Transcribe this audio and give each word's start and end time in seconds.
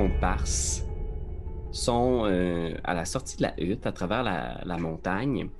comparses 0.00 0.86
sont 1.72 2.22
euh, 2.24 2.74
à 2.84 2.94
la 2.94 3.04
sortie 3.04 3.36
de 3.36 3.42
la 3.42 3.54
hutte, 3.60 3.86
à 3.86 3.92
travers 3.92 4.22
la, 4.22 4.76
montagne. 4.78 5.50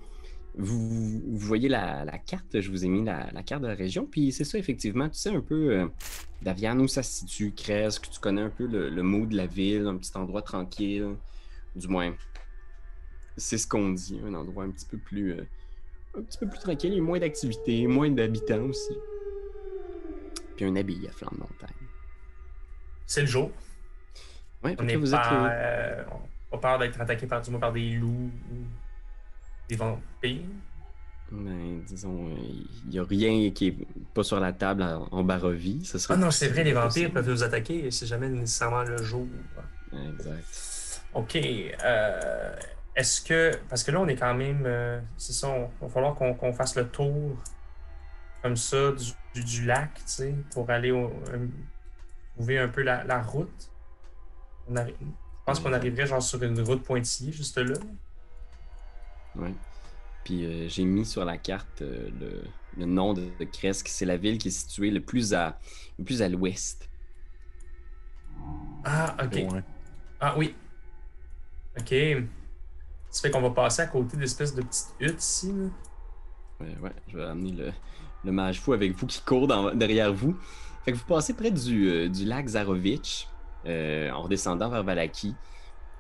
Vous, 0.57 1.21
voyez 1.27 1.69
la, 1.69 2.07
carte, 2.27 2.59
je 2.61 2.71
vous 2.71 2.85
ai 2.85 2.89
mis 2.89 3.05
la, 3.05 3.31
carte 3.45 3.63
de 3.63 3.69
la 3.69 3.75
région, 3.75 4.07
puis 4.11 4.33
c'est 4.33 4.45
ça, 4.45 4.59
effectivement, 4.59 5.09
tu 5.11 5.19
sais 5.19 5.31
un 5.31 5.43
peu, 5.43 5.73
euh, 5.75 5.87
Davian, 6.41 6.79
où 6.79 6.89
ça 6.89 7.03
se 7.03 7.21
situe, 7.21 7.53
Cresque, 7.53 8.09
tu 8.11 8.19
connais 8.19 8.41
un 8.41 8.51
peu 8.51 8.67
le, 8.67 8.89
le 8.89 9.03
mot 9.03 9.27
de 9.27 9.37
la 9.37 9.47
ville, 9.47 9.87
un 9.87 9.97
petit 9.99 10.17
endroit 10.17 10.43
tranquille, 10.43 11.17
du 11.77 11.89
moins, 11.89 12.15
c'est 13.37 13.59
ce 13.59 13.67
qu'on 13.67 13.91
dit, 13.91 14.21
un 14.27 14.33
endroit 14.33 14.65
un 14.65 14.71
petit 14.71 14.87
peu 14.87 14.97
plus, 14.97 15.33
euh, 15.35 15.47
un 16.17 16.23
petit 16.23 16.39
peu 16.39 16.49
plus 16.49 16.61
tranquille, 16.61 16.95
et 16.95 17.01
moins 17.01 17.19
d'activités, 17.19 17.87
moins 17.87 18.11
d'habitants 18.11 18.65
aussi. 18.65 18.95
Puis 20.57 20.65
un 20.65 20.77
abbaye 20.77 21.07
à 21.09 21.13
flanc 21.13 21.31
de 21.33 21.41
montagne. 21.41 21.87
C'est 23.07 23.21
le 23.21 23.27
jour. 23.27 23.51
Ouais, 24.63 24.77
On 24.79 24.83
vous 24.99 25.11
pas, 25.11 25.17
êtes... 25.17 25.33
euh, 25.33 25.49
euh, 25.51 26.05
on 26.53 26.57
a 26.57 26.61
peur 26.61 26.79
d'être 26.79 27.01
attaqué 27.01 27.27
par, 27.27 27.41
du 27.41 27.51
moins 27.51 27.61
par 27.61 27.73
des 27.73 27.91
loups 27.93 28.31
ou 28.51 28.57
des 29.69 29.77
vampires. 29.77 30.43
Ben, 31.33 31.81
disons, 31.87 32.29
il 32.37 32.91
n'y 32.91 32.99
a 32.99 33.05
rien 33.05 33.51
qui 33.53 33.69
est 33.69 33.77
pas 34.15 34.25
sur 34.25 34.41
la 34.41 34.53
table 34.53 34.83
en, 34.83 35.07
en 35.13 35.23
Barovie. 35.23 35.85
Ce 35.85 35.97
serait 35.99 36.15
Ah 36.15 36.17
non, 36.17 36.31
c'est 36.33 36.49
vrai, 36.49 36.65
les 36.65 36.73
vampires 36.73 36.89
possible. 36.89 37.13
peuvent 37.13 37.29
nous 37.31 37.43
attaquer 37.45 37.87
et 37.87 37.91
c'est 37.93 38.07
jamais 38.07 38.29
nécessairement 38.29 38.83
le 38.83 38.97
jour. 39.03 39.27
Exact. 39.93 41.03
Ok. 41.15 41.37
euh, 41.37 42.57
Est-ce 42.97 43.23
que. 43.23 43.53
Parce 43.69 43.85
que 43.85 43.93
là, 43.93 44.01
on 44.01 44.09
est 44.09 44.17
quand 44.17 44.35
même. 44.35 44.65
euh, 44.67 45.01
c'est 45.17 45.33
ça, 45.33 45.49
on- 45.49 45.71
il 45.81 45.87
va 45.87 45.89
falloir 45.89 46.15
qu'on 46.17 46.53
fasse 46.53 46.75
le 46.75 46.89
tour 46.89 47.37
comme 48.43 48.57
ça 48.57 48.91
du, 48.93 49.13
du- 49.35 49.45
du 49.45 49.65
lac, 49.67 49.95
tu 49.95 50.03
sais, 50.07 50.35
pour 50.53 50.69
aller 50.71 50.91
au- 50.91 51.13
euh, 51.33 51.47
trouver 52.35 52.59
un 52.59 52.69
peu 52.69 52.83
la, 52.83 53.05
la 53.05 53.23
route. 53.23 53.71
On 54.69 54.75
arri- 54.75 54.95
Je 55.01 55.07
pense 55.47 55.61
qu'on 55.61 55.73
arriverait 55.73 56.07
genre 56.07 56.23
sur 56.23 56.43
une 56.43 56.61
route 56.61 56.83
pointillée, 56.83 57.33
juste 57.33 57.59
là. 57.59 57.75
Ouais. 59.37 59.55
Puis 60.25 60.45
euh, 60.45 60.69
j'ai 60.69 60.85
mis 60.85 61.05
sur 61.07 61.25
la 61.25 61.39
carte 61.39 61.83
euh, 61.83 62.09
le, 62.21 62.43
le 62.77 62.85
nom 62.87 63.15
de, 63.15 63.29
de 63.39 63.45
Cresque. 63.45 63.89
C'est 63.89 64.05
la 64.05 64.17
ville 64.17 64.39
qui 64.39 64.49
est 64.49 64.53
située 64.53 64.91
le 64.91 65.01
plus 65.01 65.35
à, 65.35 65.59
le 65.99 66.05
plus 66.05 66.23
à 66.23 66.29
l'ouest. 66.29 66.89
Ah, 68.85 69.17
ok. 69.23 69.33
Ouais. 69.53 69.65
Ah 70.21 70.35
oui. 70.37 70.55
Ok. 71.79 71.95
Ça 73.11 73.23
fait 73.23 73.31
qu'on 73.31 73.41
va 73.41 73.51
passer 73.51 73.83
à 73.83 73.87
côté 73.87 74.17
d'espèces 74.17 74.55
de 74.55 74.63
petites 74.63 74.95
huttes 75.01 75.23
ici. 75.23 75.53
là. 75.53 75.69
Ouais, 76.61 76.77
ouais, 76.83 76.93
je 77.09 77.17
vais 77.17 77.25
amener 77.25 77.53
le, 77.53 77.73
le 78.25 78.33
mage 78.33 78.61
fou 78.61 78.73
avec 78.73 78.93
vous 78.93 79.07
qui 79.07 79.21
court 79.23 79.47
dans- 79.47 79.75
derrière 79.75 80.13
vous. 80.13 80.37
Fait 80.85 80.93
que 80.93 80.97
vous 80.99 81.05
passez 81.05 81.35
près 81.35 81.51
du, 81.51 81.89
euh, 81.89 82.09
du 82.09 82.25
lac 82.25 82.47
Zarovitch 82.49 83.27
euh, 83.67 84.11
en 84.11 84.23
redescendant 84.23 84.69
vers 84.69 84.83
Valaki. 84.83 85.35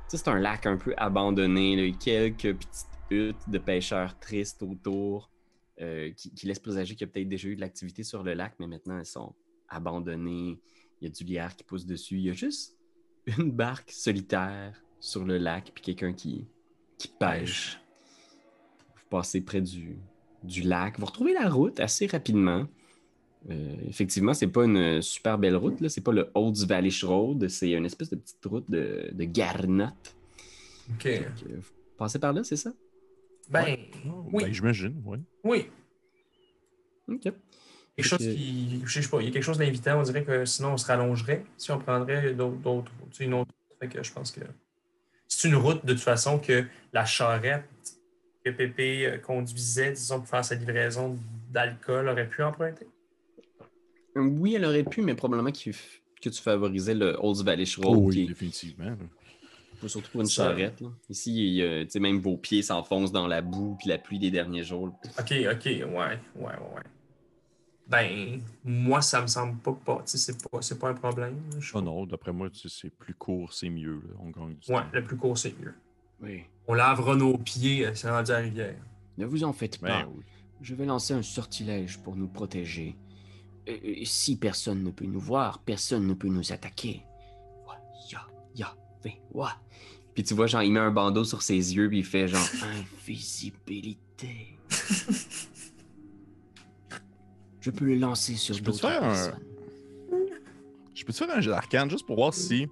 C'est 0.09 0.29
un 0.29 0.39
lac 0.39 0.67
un 0.67 0.77
peu 0.77 0.93
abandonné, 0.97 1.77
là, 1.77 1.97
quelques 1.99 2.57
petites 2.57 2.87
huttes 3.11 3.49
de 3.49 3.59
pêcheurs 3.59 4.19
tristes 4.19 4.63
autour 4.63 5.31
euh, 5.81 6.11
qui, 6.13 6.33
qui 6.35 6.47
laissent 6.47 6.59
présager 6.59 6.95
qu'il 6.95 7.07
y 7.07 7.11
a 7.11 7.13
peut-être 7.13 7.29
déjà 7.29 7.49
eu 7.49 7.57
de 7.57 7.61
l'activité 7.61 8.03
sur 8.03 8.23
le 8.23 8.35
lac, 8.35 8.55
mais 8.59 8.67
maintenant 8.67 8.99
elles 8.99 9.07
sont 9.07 9.35
abandonnées. 9.69 10.59
Il 11.01 11.09
y 11.09 11.11
a 11.11 11.11
du 11.11 11.25
lierre 11.25 11.57
qui 11.57 11.65
pousse 11.65 11.87
dessus. 11.87 12.17
Il 12.17 12.23
y 12.23 12.31
a 12.31 12.35
juste 12.35 12.77
une 13.39 13.51
barque 13.51 13.91
solitaire 13.91 14.83
sur 14.99 15.25
le 15.25 15.39
lac, 15.39 15.71
puis 15.75 15.83
quelqu'un 15.83 16.13
qui, 16.13 16.47
qui 16.99 17.09
pêche. 17.09 17.81
Vous 18.97 19.09
passez 19.09 19.41
près 19.41 19.61
du, 19.61 19.99
du 20.43 20.63
lac. 20.63 20.99
Vous 20.99 21.07
retrouvez 21.07 21.33
la 21.33 21.49
route 21.49 21.81
assez 21.81 22.07
rapidement. 22.07 22.67
Euh, 23.49 23.75
effectivement, 23.89 24.35
c'est 24.35 24.49
pas 24.49 24.65
une 24.65 25.01
super 25.01 25.39
belle 25.39 25.57
route. 25.57 25.81
Là. 25.81 25.89
C'est 25.89 26.03
pas 26.03 26.13
le 26.13 26.31
Olds 26.35 26.67
Valley 26.67 26.91
Road. 27.03 27.49
C'est 27.49 27.71
une 27.71 27.87
espèce 27.87 28.11
de 28.11 28.17
petite 28.17 28.45
route 28.45 28.71
de, 28.71 29.09
de 29.13 29.25
garnotte. 29.25 30.15
Ok. 30.91 31.05
Donc, 31.07 31.25
euh, 31.51 31.57
vous 31.57 31.71
passez 31.97 32.19
par 32.19 32.33
là, 32.33 32.45
c'est 32.45 32.57
ça? 32.57 32.73
Ben, 33.49 33.77
oui. 34.33 34.45
Ben, 34.45 34.53
j'imagine, 34.53 35.03
oui. 35.05 35.19
oui. 35.45 35.67
OK. 37.09 37.23
Quelque 37.97 38.07
chose 38.07 38.19
que- 38.19 38.33
qui. 38.33 38.83
Je 38.85 39.01
sais 39.01 39.09
pas, 39.09 39.21
il 39.21 39.27
y 39.27 39.29
a 39.29 39.33
quelque 39.33 39.43
chose 39.43 39.59
d'invitant. 39.59 39.99
On 39.99 40.03
dirait 40.03 40.23
que 40.25 40.45
sinon 40.45 40.73
on 40.73 40.77
se 40.77 40.87
rallongerait 40.87 41.45
si 41.57 41.71
on 41.73 41.79
prendrait 41.79 42.33
d'autres. 42.35 42.57
d'autres- 42.59 42.93
tu 43.11 43.17
sais, 43.17 43.25
une 43.25 43.35
autre. 43.35 43.51
Fait 43.81 43.89
que 43.89 44.03
je 44.03 44.13
pense 44.13 44.31
que. 44.31 44.41
C'est 45.27 45.49
une 45.49 45.57
route 45.57 45.85
de 45.87 45.93
toute 45.95 46.03
façon 46.03 46.39
que 46.39 46.65
la 46.93 47.05
charrette 47.05 47.65
que 48.45 48.51
Pépé 48.51 49.07
euh, 49.07 49.19
conduisait, 49.19 49.93
disons, 49.93 50.19
pour 50.21 50.29
faire 50.29 50.45
sa 50.45 50.55
livraison 50.55 51.17
d'alcool 51.51 52.09
aurait 52.09 52.29
pu 52.29 52.43
emprunter. 52.43 52.87
Euh, 54.21 54.29
Oui, 54.39 54.55
elle 54.55 54.65
aurait 54.65 54.85
pu, 54.85 55.03
mais 55.03 55.15
probablement 55.15 55.51
que 55.53 55.59
tu 56.29 56.43
favorisais 56.43 56.95
le 56.95 57.17
Olds 57.21 57.43
Valley 57.45 57.65
Road, 57.79 57.97
Oh, 57.97 58.09
oui, 58.09 58.21
est- 58.23 58.27
définitivement. 58.27 58.97
surtout 59.87 60.11
pour 60.11 60.21
une 60.21 60.29
charrette. 60.29 60.81
là. 60.81 60.89
Ici, 61.09 61.33
il 61.33 61.55
y 61.55 61.63
a, 61.63 61.85
tu 61.85 61.91
sais, 61.93 62.01
même 62.01 62.19
vos 62.19 62.37
pieds 62.37 62.63
s'enfoncent 62.63 63.13
dans 63.13 63.27
la 63.27 63.41
boue 63.41 63.77
puis 63.79 63.89
la 63.89 63.99
pluie 63.99 64.19
des 64.19 64.31
derniers 64.31 64.63
jours. 64.65 64.89
Ok, 65.19 65.33
ok, 65.33 65.65
ouais, 65.65 65.87
ouais, 65.87 66.19
ouais, 66.37 66.53
ouais. 66.77 66.83
Ben, 67.89 68.41
moi, 68.65 69.01
ça 69.03 69.21
me 69.23 69.27
semble 69.27 69.59
pas 69.59 69.73
pas. 69.73 70.03
Tu 70.07 70.13
sais, 70.17 70.19
c'est 70.19 70.49
pas, 70.49 70.63
c'est 70.63 70.79
pas 70.79 70.91
un 70.91 70.95
problème. 70.95 71.37
Je- 71.59 71.73
Oh 71.75 71.81
non, 71.81 72.07
d'après 72.07 72.33
moi, 72.33 72.49
tu 72.51 72.69
sais, 72.69 72.79
c'est 72.83 72.91
plus 72.91 73.15
court, 73.15 73.53
c'est 73.53 73.69
mieux. 73.71 73.95
là. 74.07 74.15
On 74.21 74.31
gagne 74.31 74.55
du 74.55 74.71
Ouais, 74.71 74.79
temps. 74.81 74.87
le 74.93 75.03
plus 75.03 75.17
court, 75.17 75.37
c'est 75.37 75.59
mieux. 75.61 75.75
Oui. 76.23 76.43
On 76.69 76.75
lavera 76.75 77.17
nos 77.17 77.37
pieds, 77.39 77.87
euh, 77.87 77.91
c'est 77.95 78.09
rendu 78.09 78.31
à 78.31 78.35
la 78.35 78.41
rivière. 78.45 78.77
Ne 79.19 79.27
vous 79.27 79.43
en 79.43 79.53
faites 79.53 79.79
pas. 79.81 80.03
Ben 80.03 80.09
oui. 80.15 80.23
Je 80.63 80.75
vais 80.75 80.85
lancer 80.85 81.15
un 81.15 81.23
sortilège 81.23 81.99
pour 81.99 82.15
nous 82.15 82.29
protéger. 82.29 82.95
Et- 83.71 84.03
et 84.03 84.05
si 84.05 84.37
personne 84.37 84.83
ne 84.83 84.91
peut 84.91 85.05
nous 85.07 85.21
voir, 85.21 85.59
personne 85.61 86.07
ne 86.07 86.15
peut 86.15 86.29
nous 86.29 86.53
attaquer. 86.53 87.03
Ya, 88.11 88.27
ya, 88.55 88.77
fait, 89.03 89.21
ouais. 89.33 89.47
Puis 90.15 90.25
tu 90.25 90.35
vois, 90.35 90.47
genre, 90.49 90.63
il 90.63 90.73
met 90.73 90.81
un 90.81 90.91
bandeau 90.91 91.25
sur 91.25 91.43
ses 91.43 91.55
yeux, 91.77 91.89
puis 91.89 91.99
il 92.01 92.05
fait 92.05 92.27
genre 92.29 92.41
invisibilité. 93.05 94.59
Je 97.61 97.71
peux 97.71 97.85
le 97.85 97.97
lancer 97.97 98.35
sur 98.37 98.59
d'autres 98.61 98.87
un- 98.87 99.01
personnes. 99.01 99.41
Je 100.95 101.05
peux 101.05 101.13
te 101.13 101.19
faire 101.19 101.31
un 101.31 101.41
jet 101.41 101.51
d'arcane 101.51 101.89
juste 101.91 102.07
pour 102.07 102.17
voir 102.17 102.35
si 102.35 102.67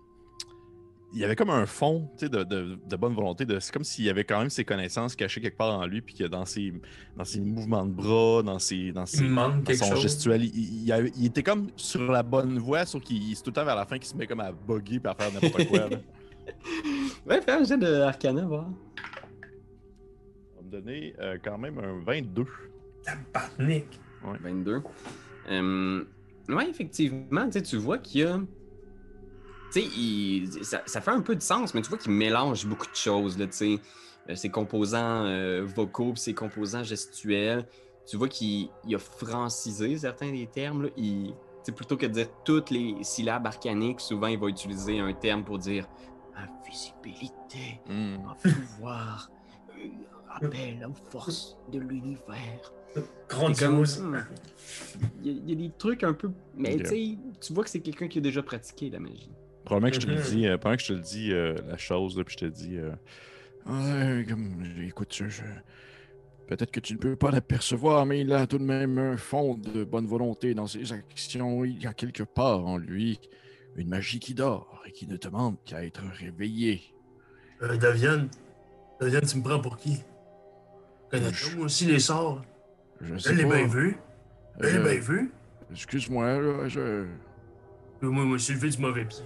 il 1.14 1.20
y 1.20 1.24
avait 1.24 1.36
comme 1.36 1.50
un 1.50 1.64
fond 1.66 2.10
tu 2.18 2.26
sais, 2.26 2.28
de, 2.28 2.42
de- 2.44 2.78
de 2.86 2.96
bonne 2.96 3.14
volonté. 3.14 3.44
De, 3.46 3.58
c'est 3.60 3.72
comme 3.72 3.84
s'il 3.84 4.04
y 4.04 4.10
avait 4.10 4.24
quand 4.24 4.38
même 4.38 4.50
ses 4.50 4.64
connaissances 4.64 5.16
cachées 5.16 5.40
quelque 5.40 5.56
part 5.56 5.78
en 5.78 5.86
lui, 5.86 6.00
puis 6.02 6.14
que 6.14 6.24
dans 6.24 6.44
ses, 6.44 6.72
dans 7.16 7.24
ses 7.24 7.40
mouvements 7.40 7.86
de 7.86 7.92
bras, 7.92 8.42
dans, 8.42 8.58
ses, 8.58 8.92
dans, 8.92 9.06
ses, 9.06 9.18
Il 9.18 9.24
me 9.24 9.30
manque 9.30 9.56
dans 9.56 9.62
quelque 9.62 9.78
son 9.84 9.92
chose. 9.92 10.02
gestuel, 10.02 10.44
il, 10.44 10.54
il- 10.54 10.84
il 10.84 10.92
avait- 10.92 11.12
il 11.16 11.26
était 11.26 11.42
comme 11.42 11.68
sur 11.76 12.02
la 12.12 12.22
bonne 12.22 12.58
voie, 12.58 12.84
sauf 12.84 13.02
qu'il 13.02 13.34
c'est 13.34 13.42
tout 13.42 13.50
le 13.50 13.54
temps 13.54 13.64
vers 13.64 13.76
la 13.76 13.86
fin 13.86 13.96
qu'il 13.98 14.06
se 14.08 14.16
met 14.16 14.26
comme 14.26 14.40
à 14.40 14.52
bugger 14.52 15.00
puis 15.00 15.10
à 15.10 15.14
faire 15.14 15.32
n'importe 15.32 15.66
quoi. 15.68 15.88
Ouais, 17.26 17.42
fais 17.42 17.52
un 17.52 17.62
jet 17.64 17.76
de 17.76 18.00
Arcana, 18.00 18.46
voir. 18.46 18.68
On 20.56 20.56
va 20.56 20.62
me 20.62 20.70
donner 20.70 21.14
euh, 21.20 21.36
quand 21.42 21.58
même 21.58 21.78
un 21.78 21.98
22. 22.04 22.46
Tabarnak. 23.04 23.84
22. 24.42 24.80
Euh, 25.50 26.04
ouais, 26.48 26.68
effectivement, 26.70 27.48
tu 27.50 27.76
vois 27.76 27.98
qu'il 27.98 28.20
y 28.22 28.24
a. 28.24 28.40
Tu 29.72 29.82
sais, 29.82 29.86
il- 29.96 30.64
ça, 30.64 30.82
ça 30.86 31.00
fait 31.00 31.10
un 31.10 31.20
peu 31.20 31.36
de 31.36 31.42
sens, 31.42 31.74
mais 31.74 31.82
tu 31.82 31.88
vois 31.88 31.98
qu'il 31.98 32.12
mélange 32.12 32.66
beaucoup 32.66 32.86
de 32.86 32.94
choses, 32.96 33.38
là, 33.38 33.46
tu 33.46 33.52
sais. 33.52 33.78
Euh, 34.30 34.34
Ses 34.34 34.50
composants 34.50 35.24
euh, 35.24 35.64
vocaux 35.64 36.12
puis 36.12 36.20
ses 36.20 36.34
composants 36.34 36.82
gestuels. 36.84 37.66
Tu 38.06 38.16
vois 38.16 38.28
qu'il 38.28 38.68
il 38.86 38.94
a 38.94 38.98
francisé 38.98 39.96
certains 39.98 40.30
des 40.32 40.46
termes, 40.46 40.84
là. 40.84 40.88
Il, 40.96 41.34
plutôt 41.76 41.98
que 41.98 42.06
de 42.06 42.12
dire 42.12 42.28
toutes 42.46 42.70
les 42.70 42.96
syllabes 43.02 43.46
arcaniques, 43.46 44.00
souvent 44.00 44.28
il 44.28 44.38
va 44.38 44.46
utiliser 44.48 44.98
un 45.00 45.12
terme 45.12 45.44
pour 45.44 45.58
dire 45.58 45.86
invisibilité, 46.34 47.80
Hmm. 47.86 48.16
pouvoir, 48.42 49.30
appel 50.30 50.86
aux 50.88 51.10
forces 51.10 51.56
de 51.70 51.78
l'univers. 51.78 52.72
Grandiose. 53.28 53.98
comme, 53.98 54.12
hmm, 54.16 54.24
Il 55.22 55.26
y, 55.26 55.30
a- 55.30 55.38
il 55.44 55.50
y 55.50 55.52
a 55.52 55.68
des 55.68 55.74
trucs 55.76 56.02
un 56.04 56.14
peu. 56.14 56.30
Mais 56.56 56.82
sais, 56.84 57.18
tu 57.40 57.52
vois 57.52 57.64
que 57.64 57.70
c'est 57.70 57.80
quelqu'un 57.80 58.08
qui 58.08 58.18
a 58.18 58.20
déjà 58.22 58.42
pratiqué 58.42 58.88
la 58.90 58.98
magie. 58.98 59.30
Probablement 59.68 59.90
que 59.94 60.00
je 60.00 60.06
te 60.06 60.10
le 60.10 60.16
Mhm. 60.16 60.22
dis, 60.22 60.46
euh, 60.46 60.56
que 60.56 60.78
je 60.78 60.86
te 60.88 60.92
le 60.94 61.00
dis 61.00 61.30
euh, 61.32 61.54
la 61.68 61.76
chose, 61.76 62.16
là, 62.16 62.24
puis 62.24 62.36
je 62.40 62.46
te 62.46 62.50
dis. 62.50 62.78
euh, 62.78 64.24
comme, 64.26 64.64
écoute, 64.82 65.14
je- 65.14 65.28
je- 65.28 65.42
peut-être 66.46 66.70
que 66.70 66.80
tu 66.80 66.94
ne 66.94 66.98
peux 66.98 67.16
pas 67.16 67.30
l'apercevoir, 67.30 68.06
mais 68.06 68.20
il 68.22 68.32
a 68.32 68.46
tout 68.46 68.56
de 68.56 68.64
même 68.64 68.96
un 68.98 69.18
fond 69.18 69.54
de 69.56 69.84
bonne 69.84 70.06
volonté 70.06 70.54
dans 70.54 70.66
ses 70.66 70.90
actions. 70.94 71.66
Il 71.66 71.82
y 71.82 71.86
a 71.86 71.92
quelque 71.92 72.22
part 72.22 72.64
en 72.66 72.78
lui 72.78 73.20
une 73.76 73.88
magie 73.90 74.20
qui 74.20 74.32
dort 74.32 74.82
et 74.86 74.92
qui 74.92 75.06
ne 75.06 75.18
demande 75.18 75.56
qu'à 75.66 75.84
être 75.84 76.00
réveillée. 76.18 76.80
Euh, 77.60 77.76
Davian, 77.76 78.26
Davian, 79.00 79.20
tu 79.20 79.36
me 79.36 79.42
prends 79.42 79.60
pour 79.60 79.76
qui? 79.76 79.98
Connais 81.10 81.30
Je- 81.30 81.56
moi 81.56 81.66
aussi 81.66 81.84
les 81.84 81.98
sorts? 81.98 82.40
Je 83.02 83.14
Je 83.14 83.18
sais 83.18 83.34
l'ai 83.34 83.42
pas. 83.44 83.56
bien 83.56 83.66
vu. 83.66 83.98
Je 84.60 84.66
l'ai 84.66 84.76
Euh, 84.78 84.82
bien 84.82 84.98
vu. 85.00 85.30
Excuse-moi, 85.70 86.40
là, 86.40 86.68
je... 86.68 87.04
Moi, 88.00 88.10
moi, 88.12 88.24
je 88.24 88.28
me 88.32 88.38
suis 88.38 88.54
levé 88.54 88.70
du 88.70 88.78
mauvais 88.78 89.04
pied. 89.04 89.22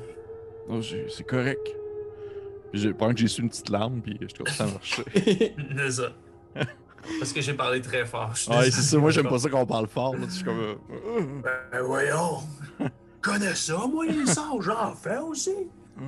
Non, 0.77 0.81
c'est 0.83 1.25
correct. 1.27 1.61
Puis 2.73 2.93
Pendant 2.95 3.13
que 3.13 3.21
j'ai 3.21 3.29
su 3.29 3.43
une 3.43 3.49
petite 3.51 3.69
larme, 3.69 4.01
puis 4.01 4.17
je 4.21 4.27
trouve 4.35 4.47
que 4.47 4.53
ça 4.53 4.67
marchait. 4.67 5.05
C'est 5.77 5.91
ça. 5.91 6.13
Parce 7.19 7.33
que 7.33 7.41
j'ai 7.41 7.55
parlé 7.55 7.81
très 7.81 8.07
fort. 8.07 8.31
Ouais, 8.49 8.55
désolé. 8.55 8.71
c'est 8.71 8.83
ça, 8.83 8.99
moi 8.99 9.11
j'aime 9.11 9.29
pas 9.29 9.39
ça 9.41 9.49
qu'on 9.51 9.67
parle 9.67 9.89
fort. 9.89 10.15
Là, 10.15 10.21
je 10.27 10.31
suis 10.35 10.45
comme. 10.45 10.61
euh, 10.61 10.75
Ben 11.73 11.83
voyons. 11.83 12.39
Je 12.79 12.87
connais 13.21 13.55
ça, 13.57 13.77
moi, 13.93 14.07
les 14.07 14.25
sorts, 14.27 14.63
j'en 14.63 14.95
fais 14.95 15.19
aussi. 15.19 15.51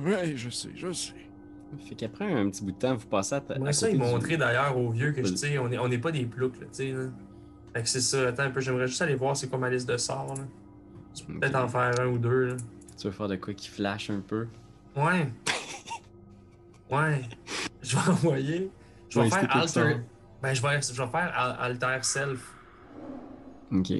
Ouais, 0.05 0.33
je 0.37 0.49
sais, 0.49 0.69
je 0.73 0.91
sais. 0.93 1.13
Fait 1.89 1.95
qu'après 1.95 2.31
un 2.31 2.49
petit 2.49 2.63
bout 2.63 2.71
de 2.71 2.77
temps, 2.77 2.95
vous 2.95 3.07
passez 3.07 3.35
à, 3.35 3.41
ta- 3.41 3.55
à 3.55 3.57
J'aimerais 3.57 3.73
ça 3.73 3.89
du- 3.91 3.97
montrer 3.97 4.37
d'ailleurs 4.37 4.77
aux 4.77 4.89
vieux 4.89 5.11
que 5.11 5.19
tu 5.21 5.35
sais, 5.35 5.57
on 5.57 5.67
n'est 5.67 5.77
on 5.77 5.91
est 5.91 5.97
pas 5.97 6.11
des 6.11 6.25
ploucs, 6.25 6.57
là, 6.61 6.67
tu 6.67 6.75
sais. 6.77 6.91
là. 6.91 7.07
Fait 7.73 7.83
que 7.83 7.89
c'est 7.89 7.99
ça, 8.01 8.29
attends 8.29 8.43
un 8.43 8.51
peu, 8.51 8.61
j'aimerais 8.61 8.87
juste 8.87 9.01
aller 9.01 9.15
voir 9.15 9.35
c'est 9.35 9.49
quoi 9.49 9.59
ma 9.59 9.69
liste 9.69 9.89
de 9.89 9.97
sorts, 9.97 10.33
là. 10.37 10.43
Je 11.19 11.23
peux 11.25 11.39
peut-être 11.39 11.55
en 11.57 11.67
faire 11.67 11.91
un 11.99 12.07
ou 12.07 12.17
deux, 12.17 12.45
là. 12.45 12.55
Tu 12.97 13.07
veux 13.07 13.11
faire 13.11 13.27
de 13.27 13.35
quoi 13.35 13.53
qui 13.53 13.67
flash 13.69 14.09
un 14.09 14.19
peu? 14.21 14.47
Ouais. 14.95 15.27
Ouais. 16.91 17.21
Je 17.81 17.95
vais 17.97 18.09
envoyer. 18.11 18.71
Je 19.09 19.19
vais 19.19 19.25
Ouais, 19.25 19.31
faire 19.31 19.55
alter. 19.55 19.97
Ben, 20.41 20.53
je 20.53 20.61
vais, 20.61 20.81
je 20.81 21.01
vais 21.01 21.07
faire 21.09 21.33
al- 21.35 21.57
alter 21.59 21.97
self. 22.03 22.53
Ok. 23.71 23.91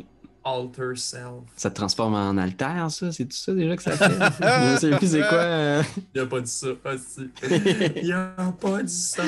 Alter 0.44 0.96
self. 0.96 1.44
Ça 1.56 1.72
te 1.72 1.76
transforme 1.76 2.14
en 2.14 2.38
alter, 2.38 2.88
ça? 2.90 3.12
C'est 3.12 3.26
tout 3.26 3.36
ça 3.36 3.54
déjà 3.54 3.76
que 3.76 3.82
ça 3.82 3.92
fait? 3.92 4.06
Je 4.76 4.78
sais 4.80 4.98
plus 4.98 5.08
c'est 5.12 5.22
quoi. 5.28 5.38
euh. 5.40 5.84
Il 6.14 6.22
a 6.22 6.26
pas 6.28 6.40
dit 6.42 6.52
ça, 6.52 6.68
aussi. 6.86 7.30
Il 8.04 8.14
a 8.14 8.54
pas 8.62 8.84
dit 8.84 8.94
ça. 8.94 9.24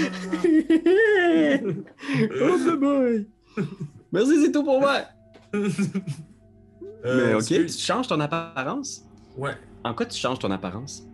oh 2.40 2.58
the 2.58 2.76
boy! 2.80 3.28
Merci, 4.12 4.44
c'est 4.46 4.52
tout 4.52 4.64
pour 4.64 4.80
moi! 4.80 5.02
Euh, 5.54 5.70
Mais 7.06 7.34
ok, 7.36 7.46
tu 7.48 7.70
changes 7.70 8.08
ton 8.08 8.20
apparence? 8.20 9.04
Ouais. 9.38 9.52
En 9.84 9.94
quoi 9.94 10.06
tu 10.06 10.18
changes 10.18 10.40
ton 10.40 10.52
apparence? 10.52 11.08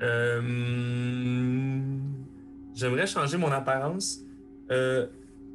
Euh, 0.00 0.40
J'aimerais 2.74 3.06
changer 3.06 3.36
mon 3.36 3.50
apparence. 3.50 4.20
Euh, 4.70 5.06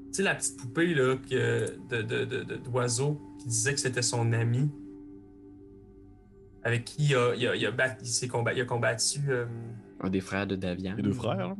tu 0.08 0.18
sais, 0.18 0.24
la 0.24 0.36
petite 0.36 0.58
poupée 0.58 0.94
là, 0.94 1.16
que, 1.18 1.78
de, 1.90 2.02
de, 2.02 2.26
de- 2.26 2.44
de- 2.44 2.56
d'oiseau 2.58 3.20
qui 3.40 3.48
disait 3.48 3.74
que 3.74 3.80
c'était 3.80 4.02
son 4.02 4.32
ami, 4.34 4.70
avec 6.64 6.86
qui 6.86 7.06
il 7.10 7.16
a, 7.16 7.34
il 7.36 7.48
a, 7.48 7.56
il 7.56 7.66
a, 7.66 7.72
bat- 7.72 7.98
il 8.02 8.08
s'est 8.08 8.28
combat- 8.28 8.54
il 8.54 8.62
a 8.62 8.66
combattu. 8.66 9.20
euh, 9.30 9.46
Un 10.02 10.10
des 10.10 10.22
frères 10.22 10.48
de 10.48 10.56
Davian. 10.56 10.96
Les 10.96 11.04
deux 11.04 11.14
frères, 11.14 11.36
là. 11.38 11.56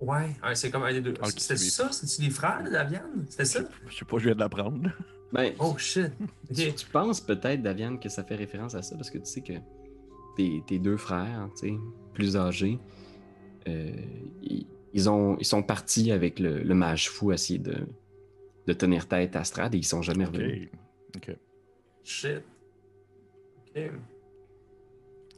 Ouais, 0.00 0.34
ouais, 0.44 0.54
c'est 0.54 0.70
comme 0.70 0.82
un 0.82 0.92
des 0.92 1.00
deux. 1.00 1.14
Ah, 1.22 1.26
C'était 1.26 1.56
c'est 1.56 1.70
ça? 1.70 1.88
C'est-tu 1.92 2.22
les 2.22 2.30
frères 2.30 2.62
de 2.64 2.70
Davian? 2.70 3.02
C'était 3.28 3.44
ça? 3.44 3.60
Je 3.88 3.96
sais 3.96 4.04
pas, 4.04 4.18
je 4.18 4.24
viens 4.24 4.34
de 4.34 4.40
l'apprendre. 4.40 4.90
Ben, 5.32 5.52
Oh 5.60 5.74
shit. 5.78 6.12
tu, 6.54 6.86
penses 6.92 7.20
peut-être, 7.20 7.62
Davian, 7.62 7.96
que 7.96 8.08
ça 8.08 8.22
fait 8.24 8.34
référence 8.36 8.74
à 8.74 8.82
ça? 8.82 8.96
Parce 8.96 9.10
que 9.10 9.18
tu 9.18 9.26
sais 9.26 9.40
que 9.40 9.52
tes, 10.36 10.62
tes 10.66 10.78
deux 10.78 10.96
frères, 10.96 11.48
tu 11.58 11.68
sais, 11.68 11.74
plus 12.14 12.36
âgés, 12.36 12.78
euh, 13.68 13.90
ils, 14.42 14.66
ils 14.92 15.08
ont, 15.10 15.36
ils 15.38 15.44
sont 15.46 15.62
partis 15.62 16.12
avec 16.12 16.38
le, 16.38 16.62
le 16.62 16.74
mage 16.74 17.08
fou 17.10 17.30
à 17.30 17.34
essayer 17.34 17.58
de, 17.58 17.86
de 18.66 18.72
tenir 18.72 19.08
tête 19.08 19.36
à 19.36 19.44
Strad 19.44 19.74
et 19.74 19.78
ils 19.78 19.84
sont 19.86 20.02
jamais 20.02 20.24
revenus. 20.24 20.68
Ok. 21.16 21.36
Shit. 22.04 22.42
Ok. 23.76 23.90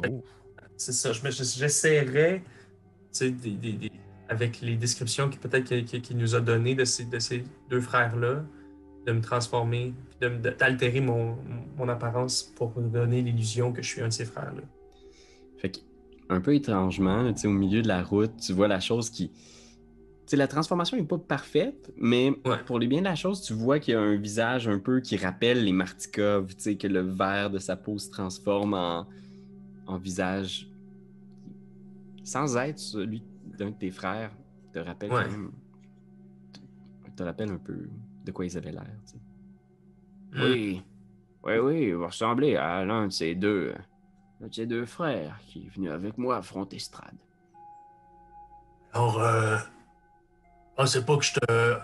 Oh. 0.08 0.22
C'est 0.76 0.92
ça. 0.92 1.12
Je 1.12 1.22
me- 1.24 1.30
je- 1.30 1.44
J'essaierais, 1.44 2.40
tu 2.40 2.44
sais, 3.12 3.30
des, 3.30 3.52
des- 3.52 3.72
des- 3.74 3.92
avec 4.28 4.60
les 4.60 4.76
descriptions 4.76 5.28
qui 5.28 5.38
peut-être 5.38 5.64
qu'il 5.64 5.84
qu'il- 5.84 6.02
qu'il 6.02 6.16
nous 6.16 6.34
a 6.34 6.40
données 6.40 6.74
de 6.74 6.84
ces, 6.84 7.04
de 7.04 7.18
ces 7.18 7.44
deux 7.70 7.80
frères-là, 7.80 8.42
de 9.06 9.12
me 9.12 9.20
transformer, 9.20 9.92
d'altérer 10.20 11.00
mon, 11.02 11.36
mon 11.76 11.88
apparence 11.90 12.42
pour 12.42 12.70
donner 12.80 13.20
l'illusion 13.22 13.70
que 13.72 13.82
je 13.82 13.88
suis 13.88 14.00
un 14.00 14.08
de 14.08 14.12
ces 14.12 14.24
frères-là. 14.24 14.62
Fait 15.64 15.70
que, 15.70 15.78
un 16.28 16.42
peu 16.42 16.54
étrangement, 16.54 17.32
au 17.42 17.48
milieu 17.48 17.80
de 17.80 17.88
la 17.88 18.02
route, 18.02 18.36
tu 18.36 18.52
vois 18.52 18.68
la 18.68 18.80
chose 18.80 19.08
qui. 19.08 19.30
Tu 19.30 19.36
sais, 20.26 20.36
la 20.36 20.46
transformation 20.46 20.98
n'est 20.98 21.04
pas 21.04 21.16
parfaite, 21.16 21.90
mais 21.96 22.38
Ouais. 22.44 22.62
pour 22.66 22.78
les 22.78 22.86
biens 22.86 22.98
de 23.00 23.04
la 23.06 23.14
chose, 23.14 23.40
tu 23.40 23.54
vois 23.54 23.78
qu'il 23.78 23.94
y 23.94 23.96
a 23.96 24.00
un 24.00 24.16
visage 24.16 24.68
un 24.68 24.78
peu 24.78 25.00
qui 25.00 25.16
rappelle 25.16 25.64
les 25.64 25.72
Martikov, 25.72 26.54
tu 26.54 26.60
sais, 26.62 26.76
que 26.76 26.86
le 26.86 27.00
vert 27.00 27.48
de 27.50 27.58
sa 27.58 27.76
peau 27.76 27.96
se 27.98 28.10
transforme 28.10 28.74
en, 28.74 29.06
en 29.86 29.96
visage 29.96 30.68
sans 32.24 32.56
être 32.58 32.78
celui 32.78 33.22
d'un 33.58 33.70
de 33.70 33.76
tes 33.76 33.90
frères, 33.90 34.32
te 34.74 34.80
rappelle 34.80 35.12
Ouais. 35.12 35.24
quand 35.24 35.30
même. 35.30 35.50
te- 37.06 37.10
te 37.16 37.22
rappelle 37.22 37.50
un 37.52 37.58
peu 37.58 37.88
de 38.24 38.32
quoi 38.32 38.44
ils 38.44 38.56
avaient 38.58 38.72
l'air. 38.72 38.86
Mm. 40.32 40.42
Oui, 40.42 40.82
oui, 41.44 41.56
oui, 41.58 41.92
vous 41.92 42.04
ressemblez 42.06 42.56
à 42.56 42.84
l'un 42.84 43.06
de 43.06 43.12
ces 43.12 43.34
deux, 43.34 43.72
ces 44.52 44.66
deux 44.66 44.86
frères 44.86 45.38
qui 45.46 45.66
est 45.66 45.74
venu 45.74 45.90
avec 45.90 46.18
moi 46.18 46.36
affronter 46.36 46.78
Strad. 46.78 47.14
Alors, 48.92 49.20
euh, 49.20 49.58
pensez 50.76 51.04
pas 51.04 51.16
que 51.16 51.24
je 51.24 51.34
te. 51.34 51.78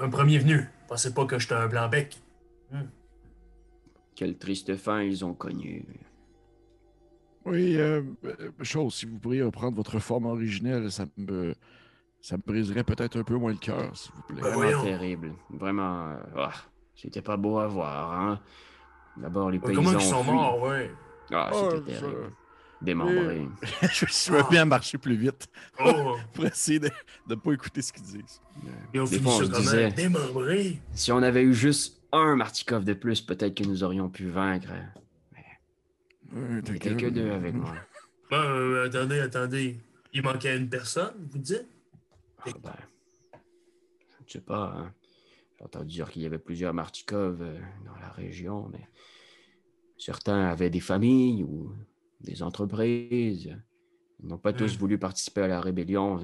Un 0.00 0.10
premier 0.10 0.38
venu. 0.38 0.68
Pensez 0.88 1.14
pas 1.14 1.24
que 1.24 1.38
je 1.38 1.48
te 1.48 1.54
un 1.54 1.66
blanc-bec. 1.66 2.20
Quelle 4.14 4.36
triste 4.36 4.76
fin 4.76 5.02
ils 5.02 5.24
ont 5.24 5.34
connue. 5.34 5.84
Oui, 7.44 7.76
euh, 7.76 8.02
euh, 8.24 8.50
chose, 8.62 8.94
si 8.94 9.06
vous 9.06 9.18
pourriez 9.18 9.42
reprendre 9.42 9.76
votre 9.76 9.98
forme 9.98 10.26
originelle, 10.26 10.92
ça 10.92 11.06
me, 11.16 11.54
ça 12.20 12.36
me 12.36 12.42
briserait 12.42 12.84
peut-être 12.84 13.18
un 13.18 13.24
peu 13.24 13.36
moins 13.36 13.50
le 13.50 13.58
cœur, 13.58 13.96
s'il 13.96 14.12
vous 14.14 14.22
plaît. 14.22 14.42
Ben 14.42 14.50
Vraiment 14.50 14.58
voyons. 14.58 14.82
terrible. 14.84 15.32
Vraiment, 15.50 16.10
euh, 16.10 16.16
ah, 16.36 16.52
c'était 16.94 17.22
pas 17.22 17.36
beau 17.36 17.58
à 17.58 17.66
voir, 17.66 18.12
hein. 18.12 18.40
D'abord, 19.16 19.50
les 19.50 19.58
paysans 19.58 19.82
Comment 19.82 19.98
ils 19.98 20.04
sont 20.04 20.24
morts, 20.24 20.62
ouais. 20.62 20.90
Ah, 21.32 21.50
Oh, 21.54 21.70
c'était 21.76 21.94
ça- 21.94 22.00
terrible. 22.00 22.32
Démembré. 22.80 23.46
je 23.92 24.06
suis 24.06 24.32
mis 24.50 24.58
à 24.58 24.64
marcher 24.64 24.98
plus 24.98 25.14
vite 25.14 25.46
Oh, 25.84 26.16
pour 26.34 26.46
essayer 26.46 26.80
de 26.80 26.90
ne 27.28 27.34
pas 27.36 27.52
écouter 27.52 27.80
ce 27.80 27.92
qu'ils 27.92 28.02
disent. 28.02 28.40
ils 28.92 29.00
ont 29.00 29.04
Des 29.04 29.18
fini 29.18 29.30
fois, 29.30 29.36
on 29.44 29.48
disait- 29.60 29.92
Démembré. 29.92 30.80
Si 30.92 31.12
on 31.12 31.18
avait 31.22 31.42
eu 31.44 31.54
juste 31.54 32.02
un 32.10 32.34
Martikov 32.34 32.84
de 32.84 32.92
plus, 32.94 33.20
peut-être 33.20 33.54
que 33.56 33.62
nous 33.64 33.84
aurions 33.84 34.08
pu 34.10 34.26
vaincre. 34.28 34.68
Ouais, 35.32 35.58
Il 36.34 36.72
n'était 36.72 36.96
que 36.96 37.06
deux 37.08 37.30
avec 37.30 37.54
moi. 37.54 37.74
Euh, 38.32 38.86
attendez, 38.86 39.20
attendez. 39.20 39.76
Il 40.14 40.22
manquait 40.22 40.56
une 40.56 40.70
personne, 40.70 41.12
vous 41.30 41.38
dites? 41.38 41.66
Ah, 42.38 42.50
ben, 42.64 42.72
je 43.32 44.24
ne 44.24 44.30
sais 44.30 44.40
pas. 44.40 44.74
hein. 44.74 44.92
J'ai 45.58 45.64
entendu 45.66 45.86
dire 45.88 46.10
qu'il 46.10 46.22
y 46.22 46.26
avait 46.26 46.38
plusieurs 46.38 46.72
Martikov 46.72 47.42
euh, 47.42 47.58
dans 47.84 47.94
la 48.00 48.08
région, 48.08 48.70
mais 48.72 48.88
certains 50.06 50.46
avaient 50.46 50.70
des 50.70 50.80
familles 50.80 51.44
ou 51.44 51.72
des 52.20 52.42
entreprises. 52.42 53.56
Ils 54.20 54.26
n'ont 54.28 54.38
pas 54.38 54.52
tous 54.52 54.74
Hmm. 54.76 54.78
voulu 54.80 54.98
participer 54.98 55.42
à 55.42 55.48
la 55.48 55.60
rébellion. 55.60 56.20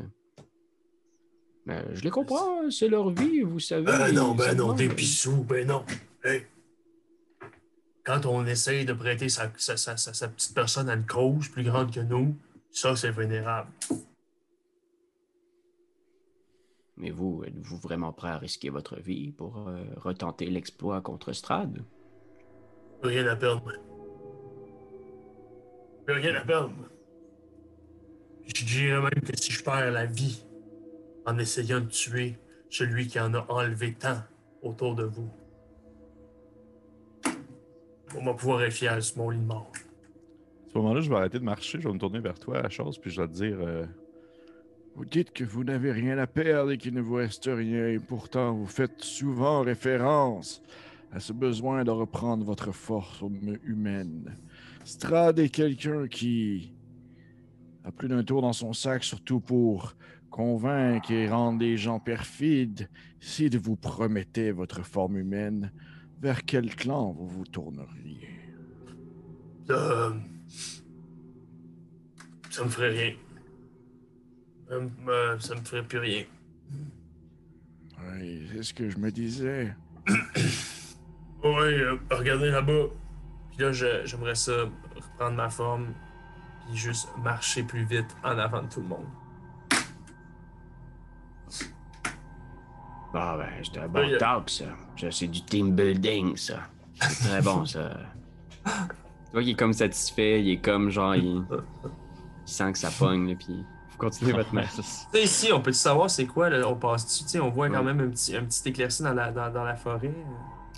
Mais 1.67 1.85
je 1.95 2.03
les 2.03 2.11
comprends, 2.11 2.63
hein, 2.63 2.71
c'est 2.71 2.89
leur 2.89 3.11
vie, 3.11 3.43
vous 3.43 3.61
savez. 3.61 3.85
Ben 3.85 4.13
non, 4.13 4.35
ben 4.35 4.57
non, 4.57 4.73
des 4.73 4.89
pissous, 4.89 5.45
ben 5.45 5.67
non. 5.67 5.85
Hey. 6.25 6.47
Quand 8.05 8.25
on 8.27 8.47
essaye 8.47 8.85
de 8.85 8.95
prêter 8.95 9.29
sa, 9.29 9.53
sa, 9.57 9.77
sa, 9.77 9.97
sa- 9.97 10.15
sa 10.15 10.29
petite 10.29 10.55
personne 10.55 10.89
à 10.89 10.95
une 10.95 11.07
cause 11.07 11.49
plus 11.49 11.63
grande 11.63 11.93
que 11.93 12.01
nous, 12.01 12.35
ça, 12.71 12.97
c'est 12.97 13.11
vénérable. 13.11 13.71
Mais 16.97 17.11
vous, 17.11 17.45
êtes-vous 17.47 17.77
vraiment 17.77 18.13
prêt 18.13 18.31
à 18.31 18.39
risquer 18.39 18.71
votre 18.71 18.99
vie 18.99 19.31
pour 19.31 19.69
euh, 19.69 19.85
retenter 19.97 20.47
l'exploit 20.47 21.01
contre 21.01 21.33
Strad? 21.33 21.85
Plus 23.01 23.11
rien 23.11 23.27
à 23.27 23.37
perdre, 23.37 23.63
moi. 23.63 23.73
Plus 26.05 26.15
rien 26.15 26.35
à 26.35 26.41
perdre, 26.41 26.71
moi. 26.71 26.89
Je 28.47 28.65
dirais 28.65 29.01
même 29.01 29.23
que 29.23 29.37
si 29.37 29.53
je 29.53 29.63
perds 29.63 29.91
la 29.91 30.07
vie 30.07 30.43
en 31.27 31.39
essayant 31.39 31.81
de 31.81 31.87
tuer 31.87 32.39
celui 32.71 33.07
qui 33.07 33.21
en 33.21 33.35
a 33.35 33.47
enlevé 33.49 33.95
tant 33.95 34.23
autour 34.63 34.95
de 34.95 35.05
vous, 35.05 35.31
on 38.17 38.25
va 38.25 38.35
pouvoir 38.35 38.63
être 38.63 38.73
fier 38.73 39.03
sur 39.03 39.19
mon 39.19 39.31
lit 39.31 39.39
de 39.39 39.45
mort. 39.45 39.71
À 39.75 40.73
ce 40.73 40.79
moment-là, 40.79 41.01
je 41.01 41.11
vais 41.11 41.17
arrêter 41.17 41.39
de 41.39 41.45
marcher, 41.45 41.81
je 41.81 41.89
vais 41.89 41.95
me 41.95 41.99
tourner 41.99 42.21
vers 42.21 42.39
toi, 42.39 42.63
la 42.63 42.71
chose, 42.71 42.99
puis 42.99 43.11
je 43.11 43.21
vais 43.21 43.29
te 43.29 43.33
dire 43.33 43.59
euh, 43.61 43.85
Vous 44.97 45.05
dites 45.05 45.33
que 45.33 45.45
vous 45.45 45.65
n'avez 45.65 45.93
rien 45.93 46.19
à 46.19 46.27
perdre 46.27 46.73
et 46.73 46.79
qu'il 46.79 46.95
ne 46.95 47.01
vous 47.01 47.15
reste 47.15 47.49
rien, 47.53 47.89
et 47.89 47.99
pourtant 47.99 48.55
vous 48.55 48.67
faites 48.67 49.03
souvent 49.03 49.63
référence 49.63 50.63
à 51.11 51.21
ce 51.21 51.33
besoin 51.33 51.85
de 51.85 51.91
reprendre 51.91 52.45
votre 52.45 52.73
force 52.73 53.23
hum- 53.23 53.59
humaine. 53.63 54.37
Strad 54.85 55.39
est 55.39 55.49
quelqu'un 55.49 56.07
qui 56.07 56.73
a 57.85 57.93
plus 57.93 58.09
d'un 58.09 58.23
tour 58.23 58.43
dans 58.43 58.53
son 58.53 58.73
sac, 58.73 59.03
surtout 59.05 59.41
pour 59.41 59.95
convaincre 60.31 61.11
et 61.11 61.29
rendre 61.29 61.61
les 61.61 61.77
gens 61.77 61.99
perfides. 62.01 62.89
Si 63.21 63.49
vous 63.49 63.77
promettez 63.77 64.53
votre 64.53 64.85
forme 64.85 65.17
humaine, 65.17 65.73
vers 66.21 66.45
quel 66.45 66.75
clan 66.75 67.13
vous 67.13 67.29
vous 67.29 67.47
tourneriez? 67.47 68.29
Ça, 69.67 70.13
ça 72.51 72.65
me 72.65 72.69
ferait 72.71 72.91
rien. 72.91 73.15
Euh, 74.71 74.89
euh, 75.09 75.39
ça 75.39 75.55
me 75.55 75.61
ferait 75.61 75.83
plus 75.83 75.99
rien. 75.99 76.25
Oui, 78.01 78.49
c'est 78.53 78.63
ce 78.63 78.75
que 78.75 78.91
je 78.91 78.99
me 78.99 79.11
disais. 79.11 79.75
Oui, 81.45 81.51
euh, 81.51 81.97
regardez 82.11 82.51
là-bas. 82.51 82.87
Puis 83.51 83.65
là, 83.65 83.73
je- 83.73 84.05
j'aimerais 84.05 84.35
ça 84.35 84.53
reprendre 84.95 85.37
ma 85.37 85.49
forme, 85.51 85.87
puis 86.67 86.77
juste 86.77 87.09
marcher 87.23 87.63
plus 87.63 87.85
vite 87.85 88.15
en 88.25 88.39
avant 88.39 88.63
de 88.63 88.69
tout 88.69 88.81
le 88.81 88.89
monde. 88.89 89.07
Ah 93.15 93.37
ben, 93.39 93.49
c'est 93.65 93.79
un 93.81 93.89
bon 93.89 94.01
Oui, 94.01 94.15
euh, 94.15 94.19
talk, 94.19 94.51
ça. 94.51 94.65
Ça, 95.01 95.11
c'est 95.11 95.29
du 95.29 95.43
team 95.43 95.73
building, 95.75 96.37
ça. 96.37 96.61
C'est 97.01 97.29
très 97.29 97.43
bon, 97.43 97.65
ça. 97.65 97.91
Tu 98.65 98.71
vois 99.33 99.43
qu'il 99.43 99.51
est 99.51 99.55
comme 99.59 99.73
satisfait, 99.73 100.43
il 100.43 100.51
est 100.51 100.59
comme 100.59 100.91
genre, 100.91 101.15
il, 101.15 101.25
il 101.27 101.45
sent 102.45 102.73
que 102.73 102.79
ça 102.79 102.91
pogne, 102.91 103.29
là, 103.31 103.35
puis 103.39 103.65
vous 103.91 103.97
continuez 103.99 104.33
votre 104.33 104.51
sais, 105.13 105.23
ici, 105.23 105.53
on 105.53 105.61
peut 105.61 105.73
savoir 105.73 106.11
c'est 106.11 106.27
quoi, 106.27 106.51
là, 106.51 106.67
on 106.69 106.75
passe-tu, 106.77 107.25
tu 107.25 107.31
sais, 107.31 107.41
on 107.41 107.49
voit 107.51 107.69
quand 107.69 107.79
Ouais. 107.79 107.95
même 107.95 108.01
un 108.01 108.11
petit, 108.11 108.37
un 108.37 108.45
petit 108.45 108.69
éclairci 108.69 109.03
dans 109.03 109.15
la, 109.15 109.33
dans, 109.33 109.51
dans 109.51 109.65
la 109.65 109.77
forêt. 109.77 110.13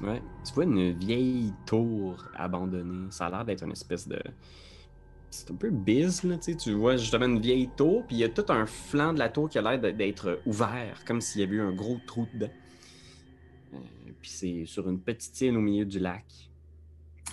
Ouais. 0.03 0.23
Tu 0.45 0.53
vois 0.55 0.65
une 0.65 0.93
vieille 0.93 1.53
tour 1.67 2.25
abandonnée. 2.35 3.11
Ça 3.11 3.27
a 3.27 3.31
l'air 3.31 3.45
d'être 3.45 3.65
une 3.65 3.73
espèce 3.73 4.09
de. 4.09 4.21
C'est 5.31 5.51
un 5.51 5.55
peu 5.55 5.71
biz, 5.71 6.25
là, 6.25 6.37
tu 6.37 6.53
sais. 6.53 6.57
Tu 6.57 6.73
vois 6.73 6.97
justement 6.97 7.27
une 7.27 7.41
vieille 7.41 7.69
tour, 7.77 8.05
puis 8.07 8.17
il 8.17 8.19
y 8.21 8.25
a 8.25 8.29
tout 8.29 8.47
un 8.49 8.67
flanc 8.67 9.13
de 9.13 9.19
la 9.19 9.29
tour 9.29 9.49
qui 9.49 9.59
a 9.59 9.63
l'air 9.63 9.95
d'être 9.95 10.41
ouvert, 10.47 11.05
comme 11.05 11.21
s'il 11.21 11.43
y 11.43 11.45
avait 11.45 11.57
eu 11.57 11.61
un 11.61 11.73
gros 11.73 11.99
trou 12.07 12.27
dedans. 12.35 12.51
Euh, 13.75 13.77
puis 14.21 14.31
c'est 14.31 14.65
sur 14.67 14.89
une 14.89 14.99
petite 14.99 15.41
île 15.41 15.57
au 15.57 15.61
milieu 15.61 15.85
du 15.85 16.01
lac. 16.01 16.25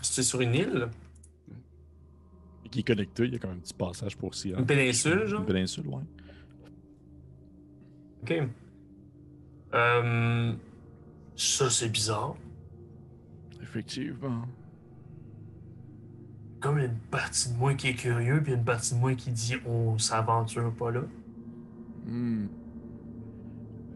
C'est 0.02 0.22
sur 0.22 0.42
une 0.42 0.54
île, 0.54 0.90
Qui 2.70 2.82
est 2.82 2.84
connecté, 2.84 3.24
il 3.24 3.34
y 3.34 3.36
a 3.36 3.40
quand 3.40 3.48
même 3.48 3.58
un 3.58 3.62
petit 3.62 3.74
passage 3.74 4.16
pour 4.16 4.36
s'y 4.36 4.50
une 4.50 4.66
péninsule, 4.66 5.26
genre? 5.26 5.40
Une 5.40 5.48
péninsule, 5.48 5.88
ouais. 5.88 6.04
Ok. 8.22 8.44
Euh, 9.74 10.54
ça, 11.36 11.70
c'est 11.70 11.90
bizarre. 11.90 12.36
Effectivement. 13.78 14.42
Comme 16.60 16.80
une 16.80 16.96
partie 17.12 17.54
de 17.54 17.58
moi 17.58 17.76
qui 17.76 17.90
est 17.90 17.94
curieux, 17.94 18.42
puis 18.44 18.54
une 18.54 18.64
partie 18.64 18.96
de 18.96 19.00
moi 19.00 19.14
qui 19.14 19.30
dit 19.30 19.56
on 19.68 20.00
s'aventure 20.00 20.74
pas 20.74 20.90
là. 20.90 21.02
Hmm. 22.08 22.48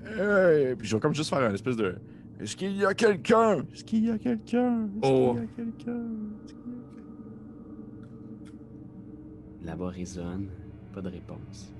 Hey, 0.06 0.76
puis 0.76 0.88
je 0.88 0.96
vais 0.96 1.00
comme 1.02 1.16
juste 1.16 1.32
faire 1.32 1.42
une 1.48 1.56
espèce 1.56 1.76
de. 1.78 1.96
Est-ce 2.40 2.56
qu'il 2.56 2.74
y 2.76 2.86
a 2.86 2.94
quelqu'un? 2.94 3.64
Est-ce 3.74 3.84
qu'il 3.84 4.06
y 4.06 4.12
a 4.12 4.18
quelqu'un? 4.20 4.84
Est-ce 5.02 5.12
Oh. 5.12 5.34
qu'il 5.34 5.42
y 5.42 5.46
a 5.46 5.48
quelqu'un? 5.56 6.02
Est-ce 6.46 6.54
qu'il 6.54 6.72
y 9.64 9.66
a 9.66 9.72
Là-bas 9.72 9.90
résonne. 9.90 10.48
Pas 10.94 11.02
de 11.02 11.10
réponse. 11.10 11.74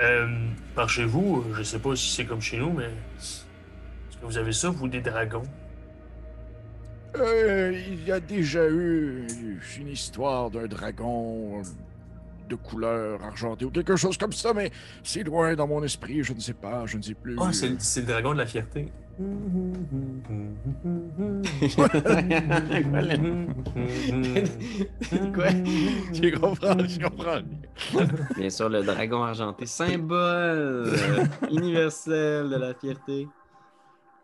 Euh, 0.00 0.28
par 0.74 0.88
chez 0.90 1.04
vous, 1.06 1.44
je 1.54 1.62
sais 1.62 1.78
pas 1.78 1.96
si 1.96 2.14
c'est 2.14 2.24
comme 2.26 2.40
chez 2.40 2.58
nous, 2.58 2.72
mais 2.72 2.90
est-ce 4.18 4.26
que 4.26 4.26
vous 4.26 4.38
avez 4.38 4.52
ça, 4.52 4.70
vous, 4.70 4.88
des 4.88 5.00
dragons? 5.00 5.42
Euh, 7.16 7.72
il 7.88 8.04
y 8.04 8.10
a 8.12 8.18
déjà 8.20 8.68
eu 8.68 9.26
une 9.78 9.88
histoire 9.88 10.50
d'un 10.50 10.66
dragon 10.66 11.62
de 12.48 12.54
couleur 12.56 13.22
argentée 13.22 13.64
ou 13.64 13.70
quelque 13.70 13.96
chose 13.96 14.16
comme 14.18 14.32
ça, 14.32 14.52
mais 14.54 14.70
c'est 15.04 15.22
loin 15.22 15.54
dans 15.54 15.66
mon 15.68 15.82
esprit, 15.84 16.22
je 16.22 16.32
ne 16.32 16.40
sais 16.40 16.52
pas, 16.54 16.84
je 16.86 16.96
ne 16.98 17.02
sais 17.02 17.14
plus. 17.14 17.36
Ah, 17.40 17.52
c'est 17.52 17.68
le- 17.68 17.76
c'est 17.78 18.00
le 18.00 18.06
dragon 18.06 18.32
de 18.32 18.38
la 18.38 18.46
fierté. 18.46 18.88
Quoi? 25.34 25.48
Tu 26.12 26.32
comprends, 26.32 26.76
tu 26.76 26.98
comprends. 26.98 27.40
Bien 28.36 28.50
sûr, 28.50 28.68
le 28.68 28.82
dragon 28.82 29.22
argenté, 29.22 29.66
symbole 29.66 30.92
universel 31.50 32.48
de 32.50 32.56
la 32.56 32.74
fierté. 32.74 33.28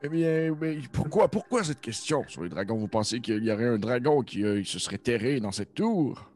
Eh 0.06 0.08
bien, 0.10 0.54
mais 0.60 0.76
pourquoi, 0.92 1.28
pourquoi 1.28 1.64
cette 1.64 1.80
question? 1.80 2.24
Sur 2.28 2.42
les 2.42 2.50
dragons? 2.50 2.76
Vous 2.76 2.88
pensez 2.88 3.20
qu'il 3.20 3.42
y 3.42 3.50
aurait 3.50 3.68
un 3.68 3.78
dragon 3.78 4.22
qui 4.22 4.44
euh, 4.44 4.62
se 4.62 4.78
serait 4.78 4.98
terré 4.98 5.40
dans 5.40 5.50
cette 5.50 5.72
tour? 5.72 6.30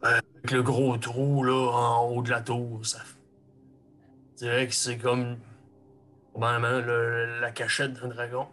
Avec 0.00 0.52
le 0.52 0.62
gros 0.62 0.96
trou, 0.96 1.42
là, 1.42 1.72
en 1.72 2.08
haut 2.08 2.22
de 2.22 2.30
la 2.30 2.40
tour, 2.40 2.86
ça... 2.86 2.98
Je 4.34 4.44
dirais 4.44 4.68
que 4.68 4.74
c'est 4.74 4.96
comme... 4.96 5.38
Probablement 6.32 6.86
le- 6.86 7.40
la 7.40 7.50
cachette 7.50 7.94
d'un 7.94 8.08
dragon. 8.08 8.46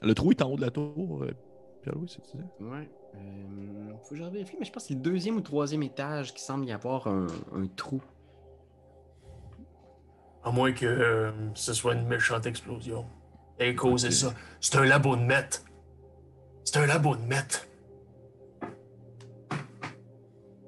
Le 0.00 0.14
trou 0.14 0.30
est 0.30 0.40
en 0.40 0.50
haut 0.50 0.56
de 0.56 0.62
la 0.62 0.70
tour, 0.70 1.22
euh, 1.22 1.32
Pierre-Louis, 1.82 2.08
c'est 2.08 2.24
ça? 2.26 2.38
Ouais. 2.60 2.88
Euh, 3.14 3.92
faut 4.04 4.10
que 4.10 4.16
je 4.16 4.24
vérifie, 4.24 4.56
mais 4.58 4.64
je 4.64 4.72
pense 4.72 4.84
que 4.84 4.88
c'est 4.88 4.94
le 4.94 5.00
deuxième 5.00 5.36
ou 5.36 5.42
troisième 5.42 5.82
étage 5.82 6.32
qui 6.32 6.42
semble 6.42 6.64
y 6.64 6.72
avoir 6.72 7.08
un, 7.08 7.26
un 7.54 7.66
trou. 7.76 8.00
À 10.44 10.50
moins 10.50 10.72
que 10.72 10.84
euh, 10.86 11.30
ce 11.54 11.72
soit 11.72 11.94
une 11.94 12.06
méchante 12.06 12.46
explosion. 12.46 13.06
Et 13.58 13.74
causer 13.74 14.08
Ok. 14.08 14.12
ça. 14.12 14.34
C'est 14.60 14.76
un 14.76 14.84
labo 14.84 15.16
de 15.16 15.22
maître. 15.22 15.62
C'est 16.64 16.78
un 16.78 16.86
labo 16.86 17.16
de 17.16 17.22
maître. 17.22 17.66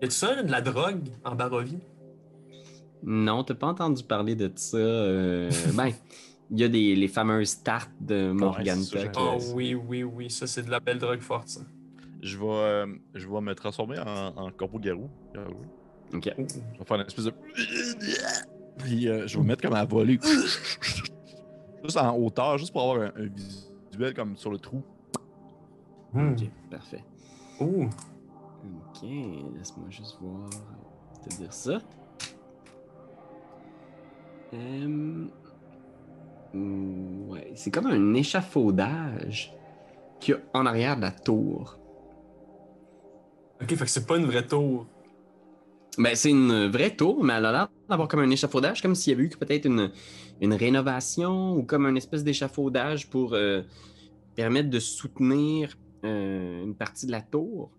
Y 0.02 0.04
a-tu 0.04 0.10
ça, 0.14 0.42
de 0.42 0.50
la 0.50 0.60
drogue 0.60 1.00
en 1.24 1.34
Barovie? 1.34 1.78
Non, 3.02 3.44
t'as 3.44 3.54
pas 3.54 3.66
entendu 3.68 4.02
parler 4.02 4.34
de 4.34 4.50
ça. 4.54 4.76
euh, 4.76 5.50
ben, 5.74 5.90
il 6.50 6.60
y 6.60 6.64
a 6.64 6.68
des, 6.68 6.94
les 6.96 7.08
fameuses 7.08 7.62
tartes 7.62 7.90
de 8.00 8.30
Morganta. 8.32 9.06
que- 9.08 9.18
Oh 9.18 9.38
oui, 9.54 9.74
oui, 9.74 10.02
oui, 10.04 10.30
ça 10.30 10.46
c'est 10.46 10.62
de 10.62 10.70
la 10.70 10.80
belle 10.80 10.98
drogue 10.98 11.20
forte, 11.20 11.48
ça. 11.48 11.60
Je 12.22 12.38
vais, 12.38 12.44
euh, 12.46 12.86
je 13.14 13.28
vais 13.28 13.40
me 13.40 13.54
transformer 13.54 13.98
en, 13.98 14.28
en 14.36 14.50
corbeau 14.50 14.78
garou. 14.78 15.08
Pierre-Louis. 15.32 15.66
Ok. 16.14 16.32
Je 16.38 16.78
vais 16.78 16.84
faire 16.84 16.96
une 16.96 17.06
espèce 17.06 17.24
de. 17.26 17.32
Puis 18.78 19.08
euh, 19.08 19.26
je 19.26 19.36
vais 19.36 19.42
me 19.42 19.48
mettre 19.48 19.62
comme 19.62 19.74
à 19.74 19.84
voler. 19.84 20.18
Juste 21.84 21.96
en 21.96 22.16
hauteur, 22.16 22.58
juste 22.58 22.72
pour 22.72 22.82
avoir 22.82 22.98
un, 23.16 23.22
un 23.22 23.26
visuel 23.26 24.14
comme 24.14 24.36
sur 24.36 24.50
le 24.50 24.58
trou. 24.58 24.82
Hmm. 26.12 26.32
Ok, 26.32 26.50
parfait. 26.70 27.04
Ouh. 27.60 27.84
Ok, 27.84 29.02
laisse-moi 29.56 29.88
juste 29.90 30.18
voir. 30.20 30.48
Te 31.28 31.36
dire 31.36 31.52
ça. 31.52 31.78
Euh, 34.54 35.26
Ouais, 36.54 37.52
c'est 37.54 37.70
comme 37.70 37.86
un 37.86 38.14
échafaudage 38.14 39.52
qu'il 40.20 40.34
y 40.34 40.38
a 40.38 40.40
en 40.58 40.64
arrière 40.64 40.96
de 40.96 41.02
la 41.02 41.10
tour. 41.10 41.78
Ok, 43.60 43.68
fait 43.74 43.84
que 43.84 43.90
c'est 43.90 44.06
pas 44.06 44.16
une 44.16 44.24
vraie 44.24 44.46
tour. 44.46 44.86
Ben, 45.98 46.14
c'est 46.14 46.30
une 46.30 46.66
vraie 46.66 46.94
tour, 46.94 47.24
mais 47.24 47.34
elle 47.34 47.46
a 47.46 47.52
l'air 47.52 47.68
d'avoir 47.88 48.08
comme 48.08 48.20
un 48.20 48.30
échafaudage, 48.30 48.82
comme 48.82 48.94
s'il 48.94 49.12
y 49.12 49.14
avait 49.14 49.24
eu 49.24 49.28
peut-être 49.30 49.64
une, 49.64 49.90
une 50.40 50.52
rénovation 50.52 51.54
ou 51.56 51.62
comme 51.62 51.86
un 51.86 51.94
espèce 51.94 52.22
d'échafaudage 52.22 53.08
pour 53.08 53.32
euh, 53.32 53.62
permettre 54.34 54.70
de 54.70 54.78
soutenir 54.78 55.76
euh, 56.04 56.62
une 56.64 56.76
partie 56.76 57.06
de 57.06 57.12
la 57.12 57.22
tour. 57.22 57.72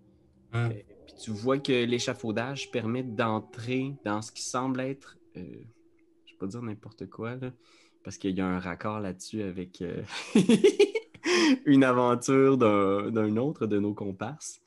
Hmm. 0.51 0.69
Puis 1.05 1.15
tu 1.23 1.31
vois 1.31 1.59
que 1.59 1.85
l'échafaudage 1.85 2.71
permet 2.71 3.03
d'entrer 3.03 3.95
dans 4.03 4.21
ce 4.21 4.31
qui 4.31 4.41
semble 4.41 4.81
être, 4.81 5.17
euh, 5.37 5.41
je 6.25 6.33
vais 6.33 6.37
pas 6.39 6.47
dire 6.47 6.61
n'importe 6.61 7.07
quoi, 7.09 7.35
là, 7.35 7.51
parce 8.03 8.17
qu'il 8.17 8.35
y 8.35 8.41
a 8.41 8.47
un 8.47 8.59
raccord 8.59 8.99
là-dessus 8.99 9.43
avec 9.43 9.81
euh, 9.81 10.01
une 11.65 11.83
aventure 11.83 12.57
d'un 12.57 13.11
d'un 13.11 13.37
autre 13.37 13.67
de 13.67 13.79
nos 13.79 13.93
comparses. 13.93 14.59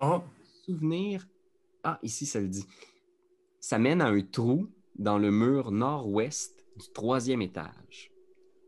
Oh, 0.00 0.22
Souvenir, 0.64 1.26
ah, 1.86 1.98
ici 2.02 2.26
ça 2.26 2.40
le 2.40 2.48
dit, 2.48 2.66
ça 3.60 3.78
mène 3.78 4.00
à 4.00 4.08
un 4.08 4.20
trou 4.20 4.68
dans 4.98 5.18
le 5.18 5.30
mur 5.30 5.70
nord-ouest 5.70 6.66
du 6.76 6.88
troisième 6.92 7.42
étage. 7.42 8.10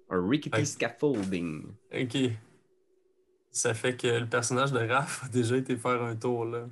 Un 0.09 0.27
rickety 0.27 0.65
scaffolding. 0.65 1.67
ok. 1.93 2.17
Ça 3.51 3.75
fait 3.75 3.97
que 3.97 4.07
le 4.07 4.29
personnage 4.29 4.73
de 4.73 4.79
Raph 4.79 5.25
a 5.25 5.29
déjà 5.29 5.57
été 5.57 5.77
faire 5.77 6.01
un 6.03 6.15
tour, 6.15 6.45
là. 6.45 6.69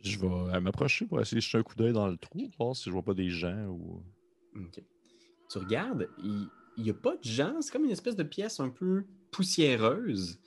Je 0.00 0.18
vais 0.18 0.26
euh, 0.28 0.60
m'approcher 0.60 1.06
pour 1.06 1.20
essayer 1.20 1.38
de 1.38 1.42
jeter 1.42 1.58
un 1.58 1.62
coup 1.64 1.74
d'œil 1.74 1.92
dans 1.92 2.06
le 2.06 2.16
trou, 2.16 2.48
voir 2.58 2.76
si 2.76 2.84
je 2.84 2.90
vois 2.90 3.02
pas 3.02 3.14
des 3.14 3.30
gens 3.30 3.66
ou. 3.66 4.00
Ok. 4.54 4.80
Tu 5.50 5.58
regardes, 5.58 6.08
il 6.18 6.48
n'y 6.78 6.90
a 6.90 6.94
pas 6.94 7.16
de 7.16 7.24
gens, 7.24 7.60
c'est 7.60 7.72
comme 7.72 7.84
une 7.84 7.90
espèce 7.90 8.16
de 8.16 8.22
pièce 8.22 8.60
un 8.60 8.68
peu 8.68 9.04
poussiéreuse. 9.32 10.38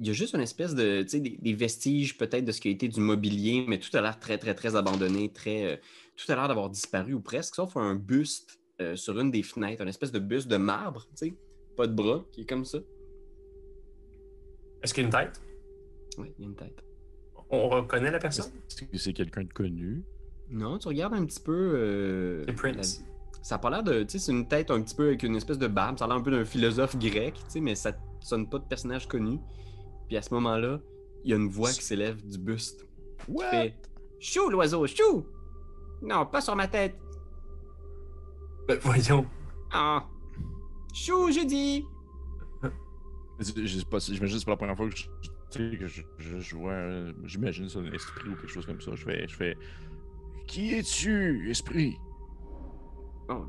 Il 0.00 0.06
y 0.06 0.10
a 0.10 0.12
juste 0.14 0.34
une 0.34 0.40
espèce 0.40 0.74
de, 0.74 1.02
tu 1.02 1.08
sais, 1.10 1.20
des, 1.20 1.36
des 1.42 1.52
vestiges 1.52 2.16
peut-être 2.16 2.44
de 2.46 2.52
ce 2.52 2.60
qui 2.62 2.68
a 2.68 2.70
été 2.70 2.88
du 2.88 3.00
mobilier, 3.00 3.66
mais 3.68 3.78
tout 3.78 3.94
a 3.94 4.00
l'air 4.00 4.18
très, 4.18 4.38
très, 4.38 4.54
très 4.54 4.74
abandonné, 4.74 5.30
très, 5.30 5.64
euh, 5.66 5.76
tout 6.16 6.32
a 6.32 6.36
l'air 6.36 6.48
d'avoir 6.48 6.70
disparu 6.70 7.12
ou 7.12 7.20
presque, 7.20 7.54
sauf 7.54 7.76
un 7.76 7.94
buste 7.96 8.58
euh, 8.80 8.96
sur 8.96 9.20
une 9.20 9.30
des 9.30 9.42
fenêtres, 9.42 9.82
une 9.82 9.88
espèce 9.88 10.10
de 10.10 10.18
buste 10.18 10.48
de 10.48 10.56
marbre, 10.56 11.06
tu 11.10 11.26
sais, 11.28 11.34
pas 11.76 11.86
de 11.86 11.92
bras, 11.92 12.24
qui 12.32 12.40
est 12.40 12.48
comme 12.48 12.64
ça. 12.64 12.78
Est-ce 14.82 14.94
qu'il 14.94 15.02
y 15.02 15.04
a 15.04 15.08
une 15.08 15.12
tête? 15.14 15.40
Oui, 16.16 16.32
il 16.38 16.44
y 16.44 16.46
a 16.46 16.48
une 16.48 16.56
tête. 16.56 16.82
On 17.50 17.68
reconnaît 17.68 18.10
la 18.10 18.18
personne? 18.18 18.46
Est-ce 18.70 18.84
que 18.84 18.96
c'est 18.98 19.12
quelqu'un 19.12 19.42
de 19.44 19.52
connu? 19.52 20.02
Non, 20.48 20.78
tu 20.78 20.88
regardes 20.88 21.14
un 21.14 21.26
petit 21.26 21.40
peu. 21.40 21.52
euh, 21.76 22.44
C'est 22.48 22.54
Prince. 22.54 23.00
la- 23.00 23.42
Ça 23.42 23.54
a 23.56 23.58
pas 23.58 23.70
l'air 23.70 23.82
de. 23.82 24.02
Tu 24.04 24.12
sais, 24.12 24.18
c'est 24.18 24.32
une 24.32 24.46
tête 24.48 24.70
un 24.70 24.80
petit 24.82 24.94
peu 24.94 25.08
avec 25.08 25.22
une 25.22 25.36
espèce 25.36 25.58
de 25.58 25.66
barbe. 25.66 25.98
Ça 25.98 26.04
a 26.06 26.08
l'air 26.08 26.16
un 26.16 26.22
peu 26.22 26.30
d'un 26.30 26.44
philosophe 26.44 26.96
grec, 26.98 27.34
tu 27.34 27.40
sais, 27.48 27.60
mais 27.60 27.74
ça 27.74 27.92
sonne 28.20 28.48
pas 28.48 28.58
de 28.58 28.64
personnage 28.64 29.06
connu. 29.08 29.38
Puis 30.10 30.16
à 30.16 30.22
ce 30.22 30.34
moment-là, 30.34 30.80
il 31.22 31.30
y 31.30 31.32
a 31.32 31.36
une 31.36 31.48
voix 31.48 31.70
qui 31.70 31.84
s'élève 31.84 32.20
du 32.26 32.36
buste. 32.36 32.84
Qui 33.24 33.30
What? 33.30 33.44
fait 33.50 33.74
Chou, 34.18 34.50
l'oiseau, 34.50 34.84
chou! 34.88 35.24
Non, 36.02 36.26
pas 36.26 36.40
sur 36.40 36.56
ma 36.56 36.66
tête! 36.66 36.98
Ben 38.66 38.76
voyons. 38.82 39.24
Ah! 39.70 40.04
Chou, 40.92 41.30
je 41.30 41.46
dis! 41.46 41.86
Je 43.38 43.64
je 43.64 43.78
sais 43.78 43.84
pas, 43.84 44.00
si- 44.00 44.16
j'imagine 44.16 44.34
que 44.34 44.40
c'est 44.40 44.44
pas 44.46 44.50
la 44.50 44.56
première 44.56 44.76
fois 44.76 44.88
que 44.88 44.96
je, 44.96 45.06
que 45.78 45.86
je, 45.86 46.02
je, 46.18 46.40
je 46.40 46.56
vois, 46.56 47.12
j'imagine 47.24 47.68
ça, 47.68 47.78
un 47.78 47.92
esprit 47.92 48.28
ou 48.30 48.34
quelque 48.34 48.48
chose 48.48 48.66
comme 48.66 48.80
ça. 48.80 48.90
Je 48.96 49.04
fais, 49.04 49.28
je 49.28 49.36
fais, 49.36 49.56
qui 50.48 50.74
es-tu, 50.74 51.48
esprit? 51.50 51.96
Oh, 53.28 53.44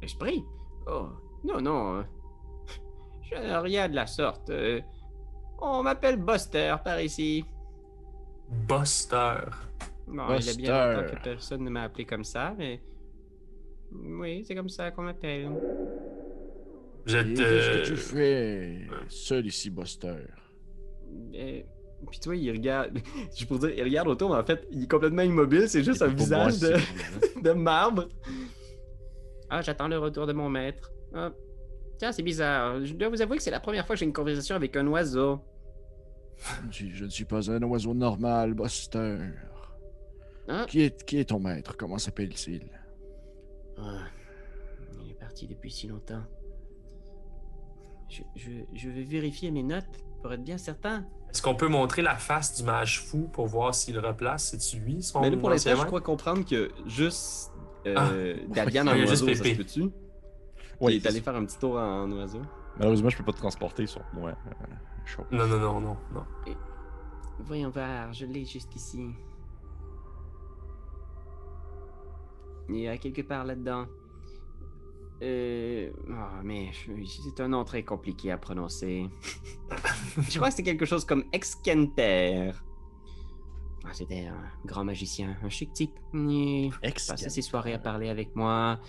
esprit? 0.00 0.42
Oh, 0.86 1.08
non, 1.44 1.60
non. 1.60 1.96
euh, 1.98 2.02
Je 3.22 3.60
rien 3.60 3.88
de 3.90 3.94
la 3.94 4.06
sorte. 4.06 4.48
euh, 4.48 4.80
On 5.60 5.82
m'appelle 5.82 6.16
Buster 6.16 6.74
par 6.84 7.00
ici. 7.00 7.44
Buster. 8.68 9.38
Bon, 10.06 10.36
il 10.38 10.44
y 10.46 10.50
a 10.50 10.54
bien 10.54 10.86
longtemps 10.88 11.00
Buster. 11.02 11.16
que 11.16 11.22
personne 11.22 11.64
ne 11.64 11.70
m'a 11.70 11.82
appelé 11.82 12.04
comme 12.04 12.24
ça, 12.24 12.54
mais. 12.56 12.80
Oui, 13.92 14.44
c'est 14.46 14.54
comme 14.54 14.68
ça 14.68 14.90
qu'on 14.90 15.02
m'appelle. 15.02 15.48
Vous 17.06 17.14
Et 17.14 17.18
êtes. 17.18 17.34
Qu'est-ce 17.36 17.70
que 17.70 17.76
euh, 17.78 17.82
tu 17.84 17.96
fais 17.96 18.78
seul 19.08 19.46
ici, 19.46 19.70
Buster? 19.70 20.14
Euh, 21.34 21.60
Puis 22.10 22.18
tu 22.20 22.28
vois, 22.28 22.36
il 22.36 22.50
regarde. 22.52 22.98
Je 23.36 23.46
pourrais 23.46 23.68
dire, 23.70 23.78
il 23.78 23.82
regarde 23.84 24.08
autour, 24.08 24.30
mais 24.30 24.36
en 24.36 24.44
fait, 24.44 24.66
il 24.70 24.84
est 24.84 24.90
complètement 24.90 25.22
immobile, 25.22 25.68
c'est 25.68 25.82
juste 25.84 26.02
un 26.02 26.10
Pour 26.12 26.26
moi, 26.28 26.48
visage 26.48 26.60
de, 26.60 26.76
c'est- 26.76 27.42
de 27.42 27.50
marbre. 27.52 28.08
Ah, 29.48 29.62
j'attends 29.62 29.88
le 29.88 29.98
retour 29.98 30.26
de 30.26 30.32
mon 30.32 30.48
maître. 30.50 30.90
Ah. 31.14 31.30
Tiens, 31.98 32.12
c'est 32.12 32.22
bizarre. 32.22 32.84
Je 32.84 32.92
dois 32.94 33.08
vous 33.08 33.22
avouer 33.22 33.36
que 33.38 33.42
c'est 33.42 33.50
la 33.50 33.60
première 33.60 33.86
fois 33.86 33.94
que 33.96 34.00
j'ai 34.00 34.06
une 34.06 34.12
conversation 34.12 34.54
avec 34.56 34.76
un 34.76 34.86
oiseau. 34.86 35.40
Je, 36.70 36.86
je 36.92 37.04
ne 37.06 37.10
suis 37.10 37.24
pas 37.24 37.50
un 37.50 37.62
oiseau 37.62 37.94
normal, 37.94 38.52
Buster. 38.54 39.18
Ah, 40.48 40.66
Qui 40.68 40.82
est, 40.82 41.04
qui 41.04 41.18
est 41.18 41.24
ton 41.24 41.40
maître? 41.40 41.76
Comment 41.76 41.98
s'appelle-t-il? 41.98 42.68
Ah, 43.78 44.04
il 45.02 45.10
est 45.10 45.14
parti 45.14 45.46
depuis 45.48 45.70
si 45.70 45.88
longtemps. 45.88 46.22
Je, 48.08 48.22
je, 48.36 48.50
je 48.74 48.88
vais 48.90 49.02
vérifier 49.02 49.50
mes 49.50 49.62
notes 49.62 49.84
pour 50.22 50.32
être 50.32 50.42
bien 50.44 50.58
certain. 50.58 51.04
Est-ce 51.30 51.42
qu'on 51.42 51.56
peut 51.56 51.66
montrer 51.68 52.02
la 52.02 52.14
face 52.16 52.54
du 52.56 52.62
mage 52.62 53.00
fou 53.02 53.28
pour 53.32 53.46
voir 53.46 53.74
s'il 53.74 53.98
replace? 53.98 54.50
C'est-tu 54.50 54.78
lui, 54.82 55.02
son 55.02 55.20
Mais 55.22 55.30
là, 55.30 55.36
pour 55.36 55.50
l'instant, 55.50 55.74
je 55.74 55.84
crois 55.84 56.00
comprendre 56.00 56.44
que 56.48 56.70
juste 56.86 57.50
euh, 57.86 57.94
Ah. 57.96 58.10
Davian 58.54 58.84
en 58.86 58.90
a 58.90 58.96
juste 58.98 59.22
oiseau, 59.24 59.34
ça 59.34 59.44
se 59.50 59.54
peut-tu? 59.56 59.90
Oui, 60.80 60.96
il 60.96 61.04
est 61.04 61.08
allé 61.08 61.20
faire 61.20 61.34
un 61.36 61.44
petit 61.44 61.58
tour 61.58 61.76
en 61.76 62.10
oiseau? 62.12 62.42
Malheureusement, 62.78 63.08
je 63.08 63.16
peux 63.16 63.24
pas 63.24 63.32
te 63.32 63.38
transporter 63.38 63.86
sur 63.86 64.02
moi. 64.12 64.30
euh, 64.30 64.66
chaud. 65.04 65.24
Non, 65.30 65.46
non, 65.46 65.58
non, 65.58 65.80
non, 65.80 65.96
non. 66.12 66.24
Voyons 67.40 67.70
voir, 67.70 68.12
je 68.12 68.26
l'ai 68.26 68.44
juste 68.44 68.74
ici. 68.76 69.10
Il 72.68 72.78
y 72.80 72.88
a 72.88 72.96
quelque 72.98 73.22
part 73.22 73.44
là-dedans. 73.44 73.86
Euh. 75.22 75.90
ah, 76.12 76.40
mais 76.44 76.70
je- 76.72 76.92
c'est 77.04 77.40
un 77.40 77.48
nom 77.48 77.64
très 77.64 77.82
compliqué 77.84 78.30
à 78.32 78.36
prononcer. 78.38 79.08
je 80.18 80.36
crois 80.36 80.50
que 80.50 80.54
c'est 80.56 80.62
quelque 80.62 80.84
chose 80.84 81.04
comme 81.04 81.24
Excenter. 81.32 82.50
Ah, 83.84 83.92
C'était 83.92 84.26
un 84.26 84.42
grand 84.66 84.84
magicien, 84.84 85.36
un 85.42 85.48
chic 85.48 85.72
type. 85.72 85.94
Il 86.12 86.70
passait 86.82 87.30
ses 87.30 87.40
soirées 87.42 87.72
à 87.72 87.78
parler 87.78 88.08
avec 88.10 88.34
moi, 88.36 88.80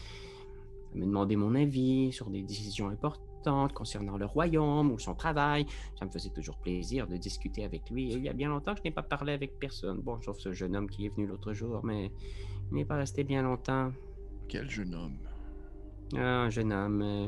à 0.94 0.98
me 0.98 1.06
demander 1.06 1.36
mon 1.36 1.56
avis 1.56 2.12
sur 2.12 2.30
des 2.30 2.42
décisions 2.42 2.90
importantes 2.90 3.74
concernant 3.74 4.18
le 4.18 4.26
royaume 4.26 4.92
ou 4.92 5.00
son 5.00 5.16
travail. 5.16 5.66
Ça 5.98 6.06
me 6.06 6.12
faisait 6.12 6.30
toujours 6.32 6.58
plaisir 6.58 7.08
de 7.08 7.16
discuter 7.18 7.64
avec 7.64 7.90
lui. 7.90 8.12
Et 8.12 8.16
il 8.16 8.24
y 8.24 8.30
a 8.30 8.34
bien 8.34 8.50
longtemps 8.50 8.74
que 8.74 8.80
je 8.80 8.84
n'ai 8.84 8.92
pas 8.92 9.04
parlé 9.04 9.34
avec 9.34 9.58
personne. 9.60 10.00
Bon, 10.02 10.20
sauf 10.22 10.38
ce 10.40 10.52
jeune 10.52 10.76
homme 10.76 10.90
qui 10.90 11.06
est 11.06 11.10
venu 11.10 11.28
l'autre 11.28 11.54
jour, 11.54 11.82
mais 11.86 12.12
il 12.72 12.76
n'est 12.76 12.86
pas 12.86 12.98
resté 12.98 13.24
bien 13.24 13.42
longtemps. 13.44 13.92
Quel 14.50 14.70
jeune 14.70 14.94
homme? 14.96 15.18
Ah, 16.16 16.44
un 16.44 16.50
jeune 16.50 16.72
homme. 16.74 17.02
euh, 17.02 17.28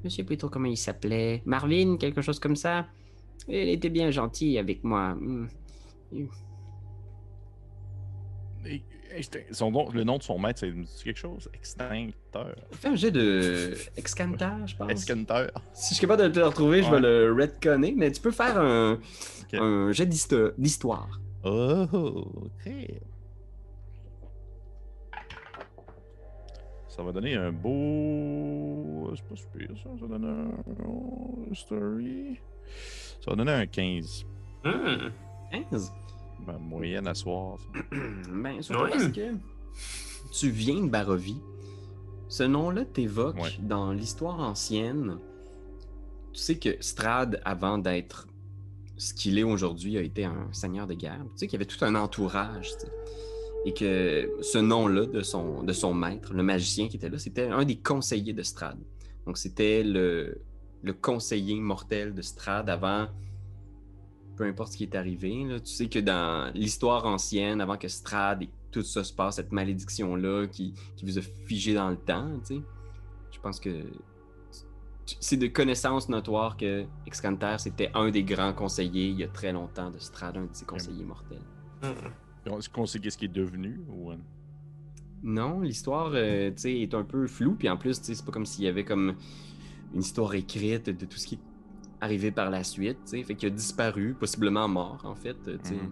je 0.00 0.04
ne 0.04 0.08
sais 0.10 0.22
plus 0.22 0.36
trop 0.36 0.48
comment 0.48 0.66
il 0.68 0.76
s'appelait. 0.76 1.42
Marvin, 1.44 1.96
quelque 1.98 2.20
chose 2.22 2.38
comme 2.38 2.56
ça. 2.56 2.86
Il 3.48 3.68
était 3.68 3.88
bien 3.90 4.10
gentil 4.10 4.58
avec 4.58 4.84
moi. 4.84 5.14
Hmm. 5.14 5.48
Et- 6.12 6.28
Extin- 8.64 8.82
Son 9.52 9.88
le 9.92 10.04
nom 10.04 10.18
de 10.18 10.22
son 10.22 10.38
maître, 10.38 10.60
c'est 10.60 11.04
quelque 11.04 11.18
chose? 11.18 11.48
Extincteur. 11.54 12.54
Fais 12.72 12.88
un 12.88 12.94
jet 12.96 13.10
de 13.10 13.74
Excanter, 13.96 14.50
je 14.66 14.76
pense. 14.76 14.90
Excanteur. 14.90 15.50
Si 15.72 15.90
je 15.90 15.94
suis 15.98 16.00
capable 16.06 16.22
de 16.24 16.28
te 16.28 16.38
le 16.38 16.46
retrouver, 16.46 16.82
je 16.82 16.90
vais 16.90 17.00
le 17.00 17.32
retconner, 17.32 17.94
mais 17.96 18.10
tu 18.12 18.20
peux 18.20 18.30
faire 18.30 18.58
un, 18.58 18.92
Ok. 18.94 19.54
un 19.60 19.92
jet 19.92 20.06
d'histo- 20.06 20.52
d'histoire. 20.58 21.08
Oh, 21.44 21.86
ok. 21.92 22.72
Ça 26.88 27.02
va 27.04 27.12
donner 27.12 27.34
un 27.36 27.52
beau. 27.52 29.12
C'est 29.14 29.24
pas 29.24 29.36
super 29.36 29.68
ça. 29.76 29.90
Ça 30.00 30.06
donne 30.06 30.24
un. 30.24 30.50
oh, 30.86 31.44
Story. 31.54 32.38
Ça 33.20 33.30
va 33.30 33.36
donner 33.36 33.52
un 33.52 33.66
15. 33.66 34.24
Hmm. 34.64 35.10
15. 35.70 35.92
Ma 36.46 36.56
moyenne 36.58 37.06
à 37.06 37.14
soir. 37.14 37.58
ça. 37.74 37.80
Ben, 38.32 38.62
surtout 38.62 38.82
Ouais. 38.84 38.90
parce 38.90 39.08
que 39.08 39.34
tu 40.32 40.50
viens 40.50 40.80
de 40.82 40.88
Barovie. 40.88 41.40
Ce 42.28 42.42
nom-là 42.42 42.84
t'évoque 42.84 43.36
Ouais. 43.36 43.50
dans 43.60 43.92
l'histoire 43.92 44.40
ancienne. 44.40 45.18
Tu 46.32 46.40
sais 46.40 46.58
que 46.58 46.76
Strad, 46.80 47.40
avant 47.44 47.78
d'être 47.78 48.26
ce 48.96 49.14
qu'il 49.14 49.38
est 49.38 49.42
aujourd'hui, 49.44 49.96
a 49.96 50.02
été 50.02 50.24
un 50.24 50.48
seigneur 50.52 50.86
de 50.86 50.94
guerre. 50.94 51.20
Tu 51.30 51.30
sais 51.36 51.46
qu'il 51.46 51.54
y 51.58 51.62
avait 51.62 51.66
tout 51.70 51.82
un 51.84 51.94
entourage. 51.94 52.72
tu 52.74 52.80
sais. 52.86 52.92
Et 53.66 53.74
que 53.74 54.30
ce 54.42 54.58
nom-là 54.58 55.06
de 55.06 55.20
son, 55.20 55.62
de 55.62 55.72
son 55.72 55.92
maître, 55.94 56.32
le 56.32 56.42
magicien 56.42 56.88
qui 56.88 56.96
était 56.96 57.08
là, 57.08 57.18
c'était 57.18 57.48
un 57.48 57.64
des 57.64 57.76
conseillers 57.76 58.32
de 58.32 58.42
Strad. 58.42 58.78
Donc 59.26 59.36
c'était 59.36 59.82
le, 59.82 60.40
le 60.82 60.92
conseiller 60.92 61.56
mortel 61.56 62.14
de 62.14 62.22
Strad 62.22 62.68
avant 62.70 63.08
peu 64.38 64.44
importe 64.44 64.72
ce 64.72 64.76
qui 64.78 64.84
est 64.84 64.94
arrivé. 64.94 65.44
là. 65.44 65.58
Tu 65.60 65.72
sais 65.72 65.88
que 65.88 65.98
dans 65.98 66.52
l'histoire 66.54 67.04
ancienne, 67.06 67.60
avant 67.60 67.76
que 67.76 67.88
Strad 67.88 68.42
et 68.44 68.48
tout 68.70 68.82
ça 68.82 69.02
se 69.02 69.12
passe, 69.12 69.36
cette 69.36 69.50
malédiction-là 69.52 70.46
qui, 70.46 70.74
qui 70.96 71.04
vous 71.04 71.18
a 71.18 71.22
figé 71.22 71.74
dans 71.74 71.90
le 71.90 71.96
temps, 71.96 72.30
tu 72.46 72.56
sais, 72.56 72.62
je 73.32 73.40
pense 73.40 73.58
que 73.58 73.70
c'est 75.20 75.36
de 75.38 75.46
connaissance 75.46 76.08
notoire 76.08 76.56
que 76.56 76.84
Excanter, 77.06 77.56
c'était 77.58 77.90
un 77.94 78.10
des 78.10 78.22
grands 78.22 78.52
conseillers 78.52 79.08
il 79.08 79.18
y 79.18 79.24
a 79.24 79.28
très 79.28 79.52
longtemps 79.52 79.90
de 79.90 79.98
Strad, 79.98 80.36
un 80.36 80.42
de 80.44 80.48
ses 80.52 80.66
conseillers 80.66 81.04
mortels. 81.04 81.42
Hmm. 81.82 82.50
Est-ce 82.58 82.68
qu'on 82.68 82.86
sait 82.86 82.98
qu'est-ce 83.00 83.18
qui 83.18 83.24
est 83.24 83.28
devenu 83.28 83.80
ou. 83.88 84.12
euh, 84.12 84.16
Non, 85.22 85.60
l'histoire, 85.60 86.10
euh, 86.14 86.50
tu 86.50 86.58
sais, 86.58 86.80
est 86.80 86.94
un 86.94 87.04
peu 87.04 87.26
floue, 87.26 87.54
puis 87.56 87.68
en 87.68 87.76
plus, 87.76 87.98
c'est 88.02 88.24
pas 88.24 88.32
comme 88.32 88.46
s'il 88.46 88.64
y 88.64 88.68
avait 88.68 88.84
comme 88.84 89.14
une 89.94 90.00
histoire 90.00 90.34
écrite 90.34 90.90
de 90.90 91.06
tout 91.06 91.16
ce 91.18 91.26
qui 91.26 91.34
est 91.36 91.47
arrivé 92.00 92.30
par 92.30 92.50
la 92.50 92.62
suite, 92.64 92.98
tu 93.04 93.10
sais, 93.10 93.22
fait 93.22 93.34
qu'il 93.34 93.48
a 93.48 93.50
disparu, 93.50 94.14
possiblement 94.14 94.68
mort, 94.68 95.00
en 95.04 95.14
fait, 95.14 95.36
tu 95.44 95.58
sais, 95.62 95.74
Mhm. 95.74 95.90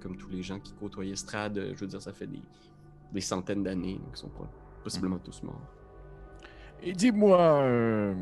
comme 0.00 0.16
tous 0.16 0.30
les 0.30 0.42
gens 0.42 0.60
qui 0.60 0.72
côtoyaient 0.74 1.16
Strad, 1.16 1.58
euh, 1.58 1.72
je 1.74 1.80
veux 1.80 1.86
dire, 1.86 2.00
ça 2.00 2.12
fait 2.12 2.26
des, 2.26 2.40
des 3.12 3.20
centaines 3.20 3.62
d'années, 3.64 3.94
donc 3.94 4.10
ils 4.14 4.16
sont 4.18 4.28
pas 4.28 4.48
possiblement 4.84 5.18
tous 5.18 5.42
morts. 5.42 5.60
Et 6.82 6.92
dis-moi, 6.92 7.38
euh, 7.62 8.14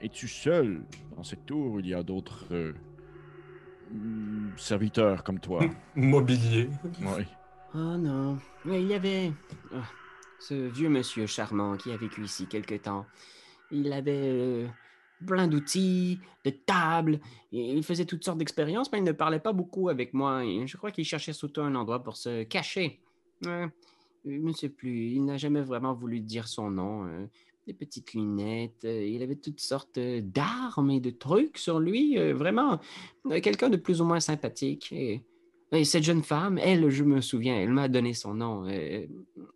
es-tu 0.00 0.28
seul 0.28 0.82
dans 1.16 1.22
cette 1.22 1.46
tour? 1.46 1.72
Ou 1.74 1.80
il 1.80 1.86
y 1.88 1.94
a 1.94 2.02
d'autres 2.02 2.44
euh, 2.52 2.74
serviteurs 4.56 5.24
comme 5.24 5.40
toi? 5.40 5.60
Mobilier. 5.96 6.68
oui. 7.00 7.24
Oh 7.74 7.96
non, 7.96 8.38
mais 8.64 8.82
il 8.82 8.88
y 8.88 8.94
avait 8.94 9.30
ah, 9.74 9.82
ce 10.40 10.54
vieux 10.54 10.88
monsieur 10.88 11.26
charmant 11.26 11.76
qui 11.76 11.92
a 11.92 11.96
vécu 11.96 12.22
ici 12.22 12.46
quelque 12.46 12.74
temps. 12.74 13.06
Il 13.70 13.92
avait 13.92 14.30
euh, 14.32 14.66
plein 15.26 15.48
d'outils, 15.48 16.18
de 16.44 16.50
tables, 16.50 17.20
il 17.52 17.82
faisait 17.82 18.04
toutes 18.04 18.24
sortes 18.24 18.38
d'expériences, 18.38 18.90
mais 18.92 18.98
il 18.98 19.04
ne 19.04 19.12
parlait 19.12 19.40
pas 19.40 19.52
beaucoup 19.52 19.88
avec 19.88 20.14
moi. 20.14 20.42
Je 20.66 20.76
crois 20.76 20.90
qu'il 20.90 21.04
cherchait 21.04 21.32
surtout 21.32 21.60
un 21.60 21.74
endroit 21.74 22.02
pour 22.02 22.16
se 22.16 22.44
cacher. 22.44 23.00
Je 23.44 23.68
ne 24.24 24.52
sais 24.52 24.68
plus, 24.68 25.10
il 25.10 25.24
n'a 25.24 25.36
jamais 25.36 25.62
vraiment 25.62 25.94
voulu 25.94 26.20
dire 26.20 26.48
son 26.48 26.70
nom. 26.70 27.06
euh, 27.06 27.26
des 27.66 27.74
petites 27.74 28.14
lunettes, 28.14 28.86
euh, 28.86 29.04
il 29.04 29.22
avait 29.22 29.36
toutes 29.36 29.60
sortes 29.60 29.98
euh, 29.98 30.22
d'armes 30.22 30.90
et 30.90 31.00
de 31.00 31.10
trucs 31.10 31.58
sur 31.58 31.80
lui. 31.80 32.16
vraiment, 32.32 32.80
quelqu'un 33.42 33.68
de 33.68 33.76
plus 33.76 34.00
ou 34.00 34.04
moins 34.04 34.20
sympathique. 34.20 34.92
Et 34.92 35.22
et 35.70 35.84
cette 35.84 36.02
jeune 36.02 36.22
femme, 36.22 36.56
elle, 36.56 36.88
je 36.88 37.04
me 37.04 37.20
souviens, 37.20 37.60
elle 37.60 37.68
m'a 37.68 37.88
donné 37.88 38.14
son 38.14 38.32
nom, 38.32 38.66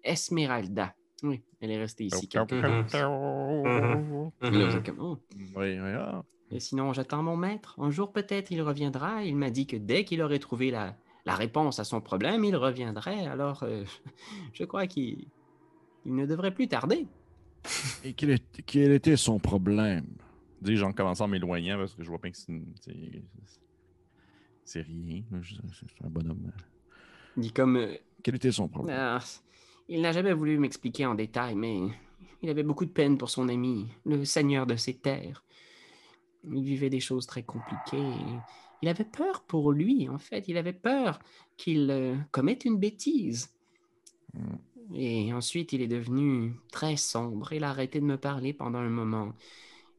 Esmeralda. 0.04 0.94
Oui, 1.22 1.40
elle 1.60 1.70
est 1.70 1.78
restée 1.78 2.04
ici. 2.04 2.28
quelque 2.28 2.60
temps. 2.60 4.32
Et 4.42 4.50
là, 4.50 4.68
vous 4.68 4.76
êtes 4.76 4.86
comme, 4.86 5.00
oh. 5.00 5.18
Oui, 5.36 5.78
oui, 5.80 5.90
ah. 5.94 6.22
Et 6.50 6.60
sinon, 6.60 6.92
j'attends 6.92 7.22
mon 7.22 7.36
maître. 7.36 7.74
Un 7.78 7.90
jour, 7.90 8.12
peut-être, 8.12 8.50
il 8.50 8.60
reviendra. 8.60 9.24
Il 9.24 9.36
m'a 9.36 9.50
dit 9.50 9.66
que 9.66 9.76
dès 9.76 10.04
qu'il 10.04 10.20
aurait 10.20 10.38
trouvé 10.38 10.70
la, 10.70 10.96
la 11.24 11.34
réponse 11.34 11.78
à 11.78 11.84
son 11.84 12.00
problème, 12.00 12.44
il 12.44 12.56
reviendrait. 12.56 13.26
Alors, 13.26 13.62
euh, 13.62 13.84
je 14.52 14.64
crois 14.64 14.86
qu'il 14.86 15.26
il 16.04 16.14
ne 16.14 16.26
devrait 16.26 16.52
plus 16.52 16.68
tarder. 16.68 17.06
Et 18.04 18.12
quel, 18.12 18.30
est- 18.30 18.62
quel 18.66 18.90
était 18.92 19.16
son 19.16 19.38
problème? 19.38 20.06
Dis, 20.60 20.76
j'en 20.76 20.92
commençant 20.92 21.24
en 21.24 21.28
m'éloignant 21.28 21.78
parce 21.78 21.94
que 21.94 22.02
je 22.02 22.08
vois 22.08 22.18
bien 22.18 22.30
que 22.32 22.36
c'est 22.36 22.50
une- 22.52 22.74
c'est- 22.80 23.22
C'est 24.64 24.82
rien. 24.82 25.22
C'est 25.42 26.04
un 26.04 26.08
bonhomme. 26.10 26.50
Il 27.36 27.42
dit 27.42 27.52
comme, 27.52 27.76
euh, 27.76 27.94
Quel 28.22 28.36
était 28.36 28.52
son 28.52 28.68
problème? 28.68 28.96
Ah, 28.98 29.20
il 29.92 30.00
n'a 30.00 30.12
jamais 30.12 30.32
voulu 30.32 30.58
m'expliquer 30.58 31.04
en 31.04 31.14
détail, 31.14 31.54
mais 31.54 31.80
il 32.40 32.48
avait 32.48 32.62
beaucoup 32.62 32.86
de 32.86 32.90
peine 32.90 33.18
pour 33.18 33.28
son 33.28 33.48
ami, 33.50 33.88
le 34.06 34.24
seigneur 34.24 34.66
de 34.66 34.74
ces 34.74 34.94
terres. 34.94 35.44
Il 36.44 36.62
vivait 36.62 36.88
des 36.88 36.98
choses 36.98 37.26
très 37.26 37.42
compliquées. 37.42 38.16
Il 38.80 38.88
avait 38.88 39.04
peur 39.04 39.42
pour 39.42 39.70
lui, 39.70 40.08
en 40.08 40.18
fait. 40.18 40.48
Il 40.48 40.56
avait 40.56 40.72
peur 40.72 41.18
qu'il 41.58 41.90
euh, 41.90 42.16
commette 42.30 42.64
une 42.64 42.78
bêtise. 42.78 43.52
Hmm. 44.32 44.56
Et 44.94 45.32
ensuite, 45.34 45.74
il 45.74 45.82
est 45.82 45.88
devenu 45.88 46.54
très 46.72 46.96
sombre. 46.96 47.52
Il 47.52 47.62
a 47.62 47.68
arrêté 47.68 48.00
de 48.00 48.06
me 48.06 48.16
parler 48.16 48.54
pendant 48.54 48.78
un 48.78 48.88
moment. 48.88 49.34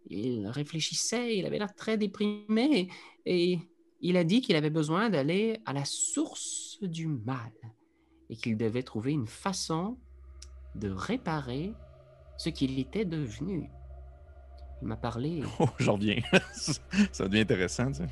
il 0.10 0.48
réfléchissait, 0.48 1.38
il 1.38 1.46
avait 1.46 1.60
l'air 1.60 1.76
très 1.76 1.98
déprimé 1.98 2.90
et 3.28 3.60
il 4.02 4.18
a 4.18 4.24
dit 4.24 4.42
qu'il 4.42 4.56
avait 4.56 4.72
besoin 4.72 5.12
d'aller 5.12 5.60
à 5.66 5.72
la 5.72 5.86
source 5.86 6.80
du 6.82 7.08
mal 7.08 7.54
et 8.34 8.36
qu'il 8.36 8.58
devait 8.58 8.82
trouver 8.82 9.12
une 9.12 9.28
façon 9.28 9.96
de 10.74 10.90
réparer 10.90 11.72
ce 12.38 12.50
qu'il 12.50 12.80
était 12.80 13.06
devenu. 13.06 13.70
Il 14.82 14.88
m'a 14.88 14.96
parlé, 14.96 15.44
Oh, 15.60 15.70
j'en 15.78 15.94
reviens. 15.94 16.20
ça 17.12 17.28
devient 17.28 17.42
intéressant, 17.42 17.88
tu 17.88 17.94
sais. 17.94 18.08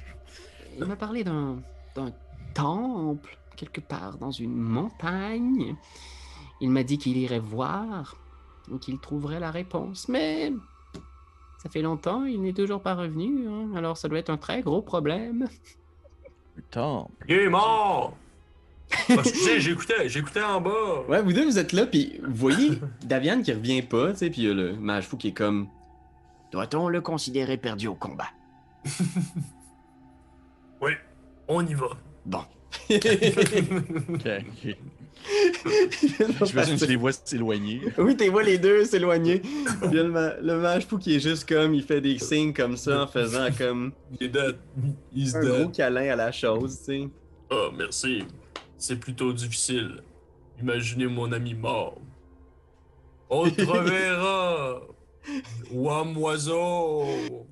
il 0.78 0.86
m'a 0.86 0.96
parlé 0.96 1.24
d'un 1.24 1.60
d'un 1.96 2.14
temple 2.54 3.36
quelque 3.58 3.82
part 3.82 4.18
dans 4.20 4.30
une 4.30 4.56
montagne. 4.56 5.76
Il 6.62 6.70
m'a 6.70 6.84
dit 6.84 7.00
qu'il 7.00 7.18
irait 7.18 7.40
voir 7.40 8.16
et 8.74 8.78
qu'il 8.78 9.00
trouverait 9.00 9.40
la 9.40 9.50
réponse, 9.50 10.08
mais 10.08 10.54
ça 11.58 11.70
fait 11.70 11.82
longtemps, 11.82 12.26
il 12.26 12.44
n'est 12.44 12.54
toujours 12.54 12.82
pas 12.82 12.94
revenu, 12.94 13.48
hein, 13.48 13.72
alors 13.76 13.98
ça 13.98 14.08
doit 14.08 14.20
être 14.20 14.30
un 14.30 14.38
très 14.38 14.62
gros 14.62 14.84
problème. 14.84 15.48
Le 16.56 16.62
temple. 16.62 17.26
Il 17.28 17.38
est 17.38 17.50
mort! 17.50 18.16
J'écoutais, 19.60 20.10
j'écoutais 20.10 20.42
en 20.44 20.62
bas. 20.62 21.04
Ouais, 21.08 21.22
vous 21.22 21.34
deux, 21.34 21.46
vous 21.46 21.58
êtes 21.60 21.72
là, 21.74 21.86
puis 21.86 22.20
vous 22.24 22.34
voyez 22.36 22.72
Daviane 23.04 23.44
qui 23.44 23.52
revient 23.54 23.82
pas, 23.82 24.12
tu 24.12 24.18
sais, 24.20 24.30
puis 24.30 24.42
il 24.44 24.48
y 24.48 24.52
a 24.52 24.54
le 24.54 24.74
mage 24.74 25.06
fou 25.06 25.18
qui 25.18 25.30
est 25.30 25.34
comme 25.34 25.68
Doit-on 26.52 26.88
le 26.90 27.02
considérer 27.02 27.58
perdu 27.58 27.88
au 27.88 27.96
combat? 27.96 28.28
Oui, 30.82 30.92
on 31.48 31.66
y 31.66 31.74
va. 31.74 31.90
Bon. 32.26 32.42
Ok, 32.90 33.06
ok. 34.18 34.78
J'imagine 36.48 36.76
que 36.76 36.80
je 36.82 36.86
les 36.86 36.96
vois 36.96 37.12
s'éloigner. 37.12 37.82
Oui, 38.00 38.18
t'es 38.18 38.30
vois 38.30 38.42
les 38.42 38.58
deux 38.58 38.86
s'éloigner. 38.86 39.40
Puis 39.40 39.52
il 39.92 39.94
y 39.96 40.00
a 40.00 40.04
le, 40.04 40.10
ma- 40.10 40.34
le 40.42 40.58
mage 40.58 40.88
fou 40.88 40.98
qui 40.98 41.16
est 41.16 41.20
juste 41.20 41.48
comme, 41.48 41.76
il 41.76 41.84
fait 41.84 42.02
des 42.02 42.18
signes 42.18 42.54
comme 42.54 42.76
ça 42.78 43.04
en 43.04 43.08
faisant 43.08 43.50
comme 43.56 43.92
Il 44.20 44.26
est 44.26 44.30
dead. 44.30 44.56
Il 45.14 45.28
est 45.28 45.36
un 45.36 45.40
gros 45.42 45.58
dead. 45.66 45.72
câlin 45.74 46.12
à 46.14 46.16
la 46.16 46.32
chose, 46.32 46.80
tu 46.80 46.86
sais. 46.86 47.10
Ah, 47.52 47.68
merci. 47.78 48.24
C'est 48.82 48.96
plutôt 49.00 49.32
difficile. 49.32 50.02
Imaginez 50.60 51.06
mon 51.06 51.32
ami 51.32 51.54
mort. 51.54 52.00
On 53.30 53.48
te 53.48 53.62
reverra. 53.62 54.82
Ouam 55.72 56.18
oiseau. 56.18 57.04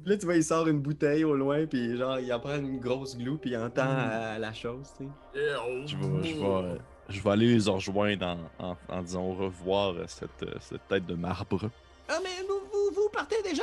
Là, 0.05 0.17
tu 0.17 0.25
vois, 0.25 0.37
il 0.37 0.43
sort 0.43 0.67
une 0.67 0.79
bouteille 0.79 1.23
au 1.23 1.35
loin, 1.35 1.67
puis 1.67 1.95
genre, 1.95 2.17
il 2.19 2.33
en 2.33 2.39
prend 2.39 2.55
une 2.57 2.79
grosse 2.79 3.15
glue, 3.15 3.37
puis 3.37 3.51
il 3.51 3.57
entend 3.57 3.83
à 3.87 4.39
la 4.39 4.51
chose, 4.53 4.91
tu 4.97 5.03
sais. 5.05 5.09
Je 5.35 5.95
vais, 5.95 6.23
je, 6.29 6.35
vais, 6.35 6.43
euh, 6.45 6.77
je 7.09 7.21
vais 7.21 7.29
aller 7.29 7.55
les 7.59 7.69
rejoindre 7.69 8.25
en, 8.57 8.71
en, 8.71 8.77
en 8.89 9.01
disant 9.03 9.23
au 9.23 9.35
revoir 9.35 9.93
cette, 10.07 10.31
euh, 10.41 10.55
cette 10.59 10.87
tête 10.87 11.05
de 11.05 11.13
marbre. 11.13 11.69
Ah, 12.09 12.17
mais 12.23 12.43
vous, 12.47 12.59
vous, 12.71 12.95
vous 13.03 13.09
partez 13.13 13.39
déjà? 13.43 13.61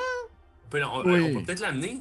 On 0.66 0.68
peut, 0.70 0.80
Oui. 1.04 1.20
on 1.34 1.40
peut 1.40 1.46
peut-être 1.46 1.60
l'amener. 1.62 2.00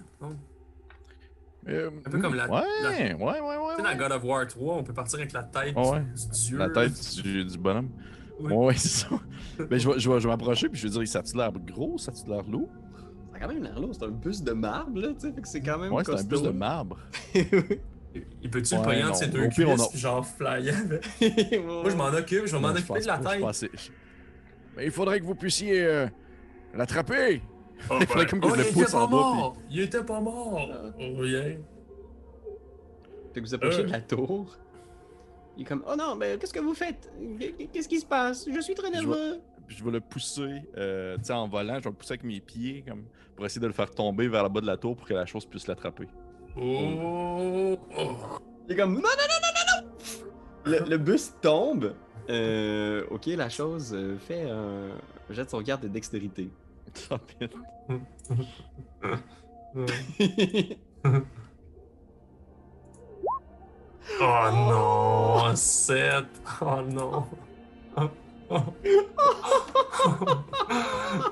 Euh, 1.68 1.90
Un 2.06 2.10
peu 2.12 2.20
comme 2.20 2.36
la- 2.36 2.48
Ouais, 2.50 2.62
la- 2.84 2.90
ouais, 2.92 3.14
ouais, 3.16 3.16
ouais. 3.16 3.40
Tu 3.78 3.82
sais, 3.84 3.88
ouais. 3.88 3.94
dans 3.96 3.98
God 3.98 4.12
of 4.12 4.24
War 4.24 4.46
3, 4.48 4.76
on 4.76 4.84
peut 4.84 4.94
partir 4.94 5.18
avec 5.20 5.34
la 5.34 5.44
tête 5.44 5.76
Ouais. 5.76 6.00
du 6.02 6.30
dieu. 6.32 6.58
La 6.58 6.70
tête 6.70 7.16
du, 7.24 7.44
du 7.46 7.58
bonhomme. 7.58 7.90
Oui. 8.40 8.52
Ouais, 8.54 8.66
ouais, 8.68 8.74
c'est 8.78 8.88
ça. 8.90 9.08
Ben, 9.58 9.80
je 9.80 9.90
vais, 9.90 10.00
je 10.00 10.10
vais, 10.12 10.20
je 10.20 10.24
vais 10.28 10.30
m'approcher 10.30 10.70
puis 10.70 10.80
je 10.80 10.88
vais 10.88 10.94
dire, 11.00 11.08
ça 11.08 11.20
a-tu 11.20 11.36
l'air 11.38 11.52
gros, 11.54 11.98
ça 11.98 12.12
a-tu 12.12 12.30
l'air 12.30 12.44
lourd? 12.44 12.70
Ça 13.32 13.38
a 13.38 13.40
quand 13.40 13.48
même 13.54 13.64
l'air 13.64 13.80
lourd, 13.80 13.92
c'est 13.94 14.06
un 14.06 14.10
bus 14.10 14.44
de 14.44 14.52
marbre, 14.52 15.00
là, 15.00 15.08
tu 15.10 15.28
sais, 15.28 15.34
fait 15.34 15.42
que 15.42 15.48
c'est 15.48 15.62
quand 15.62 15.78
même 15.80 15.92
Ouais, 15.92 16.04
c'est 16.06 16.14
un 16.20 16.24
bus 16.24 16.42
de 16.42 16.50
marbre. 16.52 16.98
Il 18.42 18.50
peut-tu 18.50 18.76
Ouais, 18.76 18.96
le 18.98 19.02
non, 19.02 19.08
entre 19.10 19.18
ses 19.18 19.28
deux 19.28 19.48
cuisses 19.50 19.94
a- 19.94 19.98
genre 19.98 20.26
flyer 20.26 20.74
avec? 20.78 21.04
Ouais. 21.22 21.60
Moi, 21.60 21.90
je 21.90 21.96
m'en 21.96 22.06
occupe, 22.08 22.46
je 22.46 22.56
vais 22.56 22.62
m'en 22.62 22.70
occuper 22.70 23.02
de 23.02 23.08
la 23.08 23.18
pas, 23.18 23.30
je 23.30 23.34
tête. 23.36 23.42
pensais- 23.42 23.72
Mais 24.78 24.86
il 24.86 24.92
faudrait 24.92 25.20
que 25.20 25.26
vous 25.26 25.36
puissiez 25.36 25.84
euh, 25.84 26.08
l'attraper. 26.74 27.42
Oh, 27.90 27.98
Il 28.02 28.08
faudrait 28.08 28.26
comme 28.26 28.40
que 28.42 28.48
je 28.48 28.54
oh, 28.54 28.56
le 28.56 28.66
il 28.68 28.74
pousse 28.74 28.84
était 28.84 28.96
en 28.96 29.00
pas 29.00 29.06
bas, 29.08 29.12
mort! 29.18 29.58
Il 29.70 29.80
était 29.82 30.04
pas 30.04 30.20
mort! 30.20 30.70
Oh, 31.00 31.04
rien. 31.20 31.58
Fait 33.34 33.42
que 33.42 33.46
vous 33.46 33.54
approchez 33.54 33.82
Euh. 33.82 33.84
de 33.86 33.92
la 33.92 34.02
tour. 34.02 34.56
Il 35.58 35.62
est 35.62 35.66
comme, 35.66 35.84
oh 35.90 35.96
non, 35.98 36.16
mais 36.16 36.38
qu'est-ce 36.38 36.54
que 36.54 36.60
vous 36.60 36.74
faites? 36.74 37.10
Qu'est-ce 37.72 37.88
qui 37.88 38.00
se 38.00 38.06
passe? 38.06 38.48
Je 38.54 38.60
suis 38.60 38.76
très 38.76 38.90
nerveux. 38.90 39.40
Puis 39.68 39.78
je 39.78 39.84
vais 39.84 39.92
le 39.92 40.00
pousser, 40.02 40.62
euh, 40.78 41.18
tu 41.18 41.24
sais, 41.26 41.34
en 41.34 41.48
volant, 41.48 41.76
je 41.80 41.84
vais 41.86 41.90
le 41.90 41.96
pousser 41.96 42.14
avec 42.14 42.24
mes 42.24 42.40
pieds, 42.40 42.84
comme, 42.88 43.06
pour 43.36 43.46
essayer 43.46 43.62
de 43.62 43.68
le 43.68 43.74
faire 43.74 43.90
tomber 43.90 44.28
vers 44.28 44.44
le 44.44 44.50
bas 44.50 44.62
de 44.62 44.68
la 44.68 44.78
tour 44.78 44.96
pour 44.96 45.08
que 45.08 45.14
la 45.14 45.26
chose 45.26 45.46
puisse 45.46 45.66
l'attraper. 45.68 46.08
Oh! 46.58 47.78
oh. 47.98 48.16
Il 48.68 48.74
est 48.74 48.76
comme, 48.76 48.94
non, 48.96 49.02
non, 49.02 49.08
non, 49.10 49.40
non, 49.42 49.52
non, 49.56 50.76
non! 50.76 50.82
Le, 50.86 50.90
le 50.90 50.98
bus 50.98 51.34
tombe. 51.42 51.94
Euh, 52.30 53.06
ok, 53.12 53.26
la 53.28 53.50
chose 53.50 53.96
fait 54.20 54.50
un. 54.50 54.90
Jette 55.30 55.50
son 55.52 55.62
garde 55.62 55.82
de 55.84 55.88
dextérité. 55.88 56.50
Oh 64.22 64.50
non! 64.52 65.56
7! 65.56 66.26
Oh 66.62 66.82
non! 66.90 67.26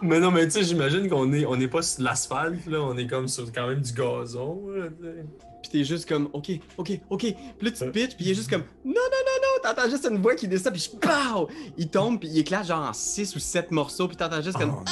mais 0.01 0.19
non, 0.19 0.31
mais 0.31 0.45
tu 0.45 0.51
sais, 0.51 0.63
j'imagine 0.63 1.07
qu'on 1.09 1.31
est, 1.33 1.45
on 1.45 1.59
est 1.59 1.67
pas 1.67 1.81
sur 1.81 2.03
l'asphalte, 2.03 2.65
là, 2.65 2.81
on 2.81 2.97
est 2.97 3.07
comme 3.07 3.27
sur 3.27 3.51
quand 3.51 3.67
même 3.67 3.81
du 3.81 3.93
gazon, 3.93 4.67
là, 4.69 4.87
tu 4.87 5.05
sais. 5.05 5.25
Puis 5.61 5.71
t'es 5.71 5.83
juste 5.83 6.09
comme, 6.09 6.29
ok, 6.33 6.51
ok, 6.77 6.99
ok. 7.09 7.19
Puis 7.19 7.35
là, 7.61 7.71
tu 7.71 7.77
te 7.79 7.85
pitches, 7.85 8.15
puis 8.15 8.25
il 8.25 8.31
est 8.31 8.35
juste 8.35 8.49
comme, 8.49 8.63
non, 8.83 8.93
non, 8.93 8.93
non, 8.95 9.39
non. 9.41 9.61
T'entends 9.63 9.89
juste 9.89 10.05
une 10.09 10.17
voix 10.21 10.35
qui 10.35 10.47
descend, 10.47 10.73
puis 10.73 10.81
je 10.81 10.97
pow! 10.97 11.47
Il 11.77 11.87
tombe, 11.89 12.19
puis 12.19 12.27
il 12.27 12.39
éclate 12.39 12.65
genre 12.65 12.89
en 12.89 12.93
6 12.93 13.35
ou 13.35 13.39
7 13.39 13.71
morceaux, 13.71 14.07
puis 14.07 14.17
t'entends 14.17 14.41
juste 14.41 14.57
comme, 14.57 14.75
Oh, 14.77 14.83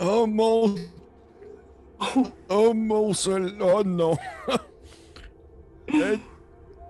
oh 0.00 0.26
mon. 0.26 0.74
Oh 2.48 2.72
mon 2.74 3.12
seul. 3.12 3.56
Oh 3.60 3.82
non. 3.84 4.16
Hey, 5.88 6.18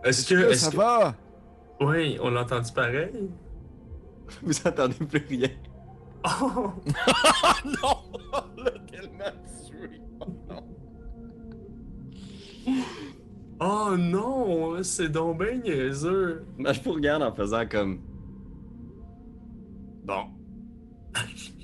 Est-ce 0.04 0.28
que, 0.28 0.34
là, 0.34 0.54
ça 0.54 0.70
que- 0.70 0.76
va? 0.76 1.14
Oui, 1.80 2.18
on 2.20 2.30
l'a 2.30 2.42
entendu 2.42 2.72
pareil? 2.72 3.30
vous 4.42 4.66
entendez 4.66 4.94
plus 5.06 5.24
rien. 5.28 5.48
Oh! 6.24 6.70
Non! 7.64 8.64
Tellement 8.90 9.32
tué. 9.66 10.00
Oh 10.20 10.26
non. 10.48 10.64
Oh 13.60 13.96
non! 13.96 14.82
C'est 14.82 15.08
donc 15.08 15.38
ben 15.38 15.60
niaiseux! 15.62 16.44
Mais 16.58 16.74
je 16.74 16.82
vous 16.82 16.92
regarde 16.92 17.22
en 17.22 17.32
faisant 17.32 17.66
comme, 17.66 18.00
bon. 20.04 20.24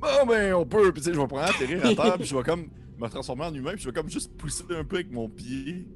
Bon, 0.00 0.26
ben, 0.26 0.54
on 0.54 0.64
peut. 0.66 0.92
Puis, 0.92 1.02
tu 1.02 1.08
sais, 1.08 1.14
je 1.14 1.20
vais 1.20 1.26
prendre 1.26 1.42
atterrir 1.44 1.84
à 1.84 1.94
terre, 1.94 2.14
puis 2.18 2.24
je 2.26 2.36
vais 2.36 2.42
comme 2.42 2.68
me 2.98 3.08
transformer 3.08 3.44
en 3.44 3.54
humain, 3.54 3.72
puis 3.72 3.82
je 3.82 3.88
vais 3.88 3.94
comme 3.94 4.08
juste 4.10 4.36
pousser 4.36 4.64
un 4.70 4.84
peu 4.84 4.96
avec 4.96 5.10
mon 5.12 5.28
pied. 5.28 5.86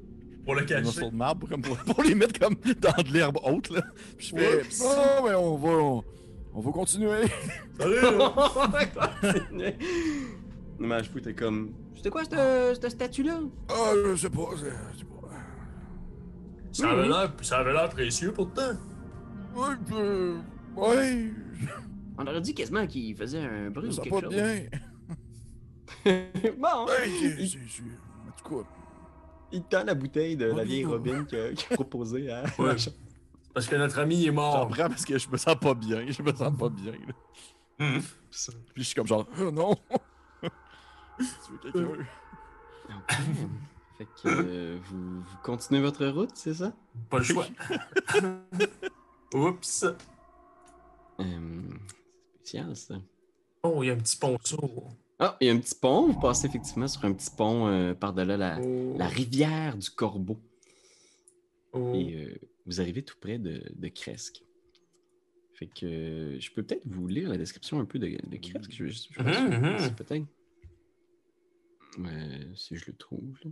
Pour 0.45 0.55
le 0.55 0.63
cacher. 0.63 0.83
morceau 0.83 1.09
de 1.09 1.15
marbre 1.15 1.47
comme 1.47 1.61
pour, 1.61 1.77
pour 1.77 2.03
les 2.03 2.15
mettre 2.15 2.37
comme 2.37 2.55
dans 2.81 3.01
de 3.03 3.13
l'herbe 3.13 3.37
haute, 3.45 3.69
là. 3.69 3.81
Puis 4.17 4.27
je 4.27 4.35
fais. 4.35 4.61
Oups. 4.61 4.83
Oh, 4.85 5.23
ben, 5.25 5.35
on 5.35 5.55
va. 5.55 5.69
On, 5.69 6.03
on 6.55 6.59
va 6.61 6.71
continuer. 6.71 7.21
Salut! 7.79 8.01
là. 8.01 9.71
Le 10.79 10.87
mage 10.87 11.09
fou 11.09 11.19
était 11.19 11.33
comme, 11.33 11.71
c'était 11.95 12.09
quoi 12.09 12.23
cette, 12.25 12.81
cette 12.81 12.91
statue-là? 12.91 13.39
Ah, 13.69 13.91
je 14.11 14.15
sais 14.17 14.29
pas. 14.29 14.49
c'est- 14.57 14.97
c'est 14.97 15.05
pas- 15.07 15.13
Ça 16.73 16.89
avait 16.91 17.07
l'air, 17.07 17.33
ça 17.41 17.57
avait 17.59 17.71
l'air 17.73 17.89
précieux 17.89 18.33
pourtant. 18.33 18.71
Ouais, 19.55 19.75
euh, 19.93 20.35
ouais, 20.75 21.31
On 22.17 22.27
aurait 22.27 22.41
dit 22.41 22.53
quasiment 22.53 22.85
qu'il 22.87 23.15
faisait 23.15 23.39
un 23.43 23.69
bruit 23.71 23.91
ça 23.93 24.01
ou 24.01 24.03
quelque 24.03 24.15
pas 24.15 24.21
chose. 24.21 24.33
bien. 24.33 24.69
bon, 26.59 26.87
c'est- 26.87 27.47
c'est- 27.47 27.57
En 28.27 28.31
tout 28.49 28.61
cas, 28.63 28.69
il 29.51 29.63
tend 29.63 29.83
la 29.83 29.93
bouteille 29.95 30.35
de 30.37 30.45
la 30.45 30.63
vieille 30.63 30.83
non. 30.85 30.91
Robin 30.91 31.25
qu'il 31.25 31.39
a, 31.39 31.53
qu'il 31.53 31.71
a 31.71 31.75
proposée 31.75 32.31
à 32.31 32.43
Ouais. 32.59 32.67
la 32.67 32.77
chambre. 32.77 32.97
Parce 33.53 33.67
que 33.67 33.75
notre 33.75 33.99
ami 33.99 34.23
est 34.23 34.27
j'en 34.27 34.33
mort. 34.33 34.67
prends 34.67 34.89
parce 34.89 35.05
que 35.05 35.17
je 35.17 35.29
me 35.29 35.37
sens 35.37 35.55
pas 35.59 35.73
bien. 35.75 36.05
Je 36.09 36.21
me 36.23 36.33
sens 36.33 36.57
pas 36.57 36.69
bien. 36.69 36.91
là. 36.93 37.13
Hum. 37.79 38.01
Puis 38.73 38.83
je 38.83 38.83
suis 38.83 38.95
comme 38.95 39.07
genre, 39.07 39.27
oh 39.39 39.51
non. 39.51 39.75
tu 40.41 41.51
veux 41.51 41.57
quelqu'un? 41.71 42.05
Ok. 42.89 43.15
fait 43.97 44.05
que 44.05 44.27
euh, 44.27 44.77
vous, 44.85 45.21
vous 45.21 45.37
continuez 45.43 45.81
votre 45.81 46.05
route, 46.07 46.31
c'est 46.33 46.53
ça? 46.55 46.73
Pas 47.09 47.19
le 47.19 47.23
choix. 47.23 47.45
Oups. 49.35 49.85
Euh, 51.19 51.49
ça. 52.43 52.95
Oh, 53.63 53.83
il 53.83 53.87
y 53.87 53.89
a 53.89 53.93
un 53.93 53.97
petit 53.97 54.17
ponceau. 54.17 54.83
Ah, 55.19 55.37
il 55.39 55.47
y 55.47 55.49
a 55.49 55.53
un 55.53 55.59
petit 55.59 55.75
pont. 55.75 56.07
Vous 56.07 56.19
passez 56.19 56.47
effectivement 56.47 56.87
sur 56.87 57.05
un 57.05 57.13
petit 57.13 57.29
pont 57.35 57.67
euh, 57.67 57.93
par-delà 57.93 58.35
la, 58.37 58.59
Oh. 58.61 58.95
la 58.97 59.07
rivière 59.07 59.77
du 59.77 59.89
Corbeau. 59.89 60.39
Oh. 61.71 61.93
Et 61.95 62.13
euh, 62.15 62.35
vous 62.65 62.81
arrivez 62.81 63.03
tout 63.03 63.15
près 63.19 63.37
de, 63.37 63.63
de 63.73 63.87
Cresque. 63.87 64.43
Fait 65.53 65.67
que 65.67 65.85
euh, 65.85 66.39
je 66.39 66.51
peux 66.51 66.63
peut-être 66.63 66.81
vous 66.85 67.07
lire 67.07 67.29
la 67.29 67.37
description 67.37 67.79
un 67.79 67.85
peu 67.85 67.99
de, 67.99 68.07
de 68.07 68.37
Cresque. 68.37 68.71
Je, 68.71 68.87
je, 68.87 69.07
je- 69.11 69.21
mhm. 69.21 69.77
c'est 69.79 69.95
peut-être. 69.95 70.25
Si 72.55 72.75
je 72.75 72.85
le 72.87 72.93
trouve. 72.93 73.37
là. 73.43 73.51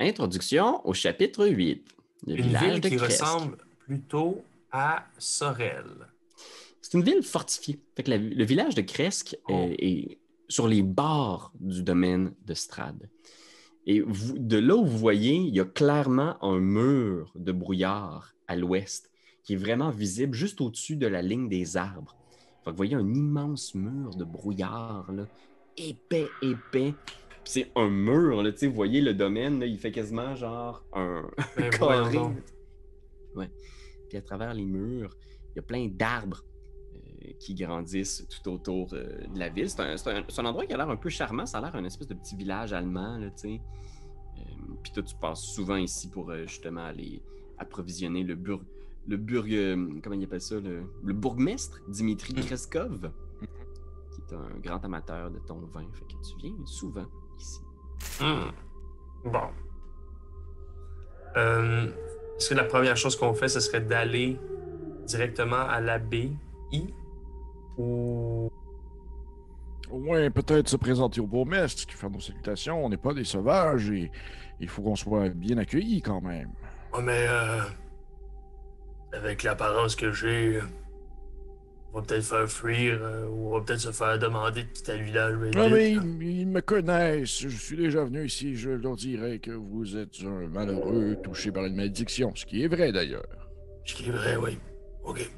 Introduction 0.00 0.84
au 0.86 0.92
chapitre 0.94 1.46
8. 1.46 1.84
Le 2.26 2.36
Une 2.36 2.42
village 2.42 2.62
ville 2.72 2.80
de 2.80 2.88
qui 2.88 2.96
Cresque. 2.96 3.22
ressemble 3.22 3.56
plutôt 3.78 4.42
à 4.72 5.06
Sorel. 5.18 5.84
C'est 6.82 6.96
une 6.96 7.04
ville 7.04 7.22
fortifiée. 7.22 7.78
Fait 7.94 8.02
que 8.02 8.10
la- 8.10 8.18
le 8.18 8.44
village 8.44 8.74
de 8.74 8.80
Cresque 8.82 9.36
Oh. 9.48 9.68
est 9.78 10.18
sur 10.48 10.66
les 10.66 10.82
bords 10.82 11.52
du 11.60 11.82
domaine 11.82 12.34
de 12.46 12.54
Strade. 12.54 13.08
Et 13.86 14.00
vous- 14.00 14.38
de 14.38 14.58
là 14.58 14.76
où 14.76 14.84
vous 14.84 14.98
voyez, 14.98 15.34
il 15.36 15.54
y 15.54 15.60
a 15.60 15.64
clairement 15.64 16.42
un 16.44 16.58
mur 16.58 17.32
de 17.36 17.52
brouillard 17.52 18.34
à 18.48 18.56
l'ouest 18.56 19.10
qui 19.42 19.54
est 19.54 19.56
vraiment 19.56 19.90
visible 19.90 20.34
juste 20.34 20.60
au-dessus 20.60 20.96
de 20.96 21.06
la 21.06 21.22
ligne 21.22 21.48
des 21.48 21.76
arbres. 21.76 22.16
Fait 22.62 22.66
que 22.66 22.70
vous 22.70 22.76
voyez 22.76 22.94
un 22.94 23.14
immense 23.14 23.74
mur 23.74 24.10
de 24.16 24.24
brouillard, 24.24 25.10
là, 25.12 25.26
épais, 25.76 26.28
épais. 26.42 26.94
C'est 27.44 27.70
un 27.74 27.88
mur, 27.88 28.42
là, 28.42 28.50
vous 28.62 28.72
voyez 28.72 29.00
le 29.00 29.14
domaine, 29.14 29.60
là, 29.60 29.66
il 29.66 29.78
fait 29.78 29.90
quasiment 29.92 30.34
genre 30.36 30.84
un, 30.92 31.28
Ben, 31.56 31.70
carré. 31.70 32.18
Ouais. 33.34 33.50
Puis 34.08 34.18
à 34.18 34.22
travers 34.22 34.52
les 34.52 34.66
murs, 34.66 35.16
il 35.52 35.56
y 35.56 35.58
a 35.58 35.62
plein 35.62 35.88
d'arbres 35.88 36.44
qui 37.38 37.54
grandissent 37.54 38.26
tout 38.28 38.50
autour 38.50 38.88
euh, 38.92 39.26
de 39.32 39.38
la 39.38 39.48
ville. 39.48 39.68
C'est 39.68 39.80
un, 39.80 40.44
endroit 40.44 40.66
qui 40.66 40.72
a 40.72 40.76
l'air 40.76 40.90
un 40.90 40.96
peu 40.96 41.08
charmant. 41.08 41.46
Ça 41.46 41.58
a 41.58 41.60
l'air 41.60 41.76
un 41.76 41.84
espèce 41.84 42.08
de 42.08 42.14
petit 42.14 42.36
village 42.36 42.72
allemand, 42.72 43.20
tu 43.20 43.30
sais. 43.36 43.60
Euh, 44.38 44.42
puis 44.82 44.92
toi, 44.92 45.02
tu 45.02 45.14
passes 45.16 45.42
souvent 45.42 45.76
ici 45.76 46.08
pour 46.08 46.30
euh, 46.30 46.46
justement 46.46 46.84
aller 46.84 47.22
approvisionner 47.58 48.22
le 48.22 48.34
burg... 48.34 48.62
Le 49.06 49.16
burg... 49.16 49.52
euh, 49.52 50.00
comment 50.02 50.16
il 50.16 50.24
appelle 50.24 50.40
ça? 50.40 50.56
Le, 50.60 50.82
le 51.02 51.12
bourgmestre, 51.12 51.80
Dimitri 51.88 52.34
Kreskov, 52.34 53.10
qui 54.12 54.20
est 54.20 54.34
un 54.34 54.58
grand 54.60 54.84
amateur 54.84 55.30
de 55.30 55.38
ton 55.40 55.60
vin. 55.72 55.86
Fait 55.92 56.04
que 56.04 56.20
tu 56.22 56.36
viens 56.38 56.66
souvent 56.66 57.06
ici. 57.38 57.60
Hmm. 58.20 58.50
Bon. 59.24 59.48
Euh, 61.36 61.86
Est-ce 62.36 62.50
que 62.50 62.54
la 62.54 62.64
première 62.64 62.96
chose 62.96 63.16
qu'on 63.16 63.34
fait, 63.34 63.48
ce 63.48 63.60
serait 63.60 63.80
d'aller 63.80 64.38
directement 65.06 65.56
à 65.68 65.80
l'abbaye 65.80 66.36
ou 67.78 68.50
Au 69.90 69.98
moins, 69.98 70.30
peut-être 70.30 70.68
se 70.68 70.76
présenter 70.76 71.20
au 71.20 71.26
bourgmestre, 71.26 71.86
qui 71.86 71.94
fait 71.94 72.08
nos 72.08 72.20
salutations. 72.20 72.84
On 72.84 72.88
n'est 72.88 72.96
pas 72.96 73.14
des 73.14 73.24
sauvages 73.24 73.90
et 73.90 74.10
il 74.60 74.68
faut 74.68 74.82
qu'on 74.82 74.96
soit 74.96 75.28
bien 75.30 75.58
accueillis 75.58 76.02
quand 76.02 76.20
même. 76.20 76.50
Ouais, 76.92 77.02
mais 77.02 77.26
euh, 77.28 77.60
avec 79.12 79.42
l'apparence 79.42 79.96
que 79.96 80.12
j'ai, 80.12 80.60
on 81.92 81.98
va 81.98 82.06
peut-être 82.06 82.24
faire 82.24 82.48
fuir 82.48 82.98
euh, 83.02 83.26
ou 83.28 83.48
on 83.48 83.58
va 83.58 83.64
peut-être 83.64 83.80
se 83.80 83.90
faire 83.92 84.18
demander 84.18 84.62
de 84.62 84.68
quitter 84.68 84.98
le 84.98 85.04
village. 85.04 85.34
Ah, 85.56 85.68
mais 85.68 85.92
ils, 85.92 86.22
ils 86.22 86.46
me 86.46 86.60
connaissent. 86.60 87.40
Je 87.40 87.48
suis 87.48 87.76
déjà 87.76 88.04
venu 88.04 88.24
ici. 88.26 88.54
Je 88.54 88.70
leur 88.70 88.94
dirais 88.96 89.38
que 89.40 89.50
vous 89.50 89.96
êtes 89.96 90.22
un 90.24 90.46
malheureux 90.48 91.16
touché 91.22 91.50
par 91.50 91.64
une 91.64 91.74
malédiction, 91.74 92.32
ce 92.36 92.44
qui 92.44 92.62
est 92.62 92.68
vrai 92.68 92.92
d'ailleurs. 92.92 93.24
Ce 93.84 93.94
qui 93.94 94.08
est 94.08 94.12
vrai, 94.12 94.36
oui. 94.36 94.58
Ok. 95.02 95.28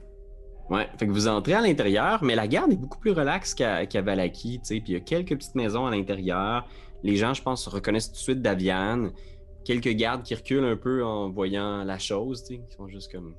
Ouais, 0.72 0.88
fait 0.96 1.06
que 1.06 1.12
vous 1.12 1.28
entrez 1.28 1.52
à 1.52 1.60
l'intérieur, 1.60 2.24
mais 2.24 2.34
la 2.34 2.48
garde 2.48 2.72
est 2.72 2.76
beaucoup 2.76 2.98
plus 2.98 3.10
relaxe 3.10 3.54
qu'à 3.54 3.84
Valaki, 4.00 4.58
tu 4.60 4.64
sais. 4.64 4.80
Puis 4.80 4.92
il 4.92 4.94
y 4.94 4.96
a 4.96 5.00
quelques 5.00 5.36
petites 5.36 5.54
maisons 5.54 5.84
à 5.84 5.90
l'intérieur. 5.90 6.66
Les 7.02 7.16
gens, 7.16 7.34
je 7.34 7.42
pense, 7.42 7.68
reconnaissent 7.68 8.08
tout 8.08 8.14
de 8.14 8.18
suite 8.18 8.40
Daviane. 8.40 9.12
Quelques 9.66 9.90
gardes 9.90 10.22
qui 10.22 10.34
reculent 10.34 10.64
un 10.64 10.78
peu 10.78 11.04
en 11.04 11.30
voyant 11.30 11.84
la 11.84 11.98
chose, 11.98 12.42
tu 12.44 12.54
sais, 12.54 12.62
qui 12.66 12.74
sont 12.74 12.88
juste 12.88 13.12
comme. 13.12 13.34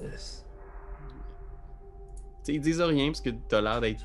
Yes. 0.00 0.46
Tu 2.44 2.44
sais, 2.44 2.54
ils 2.54 2.60
disent 2.60 2.80
rien 2.80 3.06
parce 3.06 3.20
que 3.20 3.30
t'as 3.48 3.60
l'air 3.60 3.80
d'être 3.80 4.04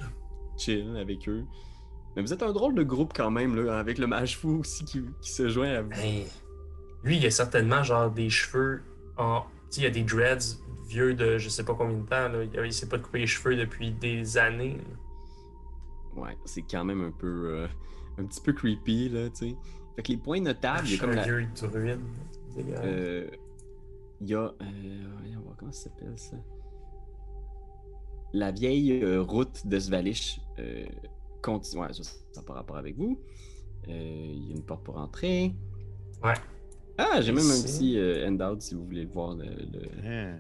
chill 0.58 0.98
avec 1.00 1.30
eux. 1.30 1.46
Mais 2.16 2.24
vous 2.24 2.34
êtes 2.34 2.42
un 2.42 2.52
drôle 2.52 2.74
de 2.74 2.84
groupe 2.84 3.13
quand 3.16 3.30
même, 3.30 3.56
là, 3.63 3.78
avec 3.78 4.00
le 4.00 4.08
mage 4.08 4.39
fou 4.39 4.62
aussi 4.62 4.86
qui, 4.86 5.04
qui 5.22 5.32
se 5.32 5.50
joint 5.50 5.70
à 5.70 5.82
vous. 5.84 5.89
Ben, 5.89 6.24
lui, 7.04 7.18
il 7.18 7.26
a 7.28 7.32
certainement 7.32 7.84
genre 7.84 8.10
des 8.10 8.32
cheveux 8.32 8.82
en. 9.18 9.44
Il 9.77 9.86
a 9.86 9.89
des 9.89 10.03
dreads 10.03 10.57
vieux 10.88 11.13
de 11.15 11.38
je 11.38 11.49
sais 11.49 11.63
pas 11.63 11.73
combien 11.73 11.97
de 11.97 12.05
temps. 12.05 12.27
Là. 12.29 12.43
Il, 12.65 12.73
s'est 12.73 12.89
pas 12.89 12.99
coupé 12.99 13.19
les 13.19 13.27
cheveux 13.27 13.55
depuis 13.55 13.91
des 13.91 14.38
années. 14.38 14.77
là. 14.77 16.21
Ouais, 16.21 16.38
c'est 16.45 16.62
quand 16.62 16.86
même 16.86 17.01
un 17.01 17.12
peu. 17.12 17.27
euh, 17.55 17.67
un 18.19 18.25
petit 18.25 18.41
peu 18.41 18.53
creepy, 18.53 19.09
là, 19.09 19.29
tu 19.31 19.49
sais. 19.49 19.55
Fait 19.95 20.03
que 20.03 20.12
les 20.12 20.17
points 20.17 20.39
notables, 20.41 20.88
il 20.88 20.93
y 20.93 20.95
a 20.95 20.99
comme 20.99 21.09
un 21.12 21.15
la. 21.15 21.23
vieux 21.23 21.47
druide. 21.55 21.99
Euh, 22.57 23.27
Il 24.21 24.27
y 24.29 24.36
a. 24.36 24.41
euh, 24.41 24.53
voyons 25.19 25.41
voir 25.41 25.55
comment 25.57 25.71
ça 25.71 25.86
s'appelle 25.89 26.13
ça. 26.17 26.38
La 28.33 28.51
vieille 28.51 29.03
route 29.17 29.65
de 29.67 29.79
Svalish 29.79 30.39
continue. 31.41 31.81
Ouais, 31.83 31.93
ça 31.93 32.03
n'a 32.36 32.41
pas 32.43 32.53
rapport 32.53 32.77
avec 32.77 32.95
vous. 32.97 33.19
Il 33.88 34.47
y 34.49 34.51
a 34.53 34.55
une 34.55 34.63
porte 34.63 34.83
pour 34.83 34.97
entrer. 34.97 35.53
Ouais. 36.23 36.33
Ah, 36.97 37.21
j'ai 37.21 37.32
même 37.32 37.45
un 37.49 37.62
petit 37.62 37.97
euh, 37.97 38.27
handout 38.27 38.62
si 38.62 38.75
vous 38.75 38.86
voulez 38.86 39.06
voir 39.06 39.36
le- 39.36 39.45
le, 39.45 40.08
Hein. 40.08 40.36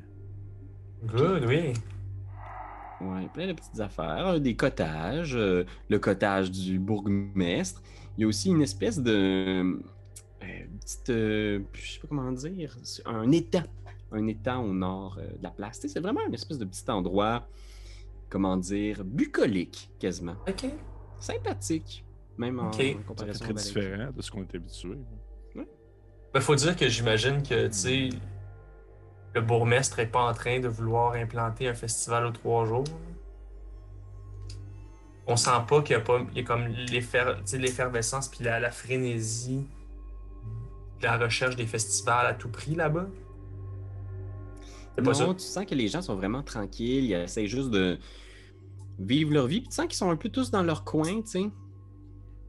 Good, 1.05 1.45
oui. 1.47 1.73
Ouais, 3.01 3.27
plein 3.33 3.47
de 3.47 3.53
petites 3.53 3.79
affaires. 3.79 4.27
Euh, 4.27 4.39
Des 4.39 4.55
cottages, 4.55 5.35
euh, 5.35 5.65
le 5.89 5.99
cottage 5.99 6.51
du 6.51 6.79
bourgmestre. 6.79 7.81
Il 8.17 8.21
y 8.21 8.23
a 8.23 8.27
aussi 8.27 8.49
une 8.49 8.61
espèce 8.61 8.99
de. 9.01 9.11
euh, 9.11 9.79
petite. 10.79 11.09
euh, 11.09 11.59
je 11.73 11.91
sais 11.93 11.99
pas 11.99 12.07
comment 12.07 12.31
dire. 12.31 12.77
Un 13.05 13.31
étang. 13.31 13.63
Un 14.11 14.27
étang 14.27 14.63
au 14.63 14.73
nord 14.73 15.17
euh, 15.19 15.27
de 15.37 15.43
la 15.43 15.49
place. 15.49 15.79
Tu 15.79 15.87
sais, 15.87 15.93
C'est 15.95 15.99
vraiment 15.99 16.21
une 16.27 16.33
espèce 16.35 16.59
de 16.59 16.65
petit 16.65 16.89
endroit. 16.89 17.47
Comment 18.29 18.55
dire 18.57 19.03
Bucolique, 19.03 19.89
quasiment. 19.99 20.35
Ok. 20.47 20.65
Sympathique. 21.19 22.05
Même 22.37 22.59
en, 22.59 22.67
en 22.67 22.71
C'est 22.73 22.93
comparaison 23.05 23.39
très 23.39 23.49
avec- 23.53 23.63
différent 23.63 24.11
de 24.15 24.21
ce 24.21 24.31
qu'on 24.31 24.41
est 24.41 24.55
habitué. 24.55 24.97
Ben, 26.33 26.41
faut 26.41 26.55
dire 26.55 26.75
que 26.75 26.89
j'imagine 26.89 27.43
que, 27.43 27.67
tu 27.67 27.73
sais, 27.73 28.09
le 29.35 29.41
bourgmestre 29.41 29.99
est 29.99 30.07
pas 30.07 30.23
en 30.23 30.33
train 30.33 30.59
de 30.59 30.67
vouloir 30.67 31.13
implanter 31.13 31.67
un 31.67 31.73
festival 31.73 32.25
aux 32.25 32.31
trois 32.31 32.65
jours. 32.65 32.85
On 35.27 35.35
sent 35.35 35.51
pas 35.67 35.81
qu'il 35.81 35.93
y 35.93 35.99
a 35.99 36.01
pas, 36.01 36.19
il 36.31 36.37
y 36.37 36.41
a 36.41 36.43
comme 36.43 36.67
l'effervescence 36.67 38.27
puis 38.27 38.43
la, 38.43 38.59
la 38.59 38.71
frénésie 38.71 39.67
de 40.99 41.05
la 41.05 41.17
recherche 41.17 41.55
des 41.55 41.65
festivals 41.65 42.25
à 42.25 42.33
tout 42.33 42.49
prix 42.49 42.75
là-bas. 42.75 43.07
Ça. 44.97 45.25
Non, 45.25 45.33
tu 45.33 45.43
sens 45.43 45.65
que 45.65 45.75
les 45.75 45.87
gens 45.87 46.01
sont 46.01 46.15
vraiment 46.15 46.43
tranquilles. 46.43 47.05
Ils 47.05 47.13
essayent 47.13 47.47
juste 47.47 47.71
de 47.71 47.97
vivre 48.99 49.31
leur 49.33 49.47
vie. 49.47 49.61
Puis 49.61 49.69
tu 49.69 49.75
sens 49.75 49.85
qu'ils 49.85 49.95
sont 49.95 50.11
un 50.11 50.15
peu 50.15 50.29
tous 50.29 50.51
dans 50.51 50.61
leur 50.61 50.83
coin, 50.83 51.21
tu 51.21 51.27
sais. 51.27 51.49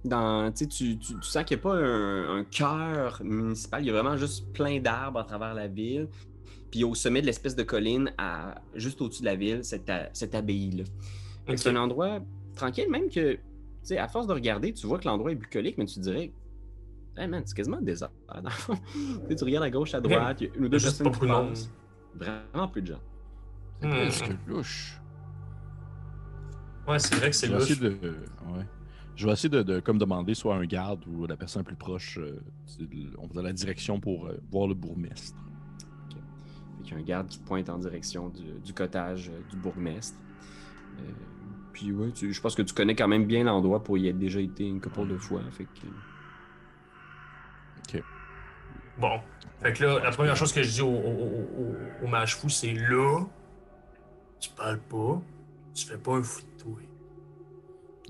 Dans, 0.05 0.53
tu, 0.53 0.69
tu, 0.69 0.99
sens 1.23 1.45
qu'il 1.45 1.57
n'y 1.57 1.61
a 1.61 1.63
pas 1.63 1.75
un, 1.77 2.39
un 2.41 2.45
cœur 2.45 3.21
municipal. 3.25 3.83
Il 3.83 3.87
y 3.87 3.91
a 3.91 3.93
vraiment 3.95 4.17
juste 4.17 4.53
plein 4.53 4.79
d'arbres 4.81 5.19
à 5.21 5.25
travers 5.25 5.55
la 5.55 5.67
ville. 5.67 6.09
Puis 6.71 6.85
au 6.85 6.95
sommet 6.95 7.21
de 7.23 7.27
l'espèce 7.27 7.57
de 7.57 7.63
colline, 7.63 8.13
à, 8.19 8.57
juste 8.75 9.01
au-dessus 9.01 9.21
de 9.23 9.27
la 9.27 9.37
ville, 9.37 9.61
cette, 9.65 10.35
abbaye-là. 10.35 10.85
C'est 11.57 11.69
un 11.71 11.77
endroit 11.77 12.19
tranquille, 12.57 12.91
même 12.91 13.09
que, 13.09 13.35
tu 13.35 13.41
sais, 13.83 13.97
à 13.99 14.09
force 14.09 14.27
de 14.27 14.33
regarder, 14.33 14.73
tu 14.73 14.87
vois 14.87 14.99
que 14.99 15.07
l'endroit 15.07 15.31
est 15.31 15.37
bucolique, 15.37 15.79
mais 15.79 15.85
tu 15.87 15.95
te 15.95 16.01
dirais, 16.01 16.33
hey 17.17 17.29
man, 17.29 17.43
c'est 17.47 17.57
quasiment 17.57 17.81
désert. 17.81 18.11
Tu 19.29 19.45
regardes 19.45 19.65
à 19.65 19.71
gauche, 19.71 19.95
à 19.95 20.01
droite, 20.01 20.41
il 20.41 20.49
y 20.49 20.51
a 20.51 20.55
une 20.57 20.65
ou 20.65 20.69
deux 20.69 20.79
juste 20.79 20.99
personnes 20.99 21.13
pas 21.13 21.19
qui 21.19 21.27
beaucoup 21.27 21.27
de 21.27 21.31
monde. 21.45 21.49
passent. 21.51 21.71
Vraiment 22.17 22.69
peu 22.69 22.81
de 22.83 22.87
gens. 22.89 23.01
C'est 23.81 23.87
Hmm. 23.89 23.91
presque 23.93 24.31
louche. 24.47 25.01
Ouais, 26.89 26.99
c'est 26.99 27.15
vrai 27.15 27.31
que 27.31 27.37
c'est 27.37 27.47
louche. 27.49 27.71
essayer 27.71 27.81
de. 27.81 27.97
Ouais. 28.01 28.65
Je 29.17 29.27
vais 29.27 29.33
essayer 29.33 29.49
de, 29.49 29.63
de 29.63 29.81
comme 29.81 29.99
demander 29.99 30.35
soit 30.35 30.57
un 30.57 30.65
garde 30.67 31.05
ou 31.07 31.27
la 31.27 31.37
personne 31.37 31.61
la 31.63 31.67
plus 31.67 31.77
proche. 31.77 32.19
euh, 32.19 32.41
on 33.19 33.27
va 33.29 33.35
dans 33.35 33.43
la 33.43 33.53
direction 33.53 34.01
pour 34.01 34.27
euh, 34.27 34.37
voir 34.51 34.67
le 34.67 34.75
bourgmestre. 34.75 35.37
Fait 36.79 36.83
qu'il 36.83 36.93
y 36.93 36.97
a 36.97 36.99
un 37.01 37.05
garde 37.05 37.29
qui 37.29 37.39
te 37.39 37.47
pointe 37.47 37.69
en 37.71 37.79
direction 37.79 38.29
du, 38.29 38.43
du 38.65 38.73
cottage 38.73 39.29
euh, 39.31 39.41
du 39.51 39.57
bourgmestre. 39.57 40.19
Euh, 40.99 41.03
puis 41.73 41.93
ouais, 41.93 42.11
tu- 42.13 42.33
je 42.33 42.41
pense 42.41 42.55
que 42.55 42.63
tu 42.63 42.75
connais 42.75 42.95
quand 42.97 43.09
même 43.09 43.25
bien 43.27 43.45
l'endroit 43.45 43.83
pour 43.83 43.99
y 43.99 44.09
être 44.09 44.19
déjà 44.19 44.41
été 44.41 44.67
une 44.67 44.81
couple 44.81 45.07
de 45.09 45.17
fois. 45.17 45.41
Fait 45.51 45.65
que, 45.65 45.87
Bon. 48.99 49.19
Fait 49.61 49.73
que 49.73 49.83
là, 49.85 49.99
la 50.05 50.11
première 50.13 50.37
chose 50.37 50.53
que 50.53 50.63
je 50.63 50.71
dis 50.71 50.83
au, 50.83 50.87
au, 50.89 50.91
au, 50.93 51.63
au- 51.63 52.05
au 52.05 52.07
mage 52.07 52.37
fou, 52.37 52.49
c'est 52.49 52.73
là, 52.75 53.25
tu 54.39 54.51
parles 54.51 54.79
pas, 54.79 55.21
tu 55.75 55.87
fais 55.87 55.99
pas 55.99 56.13
un 56.17 56.23
fou 56.23 56.43
de 56.43 56.54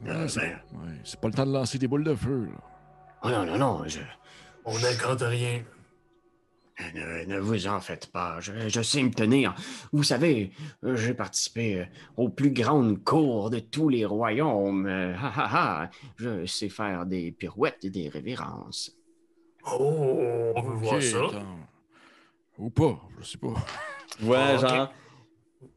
toi. 0.04 0.14
Ouais, 0.22 0.28
c'est 0.28 0.40
ben. 0.40 0.58
ouais, 0.74 1.00
c'est 1.04 1.20
pas 1.20 1.28
le 1.28 1.34
temps 1.34 1.46
de 1.46 1.52
lancer 1.52 1.78
des 1.78 1.88
boules 1.88 2.04
de 2.04 2.14
feu. 2.14 2.46
Là. 2.46 2.60
Oh 3.24 3.28
non, 3.30 3.44
non, 3.46 3.58
non, 3.58 3.82
je, 3.88 4.00
On 4.64 4.78
n'invente 4.78 5.22
rien. 5.22 5.62
ne, 6.94 7.24
ne 7.26 7.38
vous 7.38 7.66
en 7.66 7.80
faites 7.80 8.10
pas. 8.12 8.40
Je, 8.40 8.68
je 8.68 8.82
sais 8.82 9.02
me 9.02 9.10
tenir. 9.10 9.54
Vous 9.92 10.02
savez, 10.02 10.52
euh, 10.84 10.96
j'ai 10.96 11.14
participé 11.14 11.80
euh, 11.80 11.84
aux 12.16 12.28
plus 12.28 12.50
grandes 12.50 13.02
cours 13.04 13.48
de 13.50 13.60
tous 13.60 13.88
les 13.88 14.04
royaumes. 14.04 14.86
Euh, 14.86 15.14
ha, 15.16 15.32
ha, 15.36 15.82
ha. 15.84 15.90
Je 16.16 16.44
sais 16.46 16.68
faire 16.68 17.06
des 17.06 17.32
pirouettes 17.32 17.84
et 17.84 17.90
des 17.90 18.08
révérences. 18.08 18.90
Oh, 19.66 20.52
on 20.56 20.60
veut 20.62 20.74
voir 20.74 21.00
ça. 21.02 21.24
attends. 21.24 21.58
Ou 22.58 22.70
pas, 22.70 23.00
je 23.20 23.24
sais 23.24 23.38
pas. 23.38 23.54
Tu 24.18 24.24
vois, 24.24 24.38
Ah, 24.44 24.56
genre. 24.58 24.92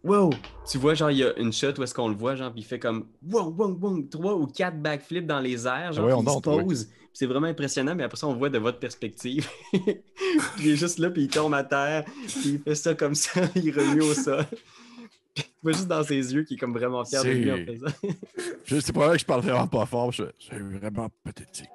Wow! 0.04 0.30
Tu 0.70 0.78
vois, 0.78 0.94
genre, 0.96 1.12
il 1.12 1.18
y 1.20 1.24
a 1.24 1.38
une 1.40 1.54
shot 1.54 1.72
où 1.78 1.84
est-ce 1.84 1.94
qu'on 1.94 2.10
le 2.10 2.16
voit, 2.16 2.36
genre, 2.36 2.52
puis 2.52 2.62
il 2.62 2.66
fait 2.66 2.80
comme 2.80 3.06
wow, 3.32 3.50
wow, 3.58 3.78
wow, 3.80 4.02
trois 4.04 4.36
ou 4.36 4.48
quatre 4.48 4.82
backflips 4.82 5.26
dans 5.26 5.40
les 5.40 5.66
airs, 5.66 5.94
genre, 5.94 6.06
Ah 6.06 6.08
ouais, 6.08 6.14
on 6.14 6.24
il 6.24 6.30
se 6.30 6.36
ouais. 6.50 6.64
pose. 6.66 6.90
C'est 7.14 7.26
vraiment 7.26 7.48
impressionnant, 7.48 7.96
mais 7.96 8.04
après 8.04 8.18
ça, 8.18 8.28
on 8.28 8.34
le 8.34 8.38
voit 8.38 8.50
de 8.50 8.60
votre 8.60 8.78
perspective. 8.80 9.48
Puis 9.72 9.82
il 10.60 10.68
est 10.70 10.76
juste 10.76 11.00
là, 11.00 11.10
puis 11.10 11.24
il 11.24 11.28
tombe 11.30 11.54
à 11.54 11.64
terre, 11.64 12.04
puis 12.28 12.42
il 12.46 12.60
fait 12.62 12.76
ça 12.76 12.94
comme 12.96 13.16
ça, 13.16 13.42
il 13.56 13.72
remue 13.72 14.02
au 14.02 14.14
sol. 14.14 14.46
Tu 15.34 15.44
vois 15.64 15.72
juste 15.72 15.88
dans 15.88 16.04
ses 16.04 16.34
yeux 16.34 16.44
qu'il 16.44 16.58
est 16.58 16.60
comme 16.60 16.74
vraiment 16.74 17.04
fier 17.06 17.24
de 17.24 17.30
lui 17.30 17.52
en 17.52 17.56
C'est- 17.56 17.66
faisant. 17.66 17.94
Je- 18.66 18.80
C'est 18.80 18.92
probable 18.94 19.14
que 19.16 19.20
je 19.22 19.26
parle 19.26 19.42
vraiment 19.42 19.68
pas 19.68 19.86
fort. 19.86 20.12
je- 20.12 20.24
C'est 20.40 20.60
vraiment 20.60 21.10
pathétique. 21.24 21.70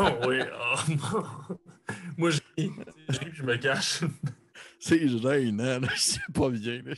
Oh 0.00 0.04
oui, 0.28 0.36
oh 0.42 0.90
non. 0.90 1.24
Moi, 2.16 2.30
je 2.30 2.40
ris, 2.56 2.70
je 3.08 3.18
je 3.32 3.42
me 3.42 3.56
cache. 3.56 4.00
C'est 4.78 5.06
gênant, 5.08 5.80
là. 5.80 5.88
C'est 5.96 6.20
pas 6.32 6.48
bien. 6.50 6.80
Là. 6.84 6.94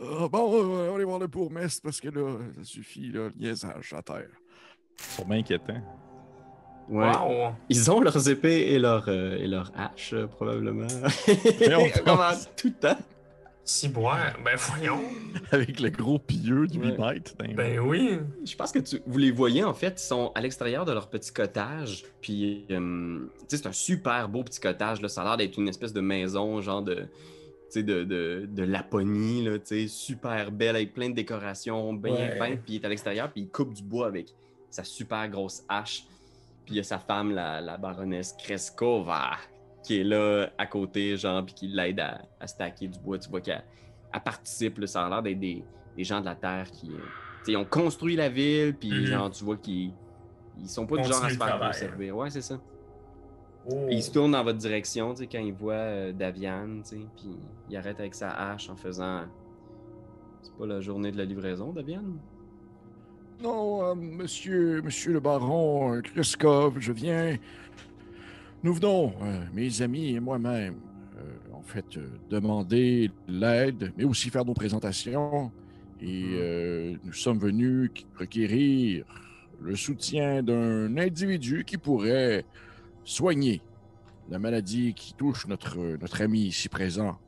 Euh, 0.00 0.18
Ah, 0.22 0.28
bon, 0.28 0.52
euh, 0.54 0.64
on 0.64 0.88
va 0.90 0.94
aller 0.96 1.04
voir 1.04 1.18
le 1.18 1.26
bourgmestre 1.26 1.82
parce 1.82 2.00
que 2.00 2.08
là, 2.08 2.38
ça 2.56 2.64
suffit, 2.64 3.10
là, 3.10 3.28
le 3.28 3.32
niaisage 3.38 3.92
à 3.92 4.02
terre. 4.02 4.28
Ils 4.98 5.04
sont 5.04 5.24
bien 5.24 5.38
inquiétants. 5.38 5.82
Ouais. 6.88 7.10
Wow. 7.16 7.52
Ils 7.68 7.90
ont 7.90 8.00
leurs 8.00 8.28
épées 8.28 8.72
et 8.72 8.78
leurs 8.78 9.06
euh, 9.08 9.36
et 9.38 9.46
leurs 9.48 9.72
haches, 9.76 10.12
euh, 10.12 10.26
probablement. 10.26 10.86
on 11.28 12.04
Comment 12.04 12.30
tout 12.56 12.68
le 12.68 12.74
temps. 12.74 12.98
Si 13.64 13.88
boire, 13.88 14.36
ben 14.44 14.54
voyons. 14.56 15.00
Avec 15.50 15.80
le 15.80 15.90
gros 15.90 16.20
pilleux 16.20 16.68
de 16.68 16.78
8 16.78 16.98
Ouais. 16.98 17.14
mètres. 17.14 17.32
les 17.40 17.54
Ben 17.54 17.80
oui. 17.80 18.20
Je 18.44 18.54
pense 18.54 18.70
que 18.70 18.78
tu, 18.78 19.00
vous 19.04 19.18
les 19.18 19.32
voyez, 19.32 19.64
en 19.64 19.74
fait, 19.74 20.00
ils 20.00 20.06
sont 20.06 20.30
à 20.36 20.40
l'extérieur 20.40 20.84
de 20.84 20.92
leur 20.92 21.08
petit 21.08 21.32
cottage. 21.32 22.04
Puis, 22.20 22.64
euh, 22.70 23.18
tu 23.40 23.44
sais, 23.48 23.56
c'est 23.56 23.66
un 23.66 23.72
super 23.72 24.28
beau 24.28 24.44
petit 24.44 24.60
cottage. 24.60 25.02
Là. 25.02 25.08
Ça 25.08 25.22
a 25.22 25.24
l'air 25.24 25.36
d'être 25.38 25.58
une 25.58 25.66
espèce 25.66 25.92
de 25.92 26.00
maison, 26.00 26.60
genre 26.60 26.82
de, 26.82 27.08
de, 27.82 28.04
de, 28.04 28.46
de 28.50 28.62
Laponie, 28.62 29.42
là, 29.44 29.58
super 29.88 30.50
belle, 30.52 30.76
avec 30.76 30.92
plein 30.94 31.10
de 31.10 31.14
décorations, 31.14 31.92
bien 31.94 32.12
Ouais. 32.14 32.38
peintes. 32.38 32.60
Puis, 32.64 32.74
il 32.74 32.76
est 32.76 32.84
à 32.84 32.88
l'extérieur, 32.88 33.30
puis 33.32 33.42
il 33.42 33.48
coupe 33.48 33.74
du 33.74 33.82
bois 33.82 34.06
avec 34.06 34.28
sa 34.70 34.84
super 34.84 35.28
grosse 35.28 35.62
hache. 35.68 36.04
Puis, 36.64 36.74
il 36.74 36.76
y 36.76 36.80
a 36.80 36.82
sa 36.82 36.98
femme, 36.98 37.32
la, 37.32 37.60
la 37.60 37.76
baronesse 37.76 38.34
Kreskova, 38.38 39.32
qui 39.84 40.00
est 40.00 40.04
là 40.04 40.48
à 40.58 40.66
côté, 40.66 41.16
genre, 41.16 41.44
puis 41.44 41.54
qui 41.54 41.68
l'aide 41.68 42.00
à, 42.00 42.20
à 42.40 42.46
stacker 42.46 42.88
du 42.88 42.98
bois. 42.98 43.18
Tu 43.18 43.28
vois 43.30 43.40
qu'elle 43.40 43.62
elle 44.12 44.20
participe, 44.20 44.78
là. 44.78 44.86
ça 44.86 45.06
a 45.06 45.08
l'air 45.08 45.22
d'être 45.22 45.38
des, 45.40 45.62
des 45.96 46.04
gens 46.04 46.20
de 46.20 46.24
la 46.26 46.34
terre 46.34 46.70
qui. 46.70 46.90
ils 47.48 47.56
ont 47.56 47.64
construit 47.64 48.16
la 48.16 48.28
ville, 48.28 48.74
puis 48.74 48.90
Mhm. 48.90 49.04
genre, 49.06 49.30
tu 49.30 49.44
vois 49.44 49.56
qu'ils 49.56 49.92
ils 50.58 50.68
sont 50.68 50.86
pas 50.86 50.96
du 50.96 51.04
genre 51.04 51.22
à 51.24 51.28
se 51.30 51.36
faire 51.36 51.46
travail. 51.46 51.72
conserver. 51.72 52.10
Ouais, 52.10 52.30
c'est 52.30 52.40
ça. 52.40 52.58
Oh. 53.68 53.86
Il 53.90 54.02
se 54.02 54.12
tourne 54.12 54.32
dans 54.32 54.44
votre 54.44 54.58
direction, 54.58 55.12
tu 55.12 55.22
sais, 55.22 55.26
quand 55.26 55.40
il 55.40 55.52
voit 55.52 55.74
euh, 55.74 56.12
Daviane, 56.12 56.82
tu 56.82 56.90
sais, 56.90 57.06
puis 57.16 57.36
il 57.68 57.76
arrête 57.76 57.98
avec 57.98 58.14
sa 58.14 58.30
hache 58.30 58.70
en 58.70 58.76
faisant. 58.76 59.22
C'est 60.42 60.54
pas 60.54 60.66
la 60.66 60.80
journée 60.80 61.10
de 61.10 61.16
la 61.16 61.24
livraison, 61.24 61.72
Daviane? 61.72 62.16
Non, 63.42 63.82
euh, 63.82 63.94
monsieur, 63.94 64.80
monsieur 64.82 65.12
le 65.12 65.20
baron 65.20 65.94
euh, 65.94 66.00
Kreskov, 66.00 66.78
je 66.78 66.92
viens. 66.92 67.36
Nous 68.62 68.72
venons, 68.72 69.12
euh, 69.22 69.44
mes 69.52 69.82
amis 69.82 70.14
et 70.14 70.20
moi-même, 70.20 70.76
euh, 71.18 71.54
en 71.54 71.62
fait, 71.62 71.96
euh, 71.96 72.08
demander 72.30 73.10
l'aide, 73.28 73.92
mais 73.96 74.04
aussi 74.04 74.30
faire 74.30 74.44
nos 74.44 74.54
présentations. 74.54 75.50
Et 76.00 76.24
euh, 76.34 76.94
nous 77.04 77.12
sommes 77.12 77.38
venus 77.38 77.90
requérir 78.18 79.04
le 79.60 79.74
soutien 79.74 80.42
d'un 80.42 80.96
individu 80.96 81.64
qui 81.64 81.78
pourrait 81.78 82.44
soigner 83.06 83.62
la 84.28 84.38
maladie 84.38 84.92
qui 84.92 85.14
touche 85.14 85.46
notre, 85.46 85.78
notre 85.78 86.20
ami 86.20 86.42
ici 86.46 86.68
présent. 86.68 87.18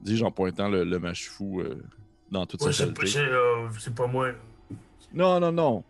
Dis-je 0.00 0.24
en 0.24 0.30
pointant 0.30 0.68
le, 0.68 0.84
le 0.84 0.98
mâche 0.98 1.28
fou 1.28 1.60
euh, 1.60 1.82
dans 2.30 2.46
toute 2.46 2.62
Ouais, 2.62 2.72
sa 2.72 2.86
c'est 3.04 3.18
euh, 3.18 3.68
c'est 3.78 3.94
pas 3.94 4.06
moi. 4.06 4.30
Non, 5.12 5.40
non, 5.40 5.52
non. 5.52 5.84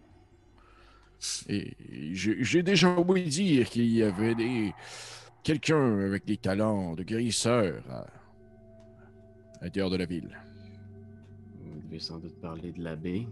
Et 1.48 1.74
j'ai 2.12 2.42
j'ai 2.42 2.62
déjà 2.62 2.98
ouï 2.98 3.24
dire 3.24 3.68
qu'il 3.68 3.86
y 3.86 4.02
avait 4.02 4.34
des 4.34 4.74
quelqu'un 5.42 6.00
avec 6.00 6.24
des 6.24 6.36
talents 6.36 6.94
de 6.94 7.02
guérisseur 7.02 7.82
à, 7.90 8.00
à 8.00 9.64
l'intérieur 9.64 9.90
de 9.90 9.96
la 9.96 10.06
ville. 10.06 10.38
Vous 11.62 11.80
devez 11.82 11.98
sans 11.98 12.18
doute 12.18 12.40
parler 12.40 12.72
de 12.72 12.82
l'abbé. 12.82 13.26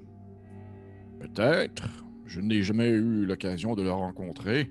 Peut-être. 1.20 1.88
Je 2.26 2.40
n'ai 2.40 2.62
jamais 2.62 2.88
eu 2.88 3.26
l'occasion 3.26 3.74
de 3.74 3.82
le 3.82 3.92
rencontrer. 3.92 4.70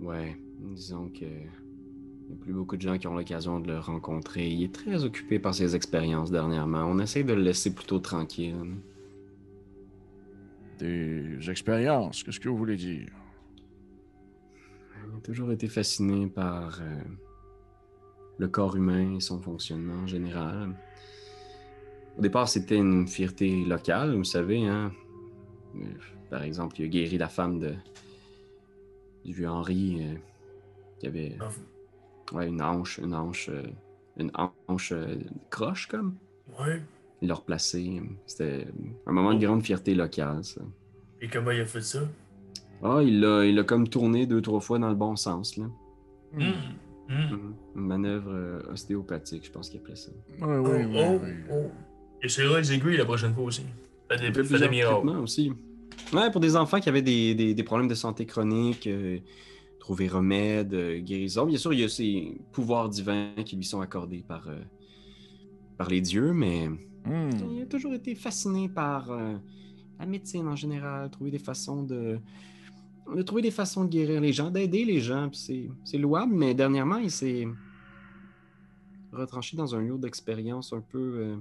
Ouais, 0.00 0.36
disons 0.60 1.08
que. 1.08 1.24
Il 1.24 2.34
n'y 2.34 2.40
a 2.42 2.44
plus 2.44 2.52
beaucoup 2.52 2.76
de 2.76 2.82
gens 2.82 2.98
qui 2.98 3.06
ont 3.06 3.14
l'occasion 3.14 3.58
de 3.58 3.68
le 3.68 3.78
rencontrer. 3.78 4.50
Il 4.50 4.62
est 4.62 4.74
très 4.74 5.02
occupé 5.02 5.38
par 5.38 5.54
ses 5.54 5.74
expériences 5.74 6.30
dernièrement. 6.30 6.84
On 6.84 6.98
essaie 6.98 7.24
de 7.24 7.32
le 7.32 7.40
laisser 7.40 7.74
plutôt 7.74 8.00
tranquille. 8.00 8.54
Des 10.78 11.38
expériences, 11.48 12.22
qu'est-ce 12.22 12.38
que 12.38 12.50
vous 12.50 12.58
voulez 12.58 12.76
dire? 12.76 13.08
Il 15.10 15.16
a 15.16 15.20
toujours 15.22 15.52
été 15.52 15.68
fasciné 15.68 16.26
par 16.26 16.80
euh, 16.82 17.00
le 18.36 18.46
corps 18.48 18.76
humain 18.76 19.16
et 19.16 19.20
son 19.20 19.40
fonctionnement 19.40 20.02
en 20.02 20.06
général. 20.06 20.76
Au 22.18 22.20
départ, 22.20 22.48
c'était 22.48 22.76
une 22.76 23.08
fierté 23.08 23.64
locale, 23.64 24.14
vous 24.14 24.24
savez, 24.24 24.66
hein. 24.66 24.92
Euh, 25.76 25.80
Par 26.28 26.42
exemple, 26.42 26.76
il 26.78 26.84
a 26.84 26.88
guéri 26.88 27.16
la 27.16 27.28
femme 27.28 27.58
de 27.58 27.72
du 29.24 29.32
vieux 29.32 29.48
Henri 29.48 29.98
euh, 30.02 30.14
qui 30.98 31.06
avait 31.06 31.36
Ah, 31.40 31.48
ouais, 32.34 32.48
une 32.48 32.62
hanche, 32.62 32.98
une 32.98 33.14
hanche, 33.14 33.48
euh, 33.50 33.62
une 34.16 34.30
hanche 34.68 34.92
euh, 34.92 35.16
croche 35.50 35.86
comme. 35.86 36.14
Ouais. 36.60 36.80
Il 37.20 37.28
l'a 37.28 37.34
replacé. 37.34 38.00
C'était 38.26 38.66
un 39.06 39.12
moment 39.12 39.34
de 39.34 39.44
grande 39.44 39.62
fierté 39.64 39.94
locale, 39.94 40.44
ça. 40.44 40.60
Et 41.20 41.28
comment 41.28 41.50
il 41.50 41.60
a 41.60 41.66
fait 41.66 41.80
ça? 41.82 42.00
Ah, 42.82 43.00
il 43.02 43.20
l'a 43.20 43.44
il 43.44 43.58
a 43.58 43.64
comme 43.64 43.88
tourné 43.88 44.26
deux, 44.26 44.40
trois 44.40 44.60
fois 44.60 44.78
dans 44.78 44.88
le 44.88 44.94
bon 44.94 45.16
sens, 45.16 45.56
là. 45.56 45.64
Hum, 46.34 46.42
hum. 46.42 46.52
Mhm. 47.08 47.54
Une 47.76 47.82
manœuvre 47.86 48.30
euh, 48.32 48.60
ostéopathique, 48.72 49.46
je 49.46 49.50
pense 49.50 49.70
qu'il 49.70 49.80
appelait 49.80 49.96
ça. 49.96 50.10
Oui, 50.28 50.36
Oh, 50.42 50.68
oui, 50.68 50.84
oui, 50.84 50.96
oh, 51.00 51.20
oh. 51.52 51.70
Et 52.22 52.28
c'est 52.28 52.44
les 52.46 52.72
aiguilles 52.72 52.96
la 52.98 53.04
prochaine 53.04 53.32
fois 53.34 53.44
aussi. 53.44 53.64
Fait 54.10 54.18
des, 54.30 54.44
fait 54.44 54.58
des 54.58 54.68
miracles. 54.68 55.08
aussi. 55.08 55.52
Ouais, 56.12 56.30
pour 56.30 56.40
des 56.40 56.56
enfants 56.56 56.80
qui 56.80 56.88
avaient 56.88 57.02
des, 57.02 57.34
des- 57.34 57.54
des 57.54 57.62
problèmes 57.62 57.88
de 57.88 57.94
santé 57.94 58.24
chronique, 58.26 58.86
euh, 58.86 59.18
trouver 59.78 60.08
remède, 60.08 60.72
euh, 60.74 61.00
guérison. 61.00 61.46
Bien 61.46 61.58
sûr, 61.58 61.72
il 61.74 61.80
y 61.80 61.84
a 61.84 61.88
ces 61.88 62.40
pouvoirs 62.52 62.88
divins 62.88 63.34
qui 63.44 63.56
lui 63.56 63.64
sont 63.64 63.80
accordés 63.80 64.24
par, 64.26 64.48
euh, 64.48 64.58
par 65.76 65.88
les 65.88 66.00
dieux, 66.00 66.32
mais 66.32 66.68
Hmm. 67.04 67.30
il 67.56 67.62
a 67.62 67.66
toujours 67.66 67.94
été 67.94 68.14
fasciné 68.14 68.68
par 68.68 69.08
la 69.98 70.06
médecine 70.06 70.46
en 70.46 70.56
général, 70.56 71.10
trouver 71.10 71.30
des 71.30 71.38
façons 71.38 71.82
de, 71.82 72.18
de 73.14 73.22
trouver 73.22 73.42
des 73.42 73.50
façons 73.50 73.84
de 73.84 73.90
guérir 73.90 74.20
les 74.20 74.32
gens, 74.32 74.50
d'aider 74.50 74.84
les 74.84 75.00
gens. 75.00 75.30
C'est 75.32 75.68
c'est 75.84 75.98
louable, 75.98 76.34
mais 76.34 76.54
dernièrement, 76.54 76.98
il 76.98 77.10
s'est 77.10 77.46
retranché 79.12 79.56
dans 79.56 79.74
un 79.74 79.80
lieu 79.80 79.98
d'expérience 79.98 80.72
un 80.72 80.80
peu, 80.80 81.36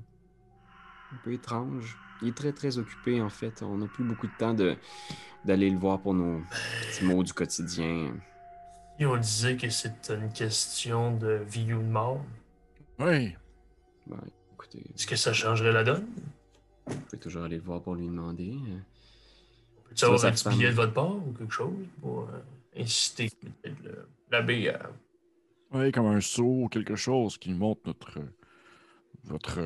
un 1.12 1.17
peu 1.23 1.34
étrange. 1.34 1.97
Il 2.21 2.30
est 2.30 2.36
très, 2.36 2.51
très 2.51 2.77
occupé, 2.77 3.21
en 3.21 3.30
fait. 3.30 3.62
On 3.62 3.77
n'a 3.77 3.88
plus 3.88 4.03
beaucoup 4.03 4.27
de 4.27 4.32
temps 4.38 4.53
de- 4.53 4.75
d'aller 5.45 5.69
le 5.69 5.77
voir 5.77 5.99
pour 6.01 6.13
nos 6.13 6.41
petits 6.89 7.06
mots 7.06 7.23
du 7.23 7.34
quotidien. 7.34 8.13
Et 8.99 9.06
on 9.06 9.17
disait 9.17 9.56
que 9.58 9.69
c'est 9.69 10.10
une 10.10 10.32
question 10.32 11.15
de 11.15 11.41
vie 11.47 11.71
ou 11.73 11.80
de 11.82 11.88
mort. 11.88 12.23
Oui. 12.99 13.36
Écoutez, 14.53 14.80
Est-ce 14.95 15.06
que 15.06 15.15
ça 15.15 15.34
changerait 15.34 15.71
la 15.71 15.84
donne? 15.84 16.08
vous 16.88 16.95
pouvez 17.01 17.19
toujours 17.19 17.43
aller 17.43 17.58
le 17.58 17.63
voir 17.63 17.82
pour 17.82 17.95
lui 17.95 18.08
demander. 18.08 18.49
euh. 18.51 18.80
Peut-tu 19.89 20.06
avoir 20.06 20.19
Ça, 20.19 20.27
un 20.30 20.32
petit 20.32 20.49
billet 20.49 20.69
de 20.69 20.75
votre 20.75 20.93
part 20.93 21.15
ou 21.15 21.34
quelque 21.38 21.53
chose 21.53 21.86
pour 22.01 22.21
euh, 22.23 22.39
inciter 22.82 23.30
peut-être 23.62 24.08
l'abbé 24.32 24.69
à. 24.69 24.89
Oui, 25.71 25.91
comme 25.91 26.08
un 26.08 26.21
sceau, 26.21 26.67
quelque 26.71 26.95
chose 26.95 27.38
qui 27.38 27.53
montre 27.53 27.82
notre 27.86 28.19
votre 29.25 29.60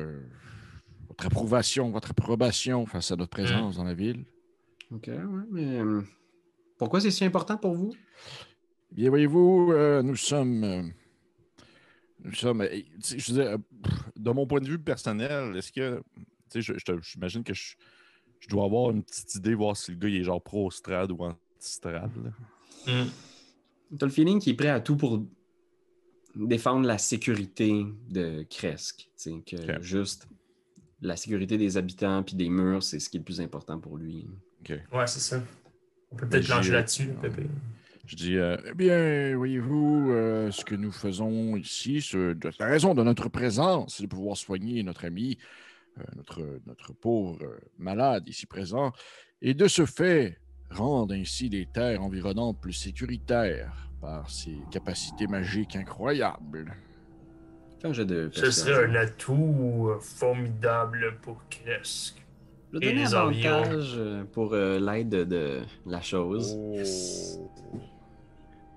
votre 1.12 1.26
approbation, 1.26 1.90
votre 1.90 2.10
approbation 2.10 2.86
face 2.86 3.10
à 3.10 3.16
notre 3.16 3.30
présence 3.30 3.76
dans 3.76 3.84
la 3.84 3.94
ville. 3.94 4.24
Ok, 4.90 5.08
ouais, 5.08 5.44
mais 5.50 5.78
euh, 5.78 6.00
pourquoi 6.78 7.00
c'est 7.00 7.10
si 7.10 7.24
important 7.24 7.56
pour 7.56 7.74
vous? 7.74 7.92
Eh 8.92 8.94
Bien, 8.94 9.10
voyez-vous, 9.10 9.72
euh, 9.72 10.02
nous 10.02 10.16
sommes. 10.16 10.64
euh, 10.64 10.82
nous 12.24 12.32
sommes. 12.34 12.62
euh, 12.62 12.80
je 13.04 13.32
veux 13.32 13.42
dire, 13.42 13.58
De 14.16 14.30
mon 14.30 14.46
point 14.46 14.60
de 14.60 14.68
vue 14.68 14.78
personnel, 14.78 15.56
est-ce 15.56 15.70
que. 15.72 16.02
Tu 16.50 16.62
sais, 16.62 16.74
j'imagine 17.02 17.42
que 17.44 17.54
je, 17.54 17.76
je 18.40 18.48
dois 18.48 18.64
avoir 18.64 18.90
une 18.90 19.02
petite 19.02 19.34
idée, 19.34 19.54
voir 19.54 19.76
si 19.76 19.90
le 19.92 19.96
gars 19.98 20.08
il 20.08 20.16
est 20.16 20.24
genre 20.24 20.42
pro-strad 20.42 21.10
ou 21.12 21.18
anti-strad. 21.24 22.10
là. 22.24 22.30
Hum. 22.92 23.08
T'as 23.98 24.06
le 24.06 24.12
feeling 24.12 24.40
qu'il 24.40 24.52
est 24.52 24.56
prêt 24.56 24.68
à 24.68 24.80
tout 24.80 24.96
pour 24.96 25.22
défendre 26.34 26.86
la 26.86 26.96
sécurité 26.98 27.84
de 28.10 28.44
Kresk. 28.48 29.10
Que 29.46 29.82
juste 29.82 30.26
la 31.02 31.16
sécurité 31.16 31.58
des 31.58 31.76
habitants 31.76 32.22
puis 32.22 32.34
des 32.36 32.48
murs, 32.48 32.82
c'est 32.82 32.98
ce 33.00 33.10
qui 33.10 33.16
est 33.16 33.20
le 33.20 33.24
plus 33.24 33.40
important 33.40 33.78
pour 33.78 33.96
lui. 33.98 34.26
Ouais, 34.70 35.06
c'est 35.06 35.20
ça. 35.20 35.42
On 36.10 36.16
peut 36.16 36.24
Ben, 36.26 36.30
peut-être 36.30 36.46
plancher 36.46 36.72
là-dessus, 36.72 37.08
Ouais. 37.22 37.28
Pépé. 37.28 37.46
Je 38.06 38.16
dis, 38.16 38.36
euh, 38.36 38.56
eh 38.68 38.74
bien, 38.74 39.36
voyez-vous, 39.36 40.10
euh, 40.10 40.50
ce 40.50 40.64
que 40.64 40.74
nous 40.74 40.90
faisons 40.92 41.56
ici, 41.56 42.00
ce- 42.00 42.32
de- 42.34 42.50
la 42.58 42.66
raison 42.66 42.94
de 42.94 43.02
notre 43.02 43.28
présence, 43.28 43.96
c'est 43.96 44.02
de 44.04 44.08
pouvoir 44.08 44.36
soigner 44.36 44.82
notre 44.82 45.04
ami, 45.04 45.38
euh, 45.98 46.02
notre, 46.16 46.60
notre 46.66 46.92
pauvre 46.92 47.38
euh, 47.42 47.58
malade 47.78 48.28
ici 48.28 48.46
présent, 48.46 48.92
et 49.40 49.54
de 49.54 49.68
ce 49.68 49.86
fait, 49.86 50.38
rendre 50.70 51.14
ainsi 51.14 51.48
les 51.48 51.66
terres 51.66 52.02
environnantes 52.02 52.60
plus 52.60 52.72
sécuritaires 52.72 53.88
par 54.00 54.28
ses 54.30 54.56
capacités 54.70 55.26
magiques 55.28 55.76
incroyables. 55.76 56.74
Ce 58.32 58.50
serait 58.50 58.84
un 58.86 58.94
atout 58.94 59.88
euh, 59.90 59.98
formidable 60.00 61.16
pour 61.22 61.42
Kresk. 61.50 62.16
Je 62.72 62.78
vais 62.78 62.86
et 62.86 62.92
donner 62.94 63.14
environs. 63.14 63.54
avantage 63.62 63.94
euh, 63.96 64.24
pour 64.32 64.54
euh, 64.54 64.78
l'aide 64.78 65.08
de, 65.10 65.24
de 65.24 65.60
la 65.86 66.00
chose. 66.00 66.54
Oh. 66.56 66.76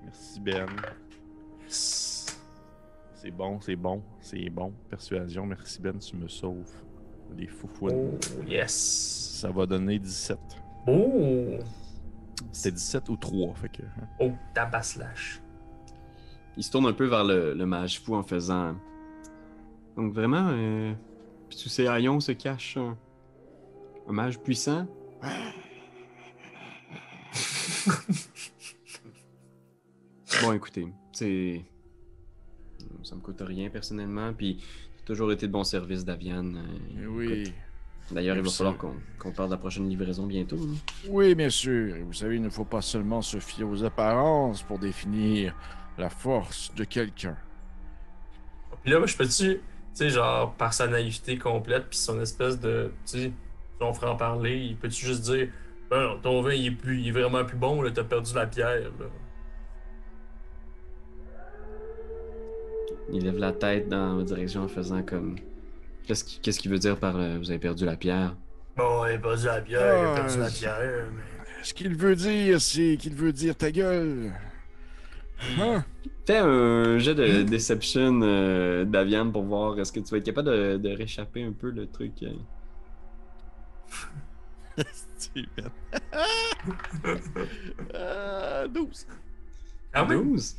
Merci 0.04 0.40
Ben. 0.42 0.66
C'est 1.68 3.32
bon, 3.32 3.60
c'est 3.62 3.76
bon, 3.76 4.04
c'est 4.22 4.50
bon. 4.50 4.74
Persuasion, 4.90 5.46
merci 5.46 5.82
Ben, 5.82 5.98
tu 5.98 6.16
me 6.16 6.28
sauves. 6.28 6.72
Les 7.38 7.48
foufouines. 7.48 8.12
Oh, 8.14 8.44
yes. 8.48 9.38
Ça 9.42 9.50
va 9.50 9.66
donner 9.66 9.98
17. 10.00 10.38
Oh, 10.88 11.58
C'était 12.52 12.72
17 12.76 13.10
ou 13.10 13.16
3, 13.18 13.56
fait 13.56 13.70
que. 13.70 13.82
hein. 13.84 14.08
oh, 14.20 14.32
tabaslash. 14.54 15.42
Il 16.58 16.64
se 16.64 16.72
tourne 16.72 16.86
un 16.86 16.94
peu 16.94 17.06
vers 17.08 17.24
le, 17.24 17.54
le 17.54 17.66
mage 17.66 18.00
fou 18.02 18.16
en 18.16 18.24
faisant. 18.24 18.76
Donc 19.96 20.14
vraiment, 20.14 20.50
euh, 20.52 20.94
puis 21.50 21.58
sous 21.58 21.70
ces 21.70 21.88
haillons 21.88 22.20
se 22.20 22.34
cache 22.34 22.78
un, 22.78 22.98
un 24.08 24.12
mage 24.12 24.40
puissant. 24.40 24.86
bon, 30.42 30.54
écoutez, 30.54 30.88
c'est. 31.12 31.62
Ça 33.04 33.16
me 33.16 33.22
coûte 33.22 33.42
rien 33.42 33.70
personnellement, 33.70 34.34
puis 34.34 34.58
j'ai 34.98 35.04
toujours 35.06 35.32
été 35.32 35.48
de 35.48 35.52
bon 35.52 35.64
service 35.64 36.04
d'Avian. 36.04 36.56
euh, 36.56 36.64
Eh 37.04 37.08
Oui. 37.08 37.54
D'ailleurs, 38.12 38.38
il 38.38 38.44
va 38.44 38.50
falloir 38.52 38.78
qu'on 38.78 38.94
qu'on 39.20 39.32
parle 39.32 39.50
de 39.50 39.56
la 39.56 39.60
prochaine 39.60 39.90
livraison 39.90 40.28
bientôt. 40.28 40.58
hein. 40.58 40.76
Oui, 41.10 41.34
bien 41.34 41.50
sûr. 41.50 41.96
Et 41.96 42.04
vous 42.04 42.14
savez, 42.14 42.36
il 42.36 42.42
ne 42.42 42.50
faut 42.50 42.66
pas 42.66 42.82
seulement 42.82 43.22
se 43.22 43.40
fier 43.40 43.64
aux 43.64 43.84
apparences 43.84 44.62
pour 44.62 44.78
définir 44.78 45.56
la 45.98 46.10
force 46.10 46.74
de 46.76 46.84
quelqu'un. 46.84 47.36
Puis 48.84 48.92
là, 48.92 49.00
moi, 49.00 49.08
je 49.08 49.18
peux-tu, 49.18 49.32
tu 49.34 49.60
sais, 49.96 50.10
genre, 50.10 50.54
par 50.56 50.74
sa 50.74 50.88
naïveté 50.88 51.38
complète, 51.38 51.86
puis 51.90 51.98
son 51.98 52.20
espèce 52.22 52.60
de, 52.60 52.92
tu 53.06 53.20
sais, 53.20 53.32
son 53.80 53.94
franc-parler, 53.94 54.58
il 54.58 54.76
peut-tu 54.78 55.06
juste 55.06 55.24
dire, 55.24 55.50
ben 55.90 56.02
non, 56.02 56.20
ton 56.22 56.42
vin, 56.42 56.54
il 56.54 56.68
est, 56.68 56.72
plus, 56.72 57.00
il 57.02 57.08
est 57.10 57.12
vraiment 57.12 57.44
plus 57.46 57.58
bon, 57.58 57.82
là, 57.82 57.92
t'as 57.92 58.04
perdu 58.04 58.34
la 58.34 58.46
pierre, 58.48 58.82
là. 59.00 59.06
Il 63.12 63.24
lève 63.24 63.38
la 63.38 63.52
tête 63.52 63.88
dans 63.88 64.16
ma 64.16 64.24
direction 64.24 64.64
en 64.64 64.68
faisant 64.68 65.04
comme. 65.04 65.36
Qu'est-ce 66.08 66.24
qu'il 66.24 66.42
qu'est-ce 66.42 66.60
qu'il 66.60 66.72
veut 66.72 66.80
dire 66.80 66.98
par 66.98 67.16
euh, 67.18 67.38
vous 67.38 67.50
avez 67.50 67.60
perdu 67.60 67.86
la 67.86 67.96
pierre? 67.96 68.36
Bon, 68.76 69.06
il 69.06 69.14
a 69.14 69.18
perdu 69.20 69.46
la 69.46 69.62
pierre, 69.62 69.82
il 70.02 70.06
a 70.06 70.12
Ah, 70.12 70.16
perdu 70.16 70.40
la 70.40 70.50
c'est- 70.50 70.60
pierre, 70.60 71.06
mais. 71.16 71.22
Ce 71.64 71.74
qu'il 71.74 71.96
veut 71.96 72.16
dire, 72.16 72.62
c'est 72.62 72.98
qu'il 73.00 73.14
veut 73.16 73.32
dire 73.34 73.56
ta 73.56 73.72
gueule. 73.72 74.32
Hein? 75.60 75.84
Fais 76.26 76.38
un 76.38 76.98
jet 76.98 77.14
de 77.16 77.44
Deception 77.44 78.20
euh, 78.24 78.84
d'Aviane 78.86 79.32
pour 79.32 79.44
voir 79.44 79.80
est-ce 79.80 79.92
que 79.92 80.00
tu 80.00 80.10
vas 80.12 80.18
être 80.18 80.26
capable 80.26 80.50
de, 80.50 80.78
de 80.78 80.90
réchapper 80.96 81.44
un 81.44 81.52
peu 81.52 81.70
le 81.70 81.88
truc. 81.88 82.14
euh. 82.24 82.34
Steven. 84.92 85.70
Ah, 87.94 88.68
12. 88.68 89.08
Quand 89.94 90.08
même. 90.08 90.24
12. 90.32 90.56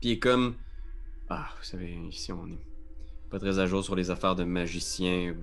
Puis 0.00 0.10
il 0.10 0.12
est 0.12 0.18
comme. 0.18 0.54
Ah, 1.28 1.48
vous 1.58 1.64
savez, 1.64 1.92
ici 2.10 2.32
on 2.32 2.46
est 2.48 2.58
pas 3.30 3.38
très 3.38 3.58
à 3.58 3.66
jour 3.66 3.82
sur 3.82 3.96
les 3.96 4.10
affaires 4.10 4.34
de 4.36 4.44
magiciens. 4.44 5.34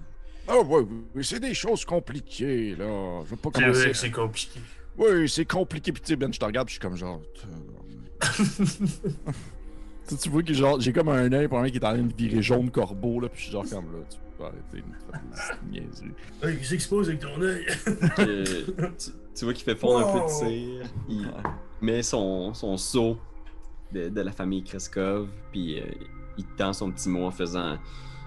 Oh, 0.48 0.64
oui, 0.68 0.84
oui, 1.16 1.24
c'est 1.26 1.40
des 1.40 1.54
choses 1.54 1.84
compliquées, 1.86 2.76
là. 2.76 3.22
Je 3.26 3.30
veux 3.32 3.36
pas 3.38 3.50
C'est 3.54 3.62
vrai 3.62 3.72
commencer. 3.72 3.92
que 3.92 3.98
c'est 3.98 4.12
compliqué. 4.12 4.60
Oui, 4.98 5.28
c'est 5.30 5.46
compliqué. 5.46 5.92
Puis, 5.92 6.02
tu 6.02 6.08
sais, 6.10 6.16
Ben, 6.16 6.32
je 6.34 6.40
te 6.40 6.46
regarde, 6.46 6.68
puis 6.68 6.76
je 6.76 6.80
suis 6.80 6.88
comme 6.88 6.96
genre. 6.98 7.22
Tu, 10.08 10.18
tu 10.22 10.30
vois 10.30 10.44
que 10.44 10.54
genre, 10.54 10.80
j'ai 10.80 10.92
comme 10.94 11.10
un 11.10 11.32
œil 11.32 11.48
pour 11.48 11.60
un 11.60 11.64
mec 11.64 11.72
qui 11.72 11.78
est 11.80 11.86
en 11.86 11.94
train 11.94 12.02
de 12.04 12.14
virer 12.14 12.42
jaune 12.42 12.70
corbeau, 12.72 13.20
là, 13.20 13.30
puis 13.30 13.40
je 13.40 13.44
suis 13.46 13.52
genre 13.54 13.66
comme 13.70 13.86
là, 13.94 14.00
tu 14.10 14.18
peux 14.38 14.44
arrêter 14.44 14.62
de 14.74 14.78
me 14.78 14.94
faire 15.12 15.58
des 15.64 15.80
niaiseries. 15.82 16.12
Hey, 16.44 16.58
qu'est-ce 16.58 16.76
qui 16.76 16.80
se 16.82 16.90
passe 16.96 17.08
avec 17.08 17.20
ton 17.20 17.42
œil? 17.42 17.66
Euh, 18.20 18.44
tu, 18.98 19.12
tu 19.36 19.46
vois 19.46 19.54
qu'il 19.54 19.64
fait 19.64 19.76
fondre 19.76 20.00
un 20.08 20.12
peu 20.12 20.20
de 20.20 20.24
Wow. 20.24 20.30
cire. 20.30 20.86
Il 21.10 21.28
met 21.82 22.04
son, 22.04 22.54
son 22.54 22.78
seau 22.78 23.18
de, 23.92 24.10
de 24.10 24.22
la 24.22 24.32
famille 24.32 24.64
Kreskov. 24.64 25.28
Puis 25.52 25.80
euh, 25.80 25.86
il 26.38 26.46
te 26.46 26.58
tend 26.58 26.74
son 26.74 26.92
petit 26.92 27.10
mot 27.10 27.26
en 27.26 27.32
faisant. 27.32 27.78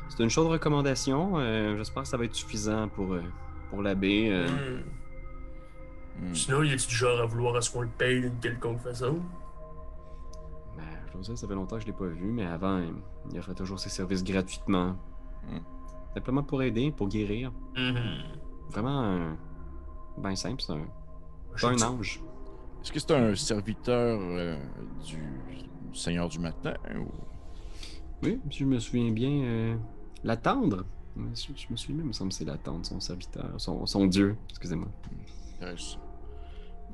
C'est 0.09 0.23
une 0.23 0.31
chaude 0.31 0.49
recommandation. 0.49 1.35
euh, 1.39 1.77
J'espère 1.77 2.03
que 2.05 2.09
ça 2.09 2.17
va 2.17 2.25
être 2.25 2.35
suffisant 2.35 2.89
pour, 2.89 3.13
euh, 3.15 3.23
pour 3.71 3.83
l'abbé. 3.83 4.29
euh. 4.31 4.49
Hmm. 4.49 4.83
Hmm. 6.29 6.35
Sinon, 6.35 6.63
il 6.63 6.73
est-tu 6.73 6.89
du 6.89 6.95
genre 6.95 7.21
à 7.21 7.27
vouloir 7.27 7.57
à 7.57 7.61
ce 7.61 7.71
qu'on 7.71 7.83
le 7.83 7.89
paye 7.99 8.21
d'une 8.23 8.39
quelconque 8.41 8.81
façon? 8.81 9.21
Ça 11.23 11.47
fait 11.49 11.55
longtemps 11.55 11.77
que 11.77 11.83
je 11.83 11.87
l'ai 11.87 11.93
pas 11.93 12.07
vu, 12.07 12.31
mais 12.33 12.45
avant, 12.47 12.81
il- 13.33 13.39
offrait 13.39 13.55
toujours 13.55 13.79
ses 13.81 13.89
services 13.91 14.23
gratuitement. 14.25 14.97
Hmm. 15.49 15.59
Simplement 16.15 16.43
pour 16.43 16.63
aider, 16.63 16.91
pour 16.93 17.09
guérir. 17.09 17.53
Mhm. 17.77 18.23
Vraiment, 18.71 19.03
euh, 19.03 19.33
ben 20.19 20.35
simple, 20.35 20.63
c'est 20.63 20.73
un, 20.73 20.87
c'est 21.57 21.67
un 21.67 21.83
ange. 21.83 22.23
Est-ce 22.83 22.93
que 22.93 22.99
c'est 23.01 23.13
un 23.13 23.35
serviteur 23.35 24.19
euh, 24.21 24.57
du 25.05 25.23
Seigneur 25.93 26.29
du 26.29 26.39
Matin 26.39 26.75
ou? 26.99 27.07
Oui, 28.23 28.41
si 28.51 28.59
je 28.61 28.65
me 28.65 28.79
souviens 28.79 29.11
bien, 29.13 29.31
euh, 29.31 29.77
l'attendre. 30.25 30.85
Je, 31.17 31.49
je 31.55 31.67
me 31.71 31.77
souviens 31.77 31.97
même, 31.97 32.07
il 32.07 32.09
me 32.09 32.13
semble 32.13 32.31
que 32.31 32.37
c'est 32.37 32.45
l'attendre, 32.45 32.85
son 32.85 33.01
serviteur, 33.01 33.51
son, 33.59 33.85
son 33.87 34.07
dieu, 34.07 34.37
excusez-moi. 34.51 34.89
Intéressant. 35.57 35.99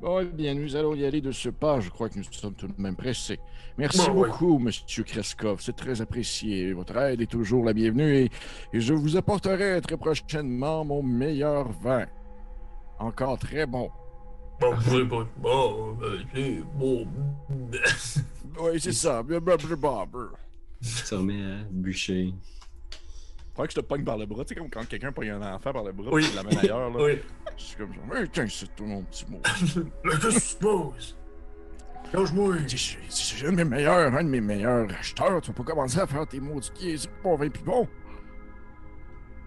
Bon, 0.03 0.19
eh 0.19 0.25
bien, 0.25 0.53
nous 0.53 0.75
allons 0.75 0.93
y 0.95 1.05
aller 1.05 1.21
de 1.21 1.31
ce 1.31 1.47
pas. 1.47 1.79
Je 1.79 1.89
crois 1.89 2.09
que 2.09 2.17
nous 2.17 2.25
sommes 2.29 2.55
tout 2.55 2.67
de 2.67 2.73
même 2.77 2.97
pressés. 2.97 3.39
Merci 3.77 3.99
Bon, 3.99 4.11
oui. 4.23 4.27
beaucoup, 4.29 4.59
Monsieur 4.59 5.05
Kreskov. 5.05 5.61
C'est 5.61 5.77
très 5.77 6.01
apprécié. 6.01 6.73
Votre 6.73 6.97
aide 6.97 7.21
est 7.21 7.31
toujours 7.31 7.63
la 7.63 7.71
bienvenue 7.71 8.13
et, 8.17 8.29
et 8.73 8.81
je 8.81 8.93
vous 8.93 9.15
apporterai 9.15 9.79
très 9.79 9.95
prochainement 9.95 10.83
mon 10.83 11.01
meilleur 11.01 11.71
vin. 11.71 12.05
Encore 12.99 13.39
très 13.39 13.65
bon. 13.65 13.89
Bon, 14.59 14.73
pas. 15.07 15.25
Bon, 15.37 15.97
euh, 16.01 16.19
c'est 16.35 16.61
bon. 16.75 17.07
Oui, 18.59 18.79
c'est 18.79 18.91
ça. 18.91 19.23
Se 20.81 21.15
remet 21.15 21.41
à 21.43 21.63
bûcher. 21.71 22.33
Faudrait 23.55 23.67
que 23.67 23.73
je 23.75 23.79
te 23.81 23.85
pogne 23.85 24.03
par 24.03 24.17
le 24.17 24.25
bras. 24.25 24.43
Tu 24.43 24.49
sais, 24.53 24.55
comme 24.59 24.69
quand 24.69 24.87
quelqu'un 24.87 25.11
pogne 25.11 25.29
un 25.31 25.53
enfant 25.55 25.71
par 25.73 25.83
le 25.83 25.91
bras 25.91 26.09
Oui. 26.11 26.27
et 26.31 26.35
l'amène 26.35 26.57
ailleurs. 26.57 26.89
Là. 26.89 27.03
Oui. 27.03 27.21
Je 27.57 27.63
suis 27.63 27.77
comme 27.77 27.93
genre, 27.93 28.15
hey, 28.15 28.27
tiens, 28.29 28.47
c'est 28.49 28.75
tout 28.75 28.85
mon 28.85 29.03
petit 29.03 29.25
mot. 29.29 29.39
Mais 30.03 30.11
qu'est-ce 30.13 30.27
qui 30.29 30.39
se 30.39 30.57
passe? 30.57 31.15
Lâche-moi. 32.13 32.55
C'est- 32.67 33.45
un 33.47 33.51
de 33.51 33.57
mes 33.57 33.63
meilleurs, 33.65 34.13
un 34.13 34.23
de 34.23 34.29
mes 34.29 34.41
meilleurs 34.41 34.87
acheteurs. 34.91 35.39
Tu 35.41 35.51
vas 35.51 35.57
pas 35.57 35.63
commencer 35.63 35.99
à 35.99 36.07
faire 36.07 36.27
tes 36.27 36.39
mots 36.39 36.59
du 36.59 36.71
pied. 36.71 36.97
C'est 36.97 37.09
pas 37.21 37.35
vin 37.35 37.49
plus 37.49 37.63
bon. 37.63 37.87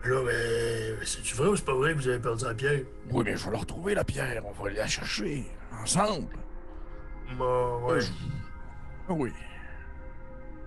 Là, 0.04 0.20
mais 0.24 1.04
c'est-tu 1.04 1.34
vrai 1.34 1.48
ou 1.48 1.57
c'est 1.57 1.64
pas 1.64 1.74
vrai 1.74 1.92
que 1.92 1.98
vous 1.98 2.07
avez 2.09 2.20
perdu 2.20 2.44
la 2.44 2.54
pierre? 2.54 2.80
Oui, 3.11 3.24
mais 3.24 3.36
je 3.36 3.44
vais 3.44 3.50
leur 3.50 3.61
retrouver 3.61 3.94
la 3.94 4.04
pierre. 4.04 4.42
On 4.46 4.52
va 4.52 4.68
aller 4.68 4.76
la 4.78 4.86
chercher 4.86 5.44
ensemble. 5.82 6.36
Bon, 7.36 7.84
ouais. 7.86 7.98
Oui. 9.09 9.32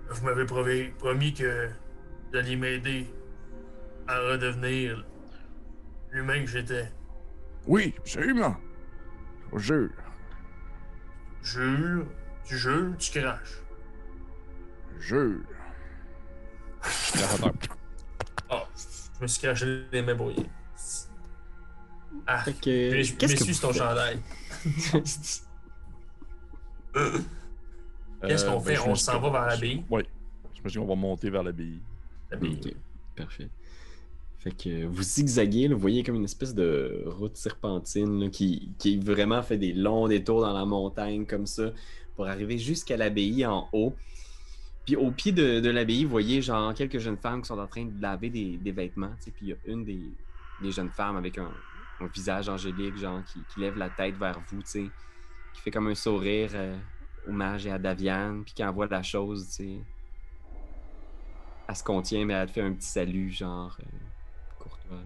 Vous 0.10 0.26
m'avez 0.26 0.46
promis, 0.46 0.90
promis 0.98 1.34
que 1.34 1.70
vous 2.32 2.38
alliez 2.38 2.56
m'aider 2.58 3.08
à 4.10 4.20
redevenir 4.22 5.06
l'humain 6.12 6.42
que 6.44 6.50
j'étais. 6.50 6.92
Oui, 7.68 7.94
absolument. 8.00 8.56
Je 9.46 9.52
vous 9.52 9.60
jure. 9.60 9.90
Jure, 11.44 12.06
tu 12.44 12.58
jures, 12.58 12.98
tu 12.98 13.20
craches? 13.20 13.62
Je 14.98 15.08
jure. 15.08 15.42
Ah, 18.52 18.68
je 18.76 19.22
me 19.22 19.28
suis 19.28 19.42
craché 19.44 19.86
les 19.92 20.02
mains 20.02 20.16
brouillées. 20.16 20.50
Ah, 22.26 22.40
Fait 22.42 22.54
que. 22.54 22.92
mais 22.92 23.04
je 23.04 23.14
Qu'est-ce 23.14 23.36
que 23.36 23.62
ton 23.62 23.72
chandail. 23.72 24.20
Euh, 26.96 27.20
Qu'est-ce 28.26 28.46
qu'on 28.46 28.60
ben, 28.60 28.76
fait? 28.76 28.80
On 28.80 28.96
s'en 28.96 29.20
va 29.20 29.30
vers 29.30 29.46
l'abbaye? 29.46 29.86
Oui. 29.92 30.02
Je 30.56 30.62
me 30.64 30.70
dis 30.70 30.78
qu'on 30.80 30.88
va 30.88 30.96
monter 30.96 31.30
vers 31.30 31.44
l'abbaye. 31.44 31.80
L'abbaye. 32.32 32.60
Ok, 32.66 32.74
parfait. 33.16 33.50
Fait 34.40 34.52
que 34.52 34.86
vous 34.86 35.04
zigzaguez, 35.04 35.68
vous 35.68 35.78
voyez 35.78 36.02
comme 36.02 36.16
une 36.16 36.24
espèce 36.24 36.56
de 36.56 37.04
route 37.06 37.36
serpentine 37.36 38.30
qui, 38.32 38.72
qui 38.78 38.98
vraiment 38.98 39.44
fait 39.44 39.58
des 39.58 39.74
longs 39.74 40.08
détours 40.08 40.42
dans 40.42 40.54
la 40.54 40.64
montagne 40.66 41.26
comme 41.26 41.46
ça 41.46 41.72
pour 42.16 42.28
arriver 42.28 42.58
jusqu'à 42.58 42.96
l'abbaye 42.96 43.46
en 43.46 43.68
haut. 43.74 43.94
Puis 44.86 44.96
au 44.96 45.12
pied 45.12 45.34
de, 45.34 45.60
de 45.60 45.70
l'abbaye, 45.70 46.06
vous 46.06 46.10
voyez 46.10 46.42
genre 46.42 46.74
quelques 46.74 47.00
jeunes 47.00 47.18
femmes 47.18 47.42
qui 47.42 47.48
sont 47.48 47.60
en 47.60 47.68
train 47.68 47.86
de 47.86 48.02
laver 48.02 48.30
des, 48.30 48.58
des 48.58 48.72
vêtements. 48.72 49.12
Puis 49.22 49.34
il 49.42 49.48
y 49.50 49.54
a 49.54 49.58
une 49.66 49.84
des, 49.84 50.00
des 50.62 50.72
jeunes 50.72 50.90
femmes 50.90 51.18
avec 51.18 51.38
un, 51.38 51.52
un 52.00 52.08
visage 52.08 52.48
angélique, 52.48 52.98
genre 52.98 53.22
qui, 53.26 53.40
qui 53.54 53.60
lève 53.60 53.78
la 53.78 53.90
tête 53.90 54.16
vers 54.16 54.40
vous, 54.48 54.62
qui 54.62 54.90
fait 55.62 55.72
comme 55.72 55.88
un 55.88 55.96
sourire 55.96 56.52
euh, 56.54 56.78
au 57.28 57.32
mage 57.32 57.68
et 57.68 57.72
à 57.72 57.78
Daviane, 57.78 58.44
puis 58.46 58.54
qui 58.54 58.64
envoie 58.64 58.88
la 58.88 59.04
chose, 59.04 59.46
sais. 59.48 59.80
Elle 61.68 61.76
se 61.76 61.84
contient, 61.84 62.26
mais 62.26 62.34
elle 62.34 62.48
fait 62.48 62.62
un 62.62 62.74
petit 62.74 62.88
salut, 62.88 63.30
genre 63.32 63.78
euh, 63.82 64.09
courtois. 64.60 64.98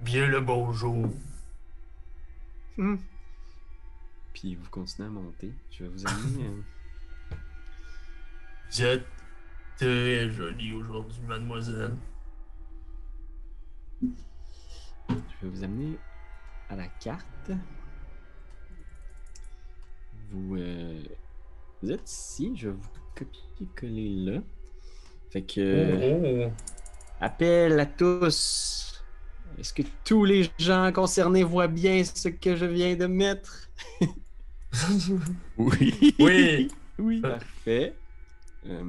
Bien 0.00 0.26
le 0.26 0.40
bonjour. 0.40 1.08
Puis 4.32 4.54
vous 4.56 4.68
continuez 4.70 5.06
à 5.08 5.10
monter. 5.10 5.52
Je 5.70 5.84
vais 5.84 5.90
vous 5.90 6.06
amener. 6.06 6.44
euh, 6.44 6.62
Vous 8.70 8.82
êtes 8.82 9.06
très 9.76 10.30
joli 10.30 10.72
aujourd'hui, 10.74 11.20
mademoiselle. 11.22 11.94
Je 14.02 15.14
vais 15.42 15.48
vous 15.48 15.62
amener 15.64 15.96
à 16.68 16.76
la 16.76 16.88
carte. 16.88 17.52
Vous, 20.30 20.56
euh, 20.56 21.02
vous 21.82 21.90
êtes 21.92 22.10
ici, 22.10 22.52
je 22.56 22.68
vais 22.68 22.74
vous 22.74 22.88
copier-coller 23.14 24.08
là. 24.32 24.40
Fait 25.30 25.42
que, 25.42 26.48
Oh, 26.48 26.52
appel 27.24 27.80
à 27.80 27.86
tous. 27.86 29.02
Est-ce 29.58 29.72
que 29.72 29.82
tous 30.04 30.24
les 30.24 30.50
gens 30.58 30.92
concernés 30.92 31.42
voient 31.42 31.68
bien 31.68 32.02
ce 32.04 32.28
que 32.28 32.56
je 32.56 32.66
viens 32.66 32.94
de 32.96 33.06
mettre? 33.06 33.68
Oui. 35.56 36.14
Oui. 36.18 36.68
oui. 36.98 37.20
Parfait. 37.20 37.94
Euh, 38.66 38.82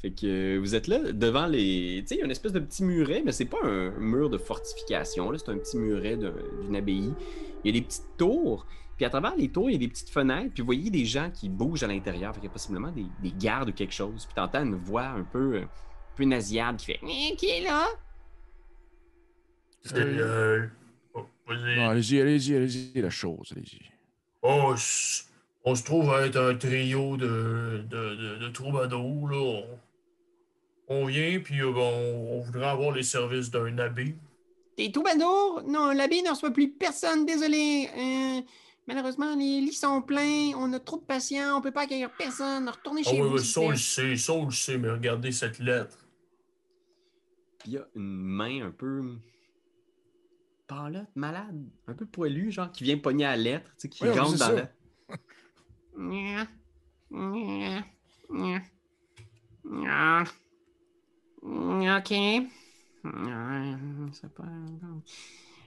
fait 0.00 0.12
que 0.12 0.56
vous 0.56 0.74
êtes 0.74 0.86
là 0.86 1.12
devant 1.12 1.46
les. 1.46 2.00
Tu 2.00 2.06
sais, 2.06 2.14
il 2.14 2.18
y 2.20 2.22
a 2.22 2.24
une 2.24 2.30
espèce 2.30 2.52
de 2.52 2.60
petit 2.60 2.82
muret, 2.82 3.22
mais 3.22 3.32
c'est 3.32 3.44
pas 3.44 3.58
un 3.62 3.90
mur 3.98 4.30
de 4.30 4.38
fortification. 4.38 5.30
là, 5.30 5.36
C'est 5.38 5.50
un 5.50 5.58
petit 5.58 5.76
muret 5.76 6.16
d'une 6.16 6.74
abbaye. 6.76 7.12
Il 7.62 7.66
y 7.66 7.76
a 7.76 7.78
des 7.78 7.86
petites 7.86 8.16
tours. 8.16 8.66
Puis 8.96 9.04
à 9.04 9.10
travers 9.10 9.36
les 9.36 9.48
tours, 9.50 9.68
il 9.68 9.74
y 9.74 9.76
a 9.76 9.78
des 9.78 9.88
petites 9.88 10.08
fenêtres. 10.08 10.54
Puis 10.54 10.62
vous 10.62 10.66
voyez 10.66 10.88
des 10.88 11.04
gens 11.04 11.30
qui 11.30 11.50
bougent 11.50 11.82
à 11.82 11.88
l'intérieur. 11.88 12.32
Fait 12.32 12.40
qu'il 12.40 12.48
y 12.48 12.50
a 12.50 12.54
possiblement 12.54 12.90
des, 12.90 13.04
des 13.22 13.32
gardes 13.32 13.68
ou 13.68 13.72
quelque 13.72 13.94
chose. 13.94 14.24
Puis 14.24 14.34
t'entends 14.34 14.64
une 14.64 14.76
voix 14.76 15.08
un 15.08 15.24
peu, 15.24 15.56
euh, 15.56 15.64
un 16.18 16.24
peu 16.24 16.24
nasillarde 16.24 16.76
qui 16.78 16.86
fait 16.86 17.00
Eh, 17.02 17.36
Qui 17.36 17.46
est 17.46 17.60
là? 17.62 17.86
C'est 19.82 19.94
euh, 19.96 20.66
oh, 21.14 21.24
vas-y. 21.46 21.76
Non, 21.76 21.88
allez-y, 21.90 22.20
allez-y, 22.20 22.56
allez-y, 22.56 23.00
la 23.00 23.10
chose, 23.10 23.52
allez-y. 23.56 23.80
Oh, 24.42 24.74
on 25.64 25.74
se 25.74 25.84
trouve 25.84 26.12
à 26.12 26.26
être 26.26 26.36
un 26.36 26.54
trio 26.56 27.16
de, 27.16 27.84
de, 27.88 28.14
de, 28.16 28.36
de 28.38 28.48
troubadours, 28.48 29.28
là. 29.28 29.36
On, 29.38 29.64
on 30.88 31.06
vient, 31.06 31.38
puis 31.40 31.60
euh, 31.60 31.70
on, 31.74 32.38
on 32.38 32.40
voudrait 32.40 32.66
avoir 32.66 32.92
les 32.92 33.02
services 33.02 33.50
d'un 33.50 33.78
abbé. 33.78 34.16
T'es 34.76 34.90
troubadour 34.90 35.62
Non, 35.66 35.92
l'abbé 35.92 36.22
ne 36.22 36.30
reçoit 36.30 36.50
plus 36.50 36.70
personne, 36.70 37.24
désolé. 37.26 37.88
Euh, 37.96 38.40
malheureusement, 38.86 39.34
les 39.36 39.60
lits 39.60 39.72
sont 39.72 40.02
pleins. 40.02 40.52
On 40.56 40.72
a 40.72 40.80
trop 40.80 40.96
de 40.98 41.02
patients. 41.04 41.56
On 41.58 41.60
peut 41.60 41.72
pas 41.72 41.82
accueillir 41.82 42.10
personne. 42.16 42.68
Retournez 42.68 43.02
Ah 43.06 43.10
chez 43.10 43.20
oui, 43.20 43.28
vous. 43.28 43.34
oui, 43.38 43.44
ça 43.44 43.60
on 43.60 43.70
le 43.70 43.76
sait, 43.76 44.16
ça 44.16 44.32
on 44.32 44.44
le 44.46 44.50
sait, 44.52 44.78
mais 44.78 44.90
regardez 44.90 45.32
cette 45.32 45.58
lettre. 45.58 45.98
Puis 47.58 47.70
il 47.70 47.74
y 47.74 47.78
a 47.78 47.86
une 47.94 48.22
main 48.22 48.66
un 48.66 48.70
peu 48.70 49.16
pâlotte, 50.66 51.08
malade, 51.14 51.64
un 51.86 51.94
peu 51.94 52.06
poilue, 52.06 52.50
genre, 52.50 52.70
qui 52.70 52.84
vient 52.84 52.98
pogner 52.98 53.24
à 53.24 53.36
la 53.36 53.42
lettre, 53.42 53.70
tu 53.70 53.82
sais, 53.82 53.88
qui 53.88 54.04
Ouais, 54.04 54.10
ouais, 54.10 54.18
rentre 54.18 54.38
dans 54.38 54.52
la. 54.52 54.70
Ok. 61.98 62.12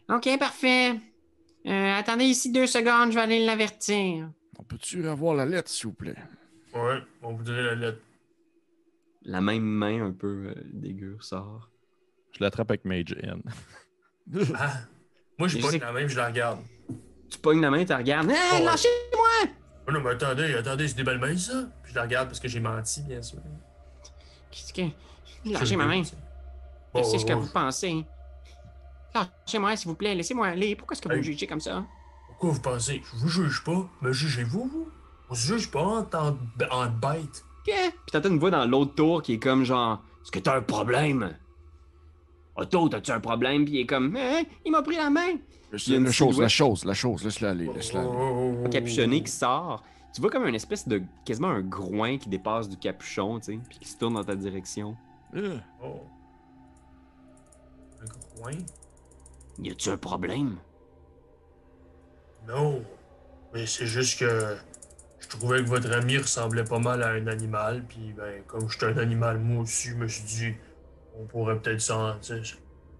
Ok, 0.09 0.39
parfait. 0.39 0.99
Euh, 1.65 1.93
attendez 1.93 2.25
ici 2.25 2.51
deux 2.51 2.67
secondes, 2.67 3.11
je 3.11 3.15
vais 3.15 3.21
aller 3.21 3.45
l'avertir. 3.45 4.29
On 4.57 4.63
peut-tu 4.63 5.07
avoir 5.07 5.35
la 5.35 5.45
lettre, 5.45 5.69
s'il 5.69 5.87
vous 5.87 5.93
plaît? 5.93 6.15
Ouais, 6.73 6.99
on 7.21 7.33
voudrait 7.33 7.63
la 7.63 7.75
lettre. 7.75 8.01
La 9.23 9.41
même 9.41 9.63
main 9.63 10.05
un 10.05 10.11
peu 10.11 10.47
euh, 10.47 10.55
dégueu 10.65 11.17
sort. 11.19 11.69
Je 12.37 12.43
l'attrape 12.43 12.71
avec 12.71 12.85
Mage 12.85 13.15
N. 13.23 13.41
Ah, 14.57 14.71
moi, 15.37 15.47
je 15.47 15.59
c'est- 15.59 15.77
la 15.79 15.91
même, 15.91 16.07
je 16.07 16.17
la 16.17 16.27
regarde. 16.27 16.59
Tu 17.29 17.37
pognes 17.39 17.61
la 17.61 17.69
main, 17.71 17.83
tu 17.83 17.89
la 17.89 17.97
regardes. 17.97 18.29
Hey, 18.29 18.59
Ouais. 18.59 18.65
lâchez-moi! 18.65 19.51
Oh 19.87 19.91
non, 19.91 20.01
mais 20.01 20.11
attendez, 20.11 20.53
attendez, 20.53 20.87
c'est 20.87 20.95
des 20.95 21.03
belles 21.03 21.17
mains, 21.19 21.37
ça. 21.37 21.63
Puis 21.83 21.91
je 21.91 21.95
la 21.97 22.03
regarde 22.03 22.27
parce 22.27 22.39
que 22.39 22.47
j'ai 22.47 22.59
menti, 22.59 23.01
bien 23.03 23.21
sûr. 23.21 23.39
Qu'est-ce 24.51 24.73
que. 24.73 24.81
Lâchez 25.45 25.75
ma 25.75 25.85
main. 25.85 26.03
Bon, 26.93 27.03
C'est 27.03 27.17
ce 27.19 27.25
que 27.25 27.33
ouais, 27.33 27.39
vous 27.39 27.47
pensez? 27.51 28.05
Lâchez-moi, 29.15 29.75
s'il 29.75 29.87
vous 29.87 29.95
plaît. 29.95 30.13
Laissez-moi 30.15 30.47
aller. 30.47 30.75
Pourquoi 30.75 30.93
est-ce 30.95 31.01
que 31.01 31.07
vous 31.07 31.13
Hey. 31.13 31.19
me 31.19 31.23
jugez 31.23 31.47
comme 31.47 31.59
ça? 31.61 31.83
Pourquoi 32.27 32.51
vous 32.51 32.61
pensez? 32.61 33.01
Je 33.03 33.17
vous 33.17 33.27
juge 33.29 33.63
pas, 33.63 33.89
mais 34.01 34.13
jugez-vous, 34.13 34.65
vous? 34.67 34.89
On 35.29 35.33
se 35.35 35.47
juge 35.47 35.71
pas 35.71 35.81
en 35.83 36.03
tant 36.03 36.37
en 36.69 36.87
bête. 36.87 37.43
Que? 37.65 37.89
Puis 37.91 38.11
t'entends 38.11 38.29
une 38.29 38.39
voix 38.39 38.51
dans 38.51 38.65
l'autre 38.65 38.93
tour 38.95 39.21
qui 39.21 39.33
est 39.33 39.39
comme 39.39 39.63
genre 39.63 40.01
Est-ce 40.23 40.31
que 40.31 40.39
t'as 40.39 40.57
un 40.57 40.61
problème? 40.61 41.35
Otto, 42.55 42.89
t'as-tu 42.89 43.11
un 43.11 43.19
problème? 43.19 43.65
Puis 43.65 43.75
il 43.75 43.79
est 43.81 43.85
comme 43.85 44.15
Hein? 44.15 44.43
Il 44.65 44.71
m'a 44.71 44.81
pris 44.81 44.95
la 44.97 45.09
main! 45.09 45.37
C'est 45.77 45.91
une 45.95 46.03
la 46.05 46.11
chose, 46.11 46.29
silhouette. 46.31 46.41
la 46.41 46.47
chose, 46.49 46.85
la 46.85 46.93
chose, 46.93 47.23
laisse-la 47.23 47.51
aller, 47.51 47.69
laisse-la 47.73 48.01
aller. 48.01 48.09
Oh, 48.11 48.67
Capuchonné 48.69 49.23
qui 49.23 49.31
sort. 49.31 49.83
Tu 50.13 50.19
vois 50.19 50.29
comme 50.29 50.45
une 50.45 50.55
espèce 50.55 50.85
de. 50.85 51.01
quasiment 51.25 51.47
un 51.47 51.61
groin 51.61 52.17
qui 52.17 52.27
dépasse 52.27 52.67
du 52.67 52.75
capuchon, 52.75 53.39
tu 53.39 53.53
sais, 53.53 53.59
puis 53.69 53.79
qui 53.79 53.87
se 53.87 53.97
tourne 53.97 54.15
dans 54.15 54.23
ta 54.25 54.35
direction. 54.35 54.97
Euh, 55.35 55.57
Oh. 55.81 56.01
Un 58.01 58.35
groin? 58.35 58.51
Y 59.59 59.71
a-tu 59.71 59.89
un 59.89 59.97
problème? 59.97 60.57
Non. 62.47 62.83
Mais 63.53 63.65
c'est 63.65 63.85
juste 63.85 64.19
que 64.19 64.57
je 65.19 65.27
trouvais 65.29 65.63
que 65.63 65.69
votre 65.69 65.91
ami 65.93 66.17
ressemblait 66.17 66.63
pas 66.63 66.79
mal 66.79 67.03
à 67.03 67.09
un 67.11 67.27
animal, 67.27 67.83
puis 67.87 68.13
ben, 68.17 68.41
comme 68.47 68.69
je 68.69 68.77
suis 68.77 68.85
un 68.85 68.97
animal 68.97 69.39
moi 69.39 69.63
aussi, 69.63 69.89
je 69.89 69.95
me 69.95 70.07
suis 70.07 70.23
dit, 70.23 70.53
on 71.19 71.25
pourrait 71.25 71.59
peut-être 71.59 71.81
s'en. 71.81 72.15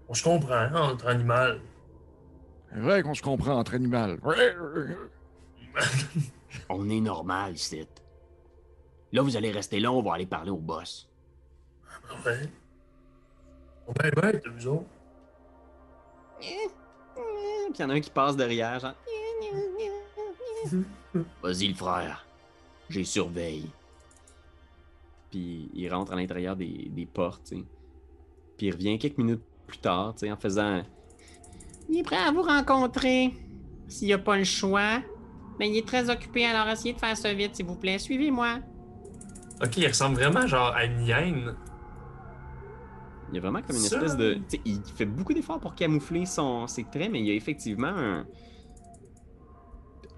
On 0.08 0.14
se 0.14 0.22
comprend 0.22 0.54
hein, 0.54 0.74
entre 0.74 1.06
animal. 1.06 1.60
C'est 2.72 2.80
vrai 2.80 3.02
qu'on 3.02 3.14
se 3.14 3.22
comprend 3.22 3.58
entre 3.58 3.74
animaux. 3.74 4.16
On 6.68 6.88
est 6.88 7.00
normal, 7.00 7.54
ici. 7.54 7.86
Là, 9.12 9.22
vous 9.22 9.36
allez 9.36 9.50
rester 9.50 9.80
là, 9.80 9.92
on 9.92 10.02
va 10.02 10.14
aller 10.14 10.26
parler 10.26 10.50
au 10.50 10.56
boss. 10.56 11.08
Ouais. 12.26 12.48
On 13.86 13.92
ben 13.92 14.10
bête, 14.10 14.46
vous 14.46 14.66
autres? 14.68 14.84
Puis 16.38 17.78
y 17.78 17.84
en 17.84 17.90
a 17.90 17.94
un 17.94 18.00
qui 18.00 18.10
passe 18.10 18.36
derrière, 18.36 18.80
genre. 18.80 18.94
Vas-y, 21.42 21.68
le 21.68 21.74
frère. 21.74 22.26
J'ai 22.88 23.04
surveille. 23.04 23.70
Puis 25.30 25.70
il 25.74 25.92
rentre 25.92 26.12
à 26.12 26.16
l'intérieur 26.16 26.56
des, 26.56 26.88
des 26.90 27.06
portes, 27.06 27.44
tu 27.44 27.58
sais. 27.58 27.64
Puis 28.56 28.66
il 28.66 28.72
revient 28.72 28.98
quelques 28.98 29.18
minutes 29.18 29.42
plus 29.66 29.78
tard, 29.78 30.14
tu 30.14 30.26
sais, 30.26 30.32
en 30.32 30.36
faisant. 30.36 30.82
Il 31.88 31.98
est 31.98 32.02
prêt 32.02 32.16
à 32.16 32.30
vous 32.32 32.42
rencontrer. 32.42 33.34
S'il 33.88 34.08
n'y 34.08 34.14
a 34.14 34.18
pas 34.18 34.36
le 34.38 34.44
choix. 34.44 35.02
Mais 35.58 35.68
il 35.68 35.76
est 35.76 35.86
très 35.86 36.08
occupé, 36.08 36.46
alors 36.46 36.66
essayez 36.68 36.94
de 36.94 36.98
faire 36.98 37.16
ça 37.16 37.32
vite, 37.34 37.54
s'il 37.56 37.66
vous 37.66 37.74
plaît. 37.76 37.98
Suivez-moi. 37.98 38.58
Ok, 39.62 39.76
il 39.76 39.86
ressemble 39.86 40.14
vraiment 40.16 40.46
genre 40.46 40.72
à 40.74 40.84
une 40.84 41.02
hyène. 41.02 41.54
Il 43.28 43.36
y 43.36 43.38
a 43.38 43.40
vraiment 43.40 43.60
comme 43.62 43.76
une 43.76 43.82
Ça- 43.82 43.96
espèce 43.96 44.16
de. 44.16 44.34
tu 44.34 44.42
sais, 44.48 44.60
il 44.64 44.80
fait 44.94 45.04
beaucoup 45.06 45.32
d'efforts 45.34 45.60
pour 45.60 45.74
camoufler 45.74 46.26
son, 46.26 46.66
ses 46.66 46.84
traits, 46.84 47.10
mais 47.12 47.20
il 47.20 47.26
y 47.26 47.30
a 47.30 47.34
effectivement 47.34 47.88
un. 47.88 48.26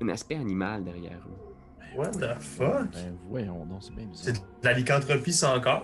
Un 0.03 0.09
aspect 0.09 0.35
animal 0.37 0.85
derrière 0.85 1.21
eux. 1.29 1.97
What 1.97 2.11
the 2.13 2.41
fuck? 2.41 2.91
Ben 2.93 3.17
voyons 3.29 3.65
donc, 3.67 3.83
c'est 3.83 3.95
bien 3.95 4.07
C'est 4.13 4.33
bizarre. 4.33 4.47
de 4.63 4.67
la 4.69 4.73
lycanthropie, 4.73 5.33
ça 5.33 5.57
encore? 5.57 5.83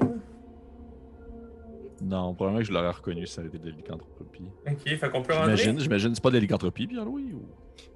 Non, 2.02 2.34
probablement 2.34 2.60
que 2.60 2.66
je 2.66 2.72
l'aurais 2.72 2.90
reconnu 2.90 3.26
si 3.26 3.34
ça 3.34 3.40
avait 3.42 3.48
été 3.48 3.58
de 3.58 3.70
la 3.70 3.76
lycanthropie. 3.76 4.44
Ok, 4.66 4.78
fait 4.96 5.10
qu'on 5.10 5.22
peut 5.22 5.34
rentrer? 5.34 5.56
J'imagine, 5.56 5.80
j'imagine, 5.80 6.14
c'est 6.14 6.22
pas 6.22 6.30
de 6.30 6.38
lycanthropie, 6.38 6.86
Pierre-Louis? 6.86 7.32
Ou... 7.34 7.42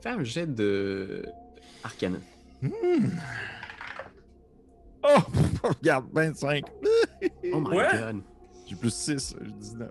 Fais 0.00 0.10
un 0.10 0.22
jet 0.24 0.46
de. 0.46 1.24
Arcana. 1.82 2.18
Oh, 5.02 5.08
regarde, 5.80 6.06
25. 6.12 6.64
Oh 7.52 7.60
my 7.60 7.76
Ouais. 7.76 7.86
god. 7.92 8.22
J'ai 8.66 8.76
plus 8.76 8.94
6, 8.94 9.36
j'ai 9.42 9.50
19. 9.52 9.90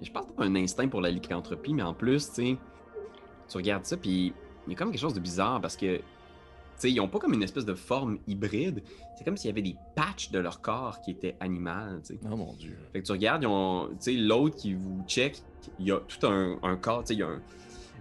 Je 0.00 0.10
pense 0.10 0.26
que 0.26 0.32
t'as 0.36 0.44
un 0.44 0.54
instinct 0.56 0.88
pour 0.88 1.00
la 1.00 1.10
lycanthropie, 1.10 1.74
mais 1.74 1.82
en 1.82 1.92
plus, 1.92 2.28
tu 2.28 2.34
sais, 2.34 2.56
tu 3.48 3.56
regardes 3.56 3.84
ça, 3.84 3.96
puis 3.96 4.32
il 4.66 4.72
y 4.72 4.74
a 4.74 4.78
comme 4.78 4.90
quelque 4.90 5.00
chose 5.00 5.12
de 5.14 5.20
bizarre 5.20 5.60
parce 5.60 5.76
que, 5.76 6.00
tu 6.78 6.82
sais, 6.88 6.92
ils 6.92 7.00
ont 7.00 7.08
pas 7.08 7.18
comme 7.18 7.34
une 7.34 7.42
espèce 7.42 7.64
de 7.64 7.74
forme 7.74 8.18
hybride. 8.26 8.82
C'est 9.16 9.24
comme 9.24 9.36
s'il 9.36 9.48
y 9.48 9.52
avait 9.52 9.62
des 9.62 9.76
patchs 9.96 10.30
de 10.30 10.38
leur 10.38 10.60
corps 10.60 11.00
qui 11.00 11.10
étaient 11.10 11.36
animales, 11.40 12.00
tu 12.06 12.14
sais. 12.14 12.20
Oh 12.30 12.36
mon 12.36 12.52
dieu. 12.54 12.76
Fait 12.92 13.00
que 13.00 13.06
tu 13.06 13.12
regardes, 13.12 13.42
l'autre 13.42 14.56
qui 14.56 14.74
vous 14.74 15.02
check, 15.06 15.42
il 15.78 15.86
y 15.86 15.92
a 15.92 15.98
tout 15.98 16.26
un, 16.26 16.58
un 16.62 16.76
corps, 16.76 17.04
il 17.10 17.18
y 17.18 17.22
a 17.22 17.26
un- 17.28 17.42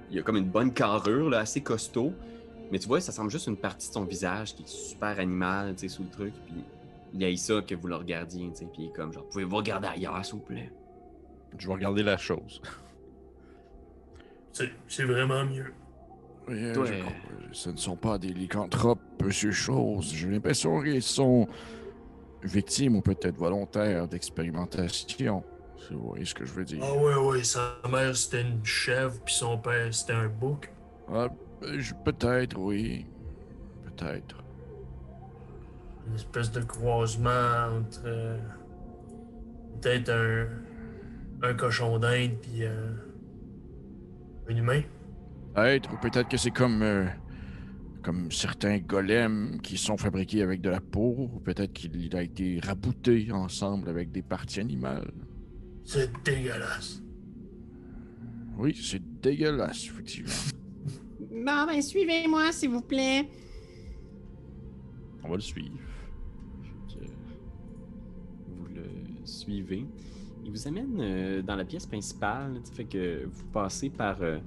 il 0.10 0.16
y 0.16 0.20
a 0.20 0.22
comme 0.22 0.38
une 0.38 0.50
bonne 0.50 0.74
carrure, 0.74 1.30
là, 1.30 1.40
assez 1.40 1.62
costaud. 1.62 2.14
Mais 2.72 2.80
tu 2.80 2.88
vois, 2.88 3.02
ça 3.02 3.12
semble 3.12 3.32
juste 3.32 3.48
une 3.48 3.58
partie 3.58 3.88
de 3.88 3.94
son 3.94 4.04
visage 4.04 4.56
qui 4.56 4.64
est 4.64 4.68
super 4.68 5.20
animal, 5.20 5.74
tu 5.76 5.82
sais, 5.82 5.88
sous 5.88 6.04
le 6.04 6.10
truc. 6.10 6.34
Puis 6.46 6.56
il 7.14 7.22
y 7.22 7.26
a 7.26 7.36
ça 7.38 7.62
que 7.62 7.76
vous 7.76 7.88
le 7.88 7.96
regardiez, 7.96 8.50
tu 8.52 8.56
sais. 8.58 8.66
Puis 8.66 8.84
il 8.84 8.86
est 8.88 8.94
comme, 8.94 9.12
genre, 9.12 9.26
pouvez-vous 9.28 9.56
regarder 9.56 9.88
ailleurs, 9.88 10.24
s'il 10.24 10.36
vous 10.36 10.42
plaît? 10.42 10.72
Je 11.58 11.68
vais 11.68 11.74
regarder 11.74 12.04
la 12.04 12.18
chose. 12.18 12.62
C'est 14.52 14.72
c'est 14.88 15.04
vraiment 15.04 15.46
mieux. 15.46 15.74
Oui, 16.48 16.56
euh, 16.64 16.74
Toi, 16.74 16.86
je 16.86 16.94
euh, 16.94 16.98
comprends. 17.04 17.14
Ce 17.52 17.70
ne 17.70 17.78
sont 17.78 17.96
pas 17.96 18.18
des 18.18 18.30
lycanthropes, 18.34 19.00
monsieur 19.24 19.52
Chose. 19.52 20.12
J'ai 20.14 20.30
l'impression 20.30 20.82
qu'ils 20.82 21.02
sont 21.04 21.48
victimes 22.44 22.96
ou 22.98 23.02
peut-être 23.02 23.38
volontaires 23.38 24.08
d'expérimentation. 24.08 25.44
Si 25.78 25.94
vous 25.94 26.08
voyez 26.10 26.26
ce 26.26 26.34
que 26.34 26.46
je 26.46 26.54
veux 26.54 26.66
dire. 26.66 26.80
Ah 26.84 26.94
ouais, 26.96 27.16
ouais, 27.16 27.44
sa 27.44 27.76
mère 27.90 28.16
c'était 28.16 28.42
une 28.42 28.64
chèvre, 28.66 29.14
puis 29.26 29.34
son 29.34 29.58
père 29.58 29.94
c'était 29.94 30.14
un 30.14 30.28
bouc. 30.28 30.72
Ah, 31.08 31.28
euh, 31.64 31.80
je- 31.80 31.94
peut-être, 32.04 32.58
oui. 32.58 33.06
Peut-être. 33.86 34.44
une 36.08 36.16
espèce 36.16 36.52
de 36.52 36.62
croisement 36.62 37.30
entre 37.80 38.02
euh, 38.06 38.38
peut-être 39.82 40.10
un, 40.10 40.48
un 41.50 41.54
cochon 41.54 42.00
d'Inde 42.00 42.32
puis 42.42 42.64
euh, 42.64 42.92
un 44.50 44.56
humain. 44.56 44.82
Peut-être, 45.58 45.92
ou 45.92 45.98
peut-être 45.98 46.30
que 46.30 46.38
c'est 46.38 46.52
comme, 46.52 46.84
euh, 46.84 47.08
comme 48.04 48.32
certains 48.32 48.78
golems 48.78 49.60
qui 49.64 49.76
sont 49.76 49.98
fabriqués 49.98 50.44
avec 50.44 50.62
de 50.62 50.70
la 50.70 50.80
peau, 50.80 51.32
ou 51.34 51.40
peut-être 51.40 51.74
qu'il 51.74 52.16
a 52.16 52.22
été 52.22 52.60
rabouté 52.64 53.32
ensemble 53.32 53.90
avec 53.90 54.12
des 54.12 54.22
parties 54.22 54.60
animales. 54.60 55.12
C'est 55.84 56.12
dégueulasse. 56.24 57.02
Oui, 58.56 58.80
c'est 58.80 59.02
dégueulasse, 59.20 59.86
effectivement. 59.86 60.32
Bon, 61.20 61.66
ben, 61.66 61.82
suivez-moi, 61.82 62.52
s'il 62.52 62.70
vous 62.72 62.82
plaît. 62.82 63.28
On 65.24 65.30
va 65.30 65.36
le 65.36 65.42
suivre. 65.42 65.78
Vous 68.48 68.66
le 68.76 68.84
suivez. 69.26 69.86
Il 70.44 70.52
vous 70.52 70.68
amène 70.68 70.98
euh, 71.00 71.42
dans 71.42 71.56
la 71.56 71.64
pièce 71.64 71.86
principale. 71.86 72.60
Fait 72.74 72.86
que 72.86 73.26
vous 73.26 73.46
passez 73.46 73.90
par 73.90 74.22
euh, 74.22 74.40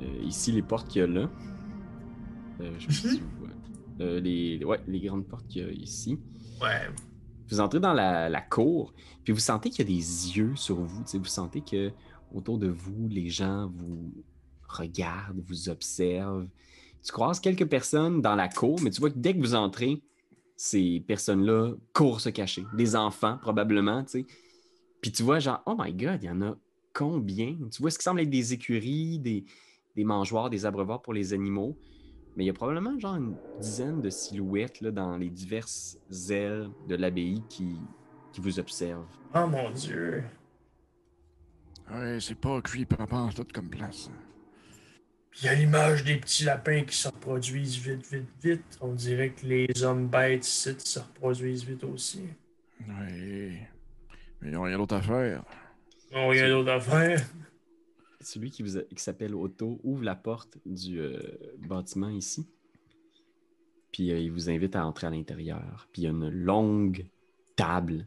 euh, 0.00 0.22
ici 0.22 0.52
les 0.52 0.62
portes 0.62 0.88
qu'il 0.88 1.00
y 1.00 1.04
a 1.04 1.06
là. 1.06 1.30
Euh, 2.60 2.72
je 2.78 2.90
sais 2.90 3.08
pas 3.08 3.14
si 3.14 3.20
vous 3.20 3.28
voyez. 3.38 3.54
Euh, 4.00 4.20
les, 4.20 4.64
ouais, 4.64 4.80
les 4.86 5.00
grandes 5.00 5.26
portes 5.26 5.46
qu'il 5.48 5.62
y 5.62 5.64
a 5.64 5.70
ici. 5.72 6.18
Ouais. 6.60 6.88
Vous 7.50 7.60
entrez 7.60 7.80
dans 7.80 7.94
la, 7.94 8.28
la 8.28 8.40
cour, 8.40 8.92
puis 9.24 9.32
vous 9.32 9.40
sentez 9.40 9.70
qu'il 9.70 9.80
y 9.80 9.82
a 9.82 9.96
des 9.96 10.36
yeux 10.36 10.54
sur 10.54 10.76
vous. 10.76 11.02
Vous 11.14 11.24
sentez 11.24 11.62
que 11.62 11.90
autour 12.32 12.58
de 12.58 12.68
vous, 12.68 13.08
les 13.08 13.28
gens 13.30 13.72
vous 13.74 14.12
regardent, 14.68 15.40
vous 15.46 15.68
observent. 15.68 16.46
Tu 17.02 17.12
croises 17.12 17.40
quelques 17.40 17.66
personnes 17.66 18.20
dans 18.20 18.34
la 18.34 18.48
cour, 18.48 18.78
mais 18.82 18.90
tu 18.90 19.00
vois 19.00 19.10
que 19.10 19.18
dès 19.18 19.34
que 19.34 19.40
vous 19.40 19.54
entrez, 19.54 20.02
ces 20.56 21.00
personnes-là 21.06 21.72
courent 21.92 22.20
se 22.20 22.28
cacher. 22.28 22.66
Des 22.74 22.96
enfants, 22.96 23.38
probablement, 23.40 24.02
tu 24.04 24.10
sais. 24.10 24.26
Puis 25.00 25.12
tu 25.12 25.22
vois, 25.22 25.38
genre, 25.38 25.62
oh 25.66 25.76
my 25.78 25.92
god, 25.94 26.22
il 26.22 26.26
y 26.26 26.30
en 26.30 26.42
a 26.42 26.56
combien? 26.92 27.56
Tu 27.70 27.80
vois 27.80 27.90
ce 27.90 27.98
qui 27.98 28.02
semble 28.02 28.20
être 28.20 28.30
des 28.30 28.52
écuries, 28.52 29.20
des, 29.20 29.44
des 29.98 30.04
mangeoires, 30.04 30.48
des 30.48 30.64
abreuvoirs 30.64 31.02
pour 31.02 31.12
les 31.12 31.32
animaux. 31.32 31.76
Mais 32.36 32.44
il 32.44 32.46
y 32.46 32.50
a 32.50 32.52
probablement 32.52 32.96
genre 33.00 33.16
une 33.16 33.34
dizaine 33.58 34.00
de 34.00 34.10
silhouettes 34.10 34.80
là, 34.80 34.92
dans 34.92 35.16
les 35.16 35.28
diverses 35.28 35.98
ailes 36.30 36.70
de 36.86 36.94
l'abbaye 36.94 37.42
qui, 37.48 37.76
qui 38.32 38.40
vous 38.40 38.60
observent. 38.60 39.08
Oh 39.34 39.48
mon 39.48 39.70
dieu. 39.72 40.22
Ouais, 41.90 42.18
c'est 42.20 42.36
pas 42.36 42.62
cuit 42.62 42.84
pas 42.84 43.06
tout 43.34 43.46
comme 43.52 43.68
place. 43.68 44.08
Puis 45.32 45.40
il 45.42 45.46
y 45.46 45.48
a 45.48 45.54
l'image 45.54 46.04
des 46.04 46.16
petits 46.16 46.44
lapins 46.44 46.84
qui 46.84 46.96
se 46.96 47.08
reproduisent 47.08 47.78
vite, 47.78 48.06
vite, 48.12 48.28
vite. 48.40 48.78
On 48.80 48.92
dirait 48.92 49.30
que 49.30 49.46
les 49.46 49.82
hommes 49.82 50.06
bêtes 50.06 50.46
ici 50.46 50.76
se 50.78 51.00
reproduisent 51.00 51.64
vite 51.64 51.82
aussi. 51.82 52.22
Ouais. 52.86 53.68
Mais 54.40 54.50
ils 54.50 54.56
ont 54.56 54.62
rien 54.62 54.78
d'autre 54.78 54.94
à 54.94 55.02
faire. 55.02 55.42
On 56.12 56.28
rien 56.28 56.48
d'autre 56.50 56.70
à 56.70 56.80
faire. 56.80 57.20
Celui 58.20 58.50
qui, 58.50 58.62
vous 58.62 58.76
a- 58.78 58.82
qui 58.82 59.02
s'appelle 59.02 59.34
Otto 59.34 59.80
ouvre 59.84 60.02
la 60.04 60.16
porte 60.16 60.58
du 60.66 61.00
euh, 61.00 61.20
bâtiment 61.58 62.08
ici. 62.08 62.46
Puis 63.92 64.10
euh, 64.12 64.18
il 64.18 64.30
vous 64.32 64.50
invite 64.50 64.74
à 64.76 64.84
entrer 64.84 65.06
à 65.06 65.10
l'intérieur. 65.10 65.88
Puis 65.92 66.02
il 66.02 66.04
y 66.04 66.08
a 66.08 66.10
une 66.10 66.28
longue 66.28 67.06
table 67.56 68.06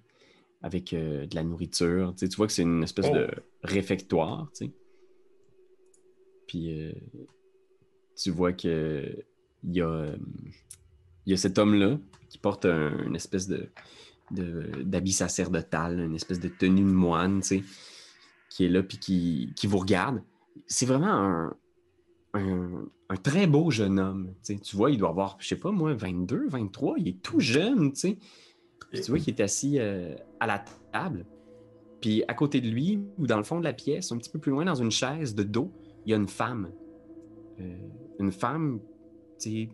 avec 0.62 0.94
euh, 0.94 1.26
de 1.26 1.36
la 1.36 1.44
nourriture. 1.44 2.12
Tu, 2.14 2.20
sais, 2.26 2.30
tu 2.30 2.36
vois 2.38 2.48
que 2.48 2.54
c'est 2.54 2.62
une 2.64 2.84
espèce 2.84 3.08
Oh. 3.10 3.16
de 3.16 3.28
réfectoire. 3.64 4.50
tu 4.54 4.66
sais. 4.66 4.72
Puis 6.48 6.94
tu 8.16 8.30
vois 8.32 8.54
que 8.54 9.24
il 9.64 9.74
y 9.74 9.82
a, 9.82 10.14
il 11.26 11.32
y 11.32 11.34
a 11.34 11.38
cet 11.38 11.58
homme-là 11.58 11.98
qui 12.30 12.38
porte 12.38 12.66
un- 12.66 13.04
une 13.06 13.16
espèce 13.16 13.48
de 13.48 13.70
de- 14.32 14.84
d'habit 14.84 15.12
sacerdotal, 15.12 16.00
une 16.00 16.16
espèce 16.16 16.40
de 16.40 16.48
tenue 16.48 16.84
de 16.84 16.86
moine, 16.88 17.42
tu 17.42 17.48
sais, 17.48 17.64
qui 18.52 18.66
est 18.66 18.70
là 18.70 18.84
puis 18.84 18.98
qui, 18.98 19.54
qui 19.56 19.66
vous 19.66 19.78
regarde. 19.78 20.22
C'est 20.68 20.86
vraiment 20.86 21.08
un, 21.14 21.56
un, 22.34 23.16
très 23.24 23.48
beau 23.48 23.72
jeune 23.72 23.98
homme. 23.98 24.34
tu 24.44 24.76
vois, 24.76 24.92
il 24.92 24.98
doit 24.98 25.10
avoir, 25.10 25.38
je 25.40 25.48
sais 25.48 25.56
pas 25.56 25.72
moi, 25.72 25.94
22, 25.94 26.50
23, 26.50 26.96
il 27.00 27.08
est 27.08 27.22
tout 27.22 27.40
jeune, 27.40 27.94
tu 27.94 28.00
sais. 28.00 28.18
Tu 28.94 29.10
vois 29.10 29.20
qu'il 29.20 29.34
est 29.34 29.42
assis 29.42 29.80
euh, 29.80 30.16
à 30.42 30.48
la 30.48 30.64
table. 30.92 31.26
Puis 32.02 32.24
à 32.28 32.34
côté 32.34 32.60
de 32.60 32.68
lui, 32.68 33.00
ou 33.18 33.26
dans 33.26 33.38
le 33.38 33.44
fond 33.44 33.58
de 33.58 33.64
la 33.64 33.72
pièce, 33.72 34.12
un 34.12 34.18
petit 34.18 34.30
peu 34.30 34.40
plus 34.40 34.52
loin, 34.52 34.66
dans 34.66 34.76
une 34.76 34.92
chaise 34.92 35.34
de 35.34 35.44
dos, 35.44 35.72
il 36.06 36.12
y 36.12 36.14
a 36.14 36.18
une 36.18 36.28
femme. 36.28 36.72
Euh, 37.62 37.78
une 38.20 38.34
femme, 38.34 38.82
tu 39.40 39.50
sais, 39.50 39.70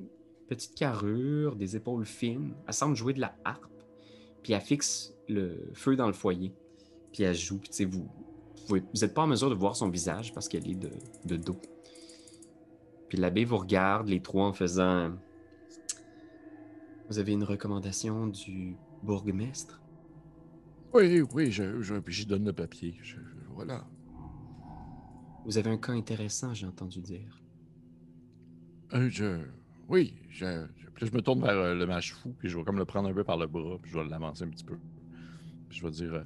petite 0.48 0.76
carrure, 0.76 1.56
des 1.56 1.76
épaules 1.76 2.06
fines. 2.06 2.54
Elle 2.68 2.74
semble 2.76 2.96
jouer 2.96 3.14
de 3.14 3.22
la 3.22 3.36
harpe. 3.44 3.66
Puis 4.44 4.54
elle 4.54 4.62
fixe 4.62 5.16
le 5.28 5.72
feu 5.74 5.96
dans 5.96 6.08
le 6.08 6.14
foyer. 6.14 6.54
Puis 7.12 7.24
elle 7.24 7.36
joue. 7.36 7.58
Puis 7.58 7.70
tu 7.70 7.78
sais, 7.78 7.86
vous 7.86 8.08
vous 8.68 8.78
n'êtes 9.02 9.14
pas 9.14 9.24
en 9.24 9.28
mesure 9.28 9.50
de 9.50 9.56
voir 9.56 9.76
son 9.76 9.90
visage 9.90 10.34
parce 10.34 10.48
qu'elle 10.48 10.70
est 10.70 10.76
de, 10.76 10.92
de 11.26 11.38
dos. 11.38 11.60
Puis 13.10 13.18
l'abbé 13.18 13.46
vous 13.46 13.58
regarde, 13.58 14.08
les 14.08 14.22
trois, 14.22 14.48
en 14.48 14.54
faisant 14.54 15.12
Vous 17.10 17.20
avez 17.20 17.32
une 17.34 17.44
recommandation 17.44 18.28
du 18.28 18.76
bourgmestre 19.04 19.82
Oui, 20.94 21.22
oui, 21.34 21.52
je, 21.52 21.82
je, 21.82 21.96
j'y 22.08 22.26
donne 22.26 22.46
le 22.46 22.54
papier. 22.54 22.98
Je- 23.02 23.18
voilà. 23.54 23.86
Vous 25.46 25.58
avez 25.58 25.70
un 25.70 25.78
cas 25.78 25.94
intéressant, 25.94 26.54
j'ai 26.54 26.68
entendu 26.68 27.00
dire. 27.02 27.42
Euh, 28.94 29.10
je. 29.10 29.40
Oui, 29.88 30.16
je, 30.30 30.66
je- 30.76 30.88
puis 30.90 31.06
là, 31.06 31.12
je 31.12 31.16
me 31.18 31.22
tourne 31.22 31.40
vers 31.42 31.52
euh, 31.58 31.74
le 31.76 31.86
mage 31.86 32.14
fou, 32.14 32.34
puis 32.38 32.50
je 32.50 32.58
vais 32.58 32.64
comme 32.66 32.78
le 32.78 32.86
prendre 32.86 33.08
un 33.08 33.14
peu 33.14 33.24
par 33.24 33.38
le 33.38 33.48
bras, 33.48 33.78
puis 33.82 33.90
je 33.92 33.98
vais 33.98 34.06
l'avancer 34.06 34.44
un 34.44 34.50
petit 34.50 34.66
peu. 34.66 34.78
Puis 35.70 35.80
je 35.80 35.86
vais 35.86 35.92
dire 35.92 36.14
euh, 36.14 36.24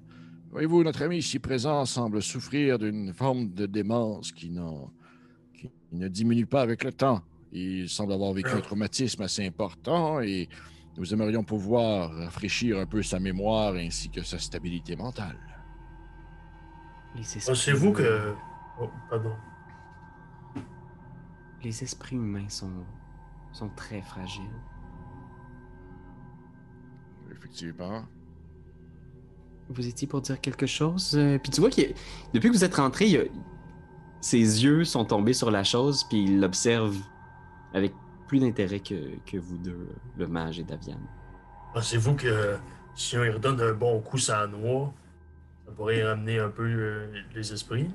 Voyez-vous, 0.52 0.84
notre 0.84 1.02
ami 1.04 1.20
ici 1.20 1.40
présent 1.40 1.86
semble 1.86 2.22
souffrir 2.22 2.78
d'une 2.78 3.14
forme 3.14 3.54
de 3.54 3.66
démence 3.66 4.34
qui, 4.34 4.50
ne 4.50 6.08
diminue 6.10 6.46
pas 6.46 6.62
avec 6.62 6.84
le 6.84 6.92
temps. 6.92 7.22
Il 7.54 7.88
semble 7.88 8.12
avoir 8.12 8.34
vécu 8.34 8.50
un 8.50 8.60
traumatisme 8.60 9.22
assez 9.22 9.46
important 9.48 10.20
et 10.20 10.50
nous 10.98 11.14
aimerions 11.14 11.46
pouvoir 11.46 12.12
rafraîchir 12.12 12.80
un 12.80 12.86
peu 12.86 13.02
sa 13.02 13.20
mémoire 13.20 13.76
ainsi 13.76 14.10
que 14.10 14.24
sa 14.24 14.40
stabilité 14.40 14.98
mentale. 14.98 15.38
Pensez-vous 17.46 17.94
que. 17.94 18.34
Oh, 18.80 18.90
pardon. 19.10 19.36
les 21.64 21.84
esprits 21.84 22.18
humains 22.18 22.50
sont, 22.50 22.86
sont 23.54 23.70
très 23.70 24.02
fragiles. 24.02 24.44
Effectivement. 27.32 28.04
Vous 29.74 29.88
étiez 29.88 30.08
pour 30.08 30.22
dire 30.22 30.40
quelque 30.42 30.66
chose? 30.66 31.16
Euh, 31.16 31.38
puis 31.38 31.52
tu 31.52 31.62
vois 31.62 31.70
que 31.70 31.82
depuis 32.34 32.50
que 32.50 32.54
vous 32.54 32.64
êtes 32.64 32.76
rentré, 32.76 33.06
il 33.06 33.12
y 33.12 33.18
a- 33.18 33.24
ses 34.20 34.38
yeux 34.38 34.84
sont 34.84 35.06
tombés 35.06 35.34
sur 35.34 35.50
la 35.50 35.64
chose, 35.64 36.04
puis 36.04 36.24
il 36.26 36.40
l'observe 36.40 36.96
avec 37.74 37.94
plus 38.28 38.40
d'intérêt 38.40 38.80
que, 38.80 39.16
que 39.26 39.38
vous 39.38 39.58
deux, 39.58 39.88
le 40.18 40.28
mage 40.28 40.60
et 40.60 40.64
Davian. 40.64 41.00
Pensez-vous 41.74 42.16
que 42.16 42.58
si 42.96 43.18
on 43.18 43.24
lui 43.24 43.32
redonne 43.32 43.60
un 43.62 43.74
bon 43.74 44.00
coup 44.02 44.18
sans 44.18 44.48
noix, 44.48 44.94
ça 45.66 45.72
pourrait 45.72 46.04
ramener 46.04 46.40
un 46.40 46.50
peu 46.50 46.64
euh, 46.68 47.08
les 47.34 47.54
esprits? 47.54 47.90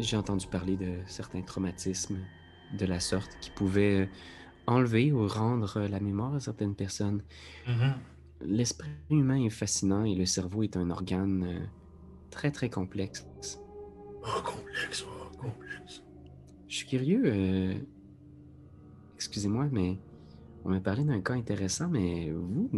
J'ai 0.00 0.16
entendu 0.16 0.46
parler 0.46 0.76
de 0.76 0.98
certains 1.06 1.42
traumatismes 1.42 2.18
de 2.78 2.86
la 2.86 3.00
sorte 3.00 3.36
qui 3.40 3.50
pouvaient 3.50 4.02
euh, 4.02 4.06
enlever 4.66 5.12
ou 5.12 5.26
rendre 5.26 5.80
la 5.80 6.00
mémoire 6.00 6.34
à 6.34 6.40
certaines 6.40 6.74
personnes. 6.74 7.22
Mhm. 7.66 7.94
L'esprit 8.40 8.90
humain 9.10 9.42
est 9.44 9.50
fascinant 9.50 10.04
et 10.04 10.14
le 10.14 10.26
cerveau 10.26 10.62
est 10.62 10.76
un 10.76 10.90
organe 10.90 11.44
euh, 11.44 11.66
très 12.30 12.50
très 12.50 12.70
complexe. 12.70 13.26
Oh, 14.22 14.42
complexe, 14.44 15.04
oh, 15.06 15.36
complexe. 15.36 16.02
Je 16.68 16.76
suis 16.76 16.86
curieux, 16.86 17.22
euh, 17.24 17.74
excusez-moi, 19.14 19.68
mais 19.72 19.98
on 20.64 20.70
m'a 20.70 20.80
parlé 20.80 21.04
d'un 21.04 21.20
cas 21.20 21.34
intéressant, 21.34 21.88
mais 21.88 22.30
vous, 22.30 22.68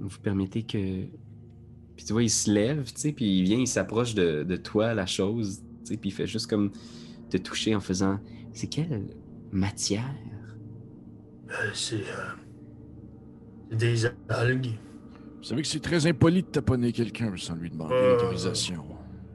vous 0.00 0.18
permettez 0.22 0.62
que... 0.62 1.04
Puis 1.96 2.06
tu 2.06 2.12
vois, 2.12 2.22
il 2.22 2.30
se 2.30 2.50
lève, 2.50 2.84
tu 2.92 3.00
sais, 3.00 3.12
puis 3.12 3.40
il 3.40 3.44
vient, 3.44 3.58
il 3.58 3.66
s'approche 3.66 4.14
de, 4.14 4.44
de 4.44 4.56
toi, 4.56 4.94
la 4.94 5.06
chose, 5.06 5.62
tu 5.80 5.86
sais, 5.86 5.96
puis 5.96 6.10
il 6.10 6.12
fait 6.12 6.26
juste 6.26 6.46
comme 6.48 6.70
te 7.28 7.36
toucher 7.36 7.74
en 7.74 7.80
faisant... 7.80 8.18
C'est 8.54 8.68
quelle 8.68 9.06
matière? 9.52 10.14
Euh, 11.50 11.70
c'est. 11.74 11.96
euh, 11.96 12.00
c'est 12.00 12.47
des 13.70 14.06
algues. 14.28 14.72
Vous 15.38 15.44
savez 15.44 15.62
que 15.62 15.68
c'est 15.68 15.80
très 15.80 16.06
impoli 16.06 16.42
de 16.42 16.48
taponner 16.48 16.92
quelqu'un 16.92 17.32
sans 17.36 17.54
lui 17.54 17.70
demander 17.70 17.94
Euh. 17.94 18.14
l'autorisation. 18.14 18.84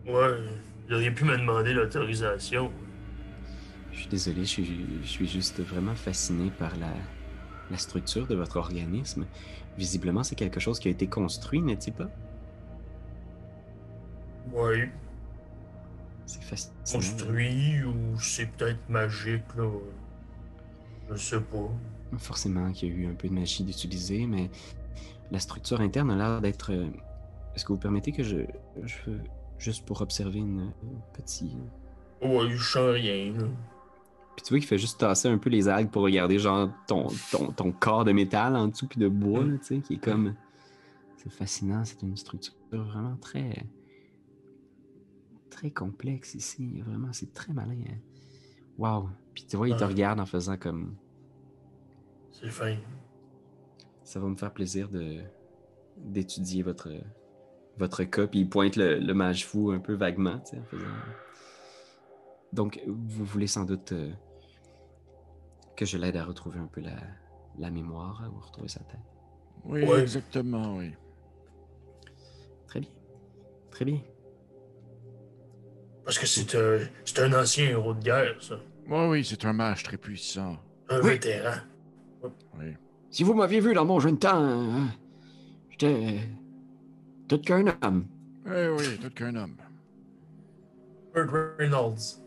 Ouais, 0.05 0.37
vous 0.87 0.93
auriez 0.95 1.11
pu 1.11 1.23
me 1.23 1.37
demander 1.37 1.73
l'autorisation. 1.73 2.71
Je 3.91 3.99
suis 3.99 4.09
désolé, 4.09 4.41
je 4.41 4.49
suis, 4.49 4.85
je 5.03 5.07
suis 5.07 5.27
juste 5.27 5.59
vraiment 5.61 5.95
fasciné 5.95 6.51
par 6.57 6.75
la, 6.77 6.91
la 7.71 7.77
structure 7.77 8.27
de 8.27 8.35
votre 8.35 8.57
organisme. 8.57 9.25
Visiblement, 9.77 10.23
c'est 10.23 10.35
quelque 10.35 10.59
chose 10.59 10.79
qui 10.79 10.87
a 10.87 10.91
été 10.91 11.07
construit, 11.07 11.61
n'est-il 11.61 11.93
pas? 11.93 12.09
Ouais, 14.51 14.91
C'est 16.25 16.43
fascinant. 16.43 16.73
construit 16.91 17.83
ou 17.83 18.19
c'est 18.19 18.47
peut-être 18.51 18.89
magique, 18.89 19.43
là. 19.57 19.69
Je 21.11 21.15
sais 21.17 21.39
pas. 21.41 21.69
Forcément 22.17 22.71
qu'il 22.71 22.89
y 22.89 22.91
a 22.91 22.95
eu 22.95 23.05
un 23.07 23.13
peu 23.15 23.27
de 23.27 23.33
magie 23.33 23.63
d'utiliser, 23.63 24.25
mais 24.27 24.49
la 25.31 25.39
structure 25.39 25.81
interne 25.81 26.11
a 26.11 26.15
l'air 26.15 26.41
d'être. 26.41 26.71
euh, 26.71 26.87
Est-ce 27.55 27.65
que 27.65 27.73
vous 27.73 27.79
permettez 27.79 28.11
que 28.11 28.23
je, 28.23 28.37
je 28.83 29.11
juste 29.57 29.85
pour 29.85 30.01
observer 30.01 30.39
une, 30.39 30.71
une 30.83 30.99
petite. 31.13 31.51
Ouais, 32.21 32.49
je 32.49 32.63
sens 32.63 32.91
rien, 32.93 33.33
là. 33.33 33.45
Puis 34.35 34.43
tu 34.43 34.49
vois 34.53 34.59
qu'il 34.59 34.67
fait 34.67 34.77
juste 34.79 34.99
tasser 34.99 35.27
un 35.27 35.37
peu 35.37 35.49
les 35.51 35.67
algues 35.69 35.91
pour 35.91 36.01
regarder 36.01 36.39
genre 36.39 36.69
ton, 36.87 37.07
ton, 37.31 37.51
ton 37.51 37.71
corps 37.71 38.03
de 38.03 38.11
métal 38.11 38.55
en 38.55 38.67
dessous 38.67 38.87
puis 38.87 38.99
de 38.99 39.07
bois, 39.07 39.43
là, 39.43 39.57
tu 39.59 39.65
sais, 39.65 39.79
qui 39.81 39.93
est 39.93 40.03
comme. 40.03 40.33
C'est 41.17 41.31
fascinant, 41.31 41.85
c'est 41.85 42.01
une 42.01 42.17
structure 42.17 42.53
vraiment 42.71 43.15
très. 43.17 43.65
très 45.49 45.71
complexe 45.71 46.33
ici. 46.35 46.81
Vraiment, 46.81 47.09
c'est 47.13 47.33
très 47.33 47.53
malin. 47.53 47.75
hein. 47.89 47.97
Wow. 48.77 49.09
Puis 49.33 49.45
tu 49.47 49.55
vois, 49.55 49.69
il 49.69 49.75
te 49.75 49.83
regarde 49.83 50.19
en 50.19 50.25
faisant 50.25 50.57
comme. 50.57 50.95
C'est 52.33 52.49
fin. 52.49 52.75
Ça 54.03 54.19
va 54.19 54.27
me 54.27 54.35
faire 54.35 54.51
plaisir 54.53 54.89
de 54.89 55.21
d'étudier 55.97 56.63
votre 56.63 56.89
votre 57.77 58.03
cas. 58.03 58.27
Puis 58.27 58.39
il 58.41 58.49
pointe 58.49 58.75
le, 58.75 58.99
le 58.99 59.13
mage 59.13 59.45
fou 59.45 59.71
un 59.71 59.79
peu 59.79 59.93
vaguement, 59.93 60.39
tu 60.39 60.51
sais, 60.51 60.59
en 60.59 60.63
faisant. 60.65 60.85
Donc, 62.51 62.81
vous 62.87 63.23
voulez 63.25 63.47
sans 63.47 63.63
doute 63.65 63.93
euh, 63.93 64.11
que 65.75 65.85
je 65.85 65.97
l'aide 65.97 66.17
à 66.17 66.23
retrouver 66.25 66.59
un 66.59 66.67
peu 66.67 66.81
la, 66.81 66.97
la 67.57 67.71
mémoire, 67.71 68.21
hein, 68.23 68.31
ou 68.33 68.37
à 68.37 68.45
retrouver 68.45 68.67
sa 68.67 68.81
tête? 68.81 68.99
Oui, 69.63 69.83
Ouais. 69.83 70.01
exactement, 70.01 70.77
oui. 70.77 70.91
Très 72.67 72.79
bien. 72.81 72.89
Très 73.71 73.85
bien. 73.85 73.99
Parce 76.05 76.19
que 76.19 76.27
c'est 76.27 76.53
un, 76.55 76.79
c'est 77.05 77.19
un 77.19 77.33
ancien 77.41 77.69
héros 77.69 77.93
de 77.93 78.03
guerre, 78.03 78.35
ça. 78.41 78.59
Oui, 78.87 79.05
oui, 79.07 79.25
c'est 79.25 79.45
un 79.45 79.53
mage 79.53 79.81
très 79.83 79.97
puissant. 79.97 80.57
Un 80.89 80.99
Oui. 81.01 81.11
vétéran. 81.11 81.55
Oui. 82.59 82.73
Si 83.09 83.23
vous 83.23 83.33
m'aviez 83.33 83.59
vu 83.59 83.73
dans 83.73 83.85
mon 83.85 83.99
jeune 83.99 84.17
temps, 84.17 84.43
hein, 84.43 84.87
j'étais 85.69 86.19
tout 87.27 87.39
qu'un 87.39 87.65
homme. 87.81 88.05
Oui, 88.45 88.67
oui, 88.77 88.85
tout 89.01 89.09
qu'un 89.11 89.35
homme. 89.35 89.55
Burt 91.13 91.29
Reynolds. 91.59 92.19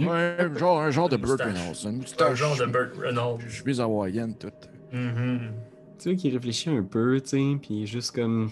Ouais, 0.00 0.48
genre, 0.56 0.80
un 0.80 0.90
genre 0.90 1.08
de 1.08 1.16
Burt. 1.16 1.40
Reynolds. 1.40 1.84
Une 1.84 2.02
un 2.20 2.34
genre 2.34 2.56
de 2.56 2.66
Burt 2.66 2.96
Reynolds. 2.98 3.40
Je 3.46 3.62
suis 3.62 3.80
hawaïenne, 3.80 4.34
tout. 4.36 4.48
Mhm. 4.92 5.52
Tu 5.98 6.08
vois 6.08 6.16
qu'il 6.16 6.34
réfléchit 6.34 6.70
un 6.70 6.82
peu, 6.82 7.20
tu 7.20 7.28
sais, 7.28 7.58
puis 7.60 7.86
juste 7.86 8.14
comme. 8.14 8.50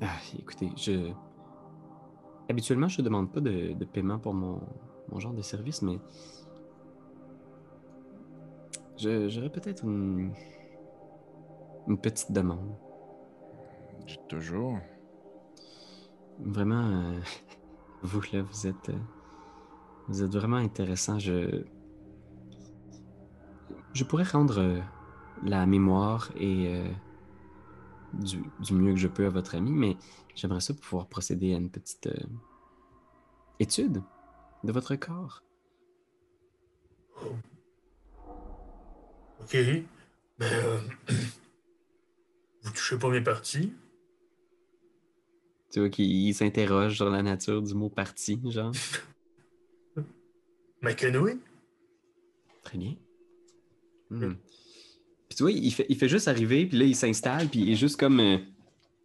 Ah, 0.00 0.18
écoutez, 0.38 0.70
je. 0.76 1.10
Habituellement, 2.50 2.88
je 2.88 3.00
ne 3.00 3.04
demande 3.04 3.32
pas 3.32 3.40
de, 3.40 3.72
de 3.72 3.84
paiement 3.84 4.18
pour 4.18 4.34
mon, 4.34 4.60
mon 5.10 5.20
genre 5.20 5.32
de 5.32 5.42
service, 5.42 5.80
mais. 5.82 5.98
J'aurais 8.98 9.50
peut-être 9.50 9.84
une. 9.84 10.32
Une 11.88 11.98
petite 11.98 12.32
demande. 12.32 12.76
Toujours. 14.28 14.78
Vraiment, 16.38 16.86
euh, 16.86 17.20
vous 18.02 18.20
là, 18.32 18.42
vous 18.42 18.66
êtes, 18.66 18.88
euh, 18.88 18.98
vous 20.08 20.22
êtes 20.22 20.32
vraiment 20.32 20.56
intéressant. 20.56 21.18
Je, 21.18 21.64
je 23.92 24.04
pourrais 24.04 24.24
rendre 24.24 24.60
euh, 24.60 24.80
la 25.42 25.66
mémoire 25.66 26.30
et 26.36 26.68
euh, 26.68 26.88
du, 28.14 28.42
du 28.60 28.74
mieux 28.74 28.92
que 28.92 29.00
je 29.00 29.08
peux 29.08 29.26
à 29.26 29.30
votre 29.30 29.54
ami, 29.54 29.70
mais 29.72 29.96
j'aimerais 30.34 30.60
ça 30.60 30.74
pour 30.74 30.82
pouvoir 30.82 31.06
procéder 31.08 31.54
à 31.54 31.58
une 31.58 31.70
petite 31.70 32.08
étude 33.58 34.02
de 34.64 34.72
votre 34.72 34.94
corps. 34.96 35.42
Ok. 39.42 39.54
Mais 39.54 40.52
euh, 40.52 40.78
vous 42.62 42.70
touchez 42.70 42.98
pas 42.98 43.08
mes 43.08 43.20
parties. 43.20 43.72
Tu 45.70 45.80
vois 45.80 45.88
qu'il 45.88 46.04
il 46.06 46.34
s'interroge 46.34 46.96
sur 46.96 47.08
la 47.10 47.22
nature 47.22 47.62
du 47.62 47.74
mot 47.74 47.88
parti, 47.88 48.40
genre. 48.50 48.72
McEnway? 50.82 51.38
Très 52.62 52.78
bien. 52.78 52.94
Hmm. 54.10 54.34
Puis 55.28 55.36
tu 55.36 55.42
vois, 55.44 55.52
il 55.52 55.72
fait, 55.72 55.86
il 55.88 55.96
fait 55.96 56.08
juste 56.08 56.28
arriver, 56.28 56.66
puis 56.66 56.78
là, 56.78 56.84
il 56.84 56.94
s'installe, 56.96 57.48
puis 57.48 57.60
il 57.60 57.70
est 57.72 57.76
juste 57.76 57.98
comme. 57.98 58.20
euh, 58.20 58.38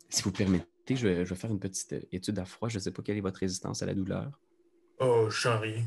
si 0.09 0.23
vous 0.23 0.31
permettez, 0.31 0.95
je 0.95 1.07
vais, 1.07 1.25
je 1.25 1.29
vais 1.29 1.39
faire 1.39 1.51
une 1.51 1.59
petite 1.59 1.93
euh, 1.93 2.01
étude 2.11 2.37
à 2.39 2.45
froid. 2.45 2.69
Je 2.69 2.79
sais 2.79 2.91
pas 2.91 3.01
quelle 3.01 3.17
est 3.17 3.21
votre 3.21 3.39
résistance 3.39 3.81
à 3.81 3.85
la 3.85 3.93
douleur. 3.93 4.39
Oh, 4.99 5.27
je 5.29 5.39
sens 5.39 5.61
rien. 5.61 5.83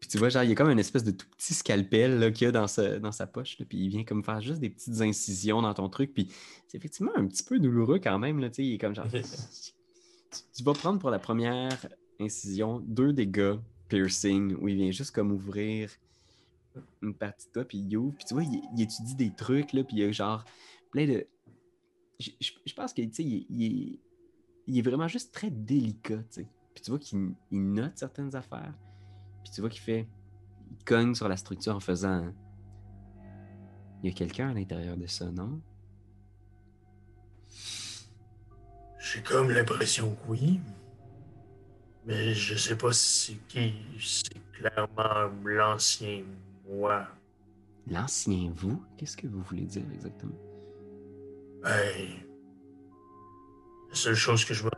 Puis 0.00 0.08
tu 0.08 0.16
vois, 0.18 0.30
genre, 0.30 0.42
il 0.42 0.48
y 0.48 0.52
a 0.52 0.54
comme 0.54 0.70
une 0.70 0.78
espèce 0.78 1.04
de 1.04 1.10
tout 1.10 1.26
petit 1.36 1.52
scalpel 1.52 2.18
là, 2.18 2.30
qu'il 2.30 2.46
y 2.46 2.48
a 2.48 2.52
dans 2.52 2.66
sa, 2.66 2.98
dans 2.98 3.12
sa 3.12 3.26
poche, 3.26 3.58
là, 3.58 3.66
puis 3.68 3.78
il 3.78 3.88
vient 3.90 4.02
comme 4.04 4.24
faire 4.24 4.40
juste 4.40 4.58
des 4.60 4.70
petites 4.70 5.00
incisions 5.02 5.60
dans 5.60 5.74
ton 5.74 5.88
truc, 5.90 6.14
puis 6.14 6.28
c'est 6.68 6.78
effectivement 6.78 7.12
un 7.16 7.26
petit 7.26 7.42
peu 7.42 7.58
douloureux 7.58 7.98
quand 7.98 8.18
même, 8.18 8.38
là, 8.40 8.48
il 8.56 8.74
est 8.74 8.78
comme 8.78 8.94
genre... 8.94 9.06
tu, 10.54 10.62
vas 10.62 10.72
prendre 10.72 10.98
pour 10.98 11.10
la 11.10 11.18
première 11.18 11.86
incision 12.18 12.80
deux 12.80 13.12
dégâts 13.12 13.56
piercing, 13.88 14.54
où 14.60 14.68
il 14.68 14.76
vient 14.76 14.90
juste 14.90 15.10
comme 15.10 15.32
ouvrir 15.32 15.90
une 17.02 17.14
partie 17.14 17.46
de 17.48 17.52
toi, 17.52 17.64
puis 17.64 17.78
il 17.78 17.96
ouvre, 17.96 18.14
puis 18.16 18.24
tu 18.24 18.34
vois, 18.34 18.44
il, 18.44 18.62
il 18.74 18.82
étudie 18.82 19.14
des 19.16 19.30
trucs, 19.34 19.72
là, 19.74 19.84
puis 19.84 19.96
il 19.96 20.00
y 20.00 20.04
a 20.04 20.12
genre 20.12 20.44
plein 20.92 21.06
de... 21.06 21.26
Je, 22.18 22.30
je- 22.40 22.52
je 22.64 22.74
pense 22.74 22.92
que, 22.94 23.02
tu 23.02 23.12
sais, 23.12 23.22
il, 23.24 23.36
est- 23.36 23.46
il 23.50 23.64
est- 23.66 23.98
il 24.66 24.78
est 24.78 24.82
vraiment 24.82 25.08
juste 25.08 25.32
très 25.34 25.50
délicat, 25.50 26.22
sais. 26.30 26.46
Puis 26.74 26.82
tu 26.84 26.90
vois 26.90 26.98
qu'il 27.00 27.32
il 27.50 27.72
note 27.72 27.92
certaines 27.96 28.34
affaires. 28.36 28.72
Puis 29.42 29.52
tu 29.52 29.60
vois 29.60 29.70
qu'il 29.70 29.80
fait. 29.80 30.06
Il 30.70 30.84
cogne 30.84 31.14
sur 31.14 31.28
la 31.28 31.36
structure 31.36 31.74
en 31.74 31.80
faisant. 31.80 32.32
Il 34.02 34.10
y 34.10 34.12
a 34.12 34.16
quelqu'un 34.16 34.50
à 34.50 34.54
l'intérieur 34.54 34.96
de 34.96 35.06
ça, 35.06 35.30
non? 35.30 35.60
J'ai 38.98 39.22
comme 39.22 39.50
l'impression 39.50 40.14
que 40.14 40.28
oui. 40.28 40.60
Mais 42.06 42.32
je 42.32 42.54
sais 42.54 42.76
pas 42.76 42.92
si 42.92 43.32
c'est 43.32 43.46
qui. 43.48 43.74
C'est 43.98 44.40
clairement 44.52 45.30
l'ancien 45.44 46.22
moi. 46.68 47.06
L'ancien 47.88 48.52
vous? 48.54 48.82
Qu'est-ce 48.96 49.16
que 49.16 49.26
vous 49.26 49.42
voulez 49.42 49.64
dire 49.64 49.84
exactement? 49.92 50.38
Ben. 51.62 52.08
La 53.88 53.94
seule 53.94 54.14
chose 54.14 54.44
que 54.44 54.54
je 54.54 54.64
me. 54.64 54.70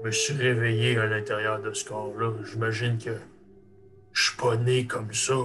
Je 0.00 0.06
me 0.06 0.10
suis 0.12 0.34
réveillé 0.34 0.96
à 0.98 1.06
l'intérieur 1.06 1.60
de 1.60 1.72
ce 1.72 1.84
corps-là. 1.84 2.32
J'imagine 2.44 2.98
que. 2.98 3.18
Je 4.18 4.24
suis 4.24 4.36
pas 4.36 4.56
né 4.56 4.84
comme 4.84 5.14
ça. 5.14 5.36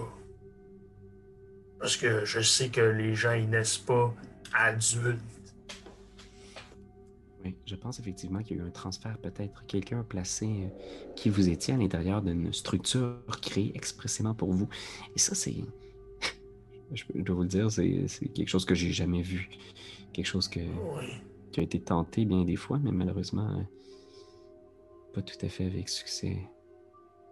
Parce 1.78 1.96
que 1.96 2.26
je 2.26 2.40
sais 2.40 2.70
que 2.70 2.82
les 2.82 3.14
gens, 3.14 3.34
ils 3.34 3.48
naissent 3.48 3.78
pas 3.78 4.16
adultes. 4.52 5.20
Oui, 7.46 7.56
je 7.68 7.76
pense 7.76 8.00
effectivement 8.00 8.42
qu'il 8.42 8.58
y 8.58 8.60
a 8.60 8.64
eu 8.64 8.66
un 8.66 8.72
transfert, 8.72 9.16
peut-être. 9.20 9.64
Quelqu'un 9.68 10.00
a 10.00 10.04
placé 10.04 10.48
euh, 10.48 11.14
qui 11.16 11.30
vous 11.30 11.50
étiez 11.50 11.76
à 11.76 11.78
l'intérieur 11.78 12.24
d'une 12.24 12.52
structure 12.52 13.22
créée 13.44 13.72
expressément 13.76 14.34
pour 14.34 14.52
vous. 14.52 14.68
Et 15.16 15.20
ça, 15.20 15.36
c'est. 15.36 15.54
je, 16.94 17.04
dois 17.14 17.36
vous 17.36 17.44
le 17.44 17.50
dire, 17.50 17.72
c'est 17.72 18.10
quelque 18.34 18.50
chose 18.50 18.66
que 18.66 18.74
j'ai 18.74 18.92
jamais 18.92 19.22
vu. 19.22 19.50
Quelque 20.14 20.26
chose 20.26 20.48
que. 20.48 20.62
Oui. 20.62 21.14
qui 21.52 21.60
a 21.60 21.64
été 21.64 21.80
tenté 21.80 22.26
bien 22.26 22.44
des 22.44 22.56
fois, 22.56 22.80
mais 22.82 22.92
malheureusement, 22.92 23.56
euh, 23.56 23.64
pas 25.14 25.22
tout 25.22 25.46
à 25.46 25.50
fait 25.50 25.68
avec 25.68 25.90
succès. 25.90 26.40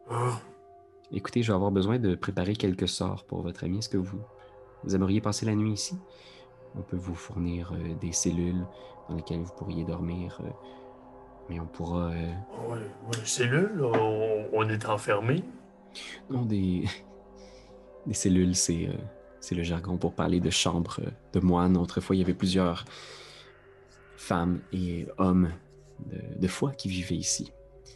Ah, 0.07 0.39
Écoutez, 1.14 1.43
je 1.43 1.51
vais 1.51 1.55
avoir 1.55 1.72
besoin 1.72 1.99
de 1.99 2.16
préparer 2.16 2.55
quelques 2.55 2.88
sorts 2.88 3.26
pour 3.26 3.41
votre 3.41 3.64
ami. 3.64 3.80
Est-ce 3.80 3.89
que 3.89 3.97
vous, 3.97 4.20
vous 4.84 4.95
aimeriez 4.95 5.20
passer 5.22 5.45
la 5.45 5.55
nuit 5.55 5.74
ici? 5.74 5.97
On 6.76 6.82
peut 6.82 6.95
vous 6.97 7.16
fournir 7.16 7.74
euh, 7.74 7.93
des 7.99 8.14
cellules 8.14 8.66
dans 9.09 9.16
lesquelles 9.16 9.41
vous 9.41 9.53
pourriez 9.57 9.84
dormir, 9.84 10.39
euh, 10.41 10.49
mais 11.49 11.59
on 11.59 11.66
pourra... 11.66 12.12
euh, 12.12 12.32
ouais, 12.70 12.80
ouais, 12.80 13.26
cellule, 13.26 13.72
là, 13.76 13.91
on, 13.99 14.47
on 14.53 14.70
est 14.70 14.86
enfermé. 14.86 15.43
non, 16.30 16.45
des, 16.45 16.86
des 18.05 18.14
cellules, 18.14 18.55
c'est 18.55 18.89
c'est 19.41 19.55
le 19.55 19.64
jargon 19.64 19.97
pour 19.97 20.14
parler 20.14 20.39
de 20.39 20.51
chambres 20.51 20.99
euh, 21.01 21.09
de 21.34 21.39
moines. 21.39 21.76
Autrefois, 21.76 22.16
il 22.16 22.20
y 22.20 22.22
avait 22.22 22.36
plusieurs 22.36 22.86
femmes 24.16 24.62
et 24.72 25.07
hommes 25.18 25.49
de, 26.05 26.39
de 26.39 26.47
foi 26.47 26.72
qui 26.72 26.88
vivaient 26.88 27.16
ici. 27.16 27.51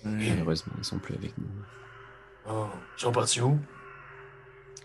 Oui. 0.06 0.28
Malheureusement, 0.30 0.74
ils 0.80 0.84
sont 0.84 0.98
plus 1.00 1.16
avec 1.16 1.38
nous. 1.38 1.46
Ils 2.48 3.02
sont 3.02 3.12
partis 3.12 3.42
où? 3.42 3.58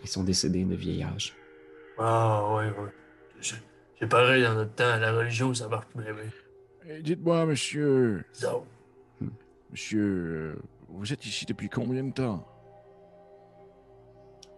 Ils 0.02 0.08
sont 0.08 0.24
décédés 0.24 0.64
de 0.64 0.74
vieil 0.74 1.02
âge. 1.02 1.34
Ah, 1.98 2.44
ouais, 2.54 2.66
ouais. 2.70 2.90
C'est- 3.40 4.06
pareil 4.08 4.42
dans 4.42 4.54
notre 4.54 4.72
temps, 4.74 4.96
la 4.96 5.12
religion, 5.12 5.52
ça 5.52 5.68
marche 5.68 5.86
bien, 5.94 6.12
bien. 6.14 6.24
Eh, 6.88 7.02
Dites-moi, 7.02 7.44
monsieur, 7.44 8.24
Bizarre. 8.32 8.62
monsieur, 9.70 10.00
euh, 10.02 10.62
vous 10.88 11.12
êtes 11.12 11.24
ici 11.26 11.44
depuis 11.44 11.68
combien 11.68 12.02
de 12.02 12.12
temps? 12.12 12.46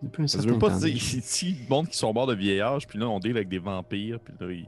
Depuis 0.01 0.23
un 0.25 0.27
Ça 0.29 0.39
certain 0.39 0.55
veut 0.55 0.59
pas 0.61 0.71
temps 0.71 0.79
dire 0.79 0.95
ici, 0.95 1.57
le 1.65 1.69
monde 1.69 1.89
qui 1.89 1.97
sont 1.97 2.13
morts 2.13 2.27
de 2.29 2.35
vieillage, 2.35 2.87
puis 2.87 2.99
là, 2.99 3.09
on 3.09 3.19
deal 3.19 3.37
avec 3.37 3.49
des 3.49 3.59
vampires, 3.59 4.21
puis 4.21 4.35
là, 4.41 4.47
il, 4.53 4.67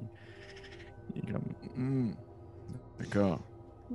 il 1.14 1.22
est 1.28 1.32
comme. 1.32 1.42
Hmm. 1.76 2.10
D'accord. 2.98 3.40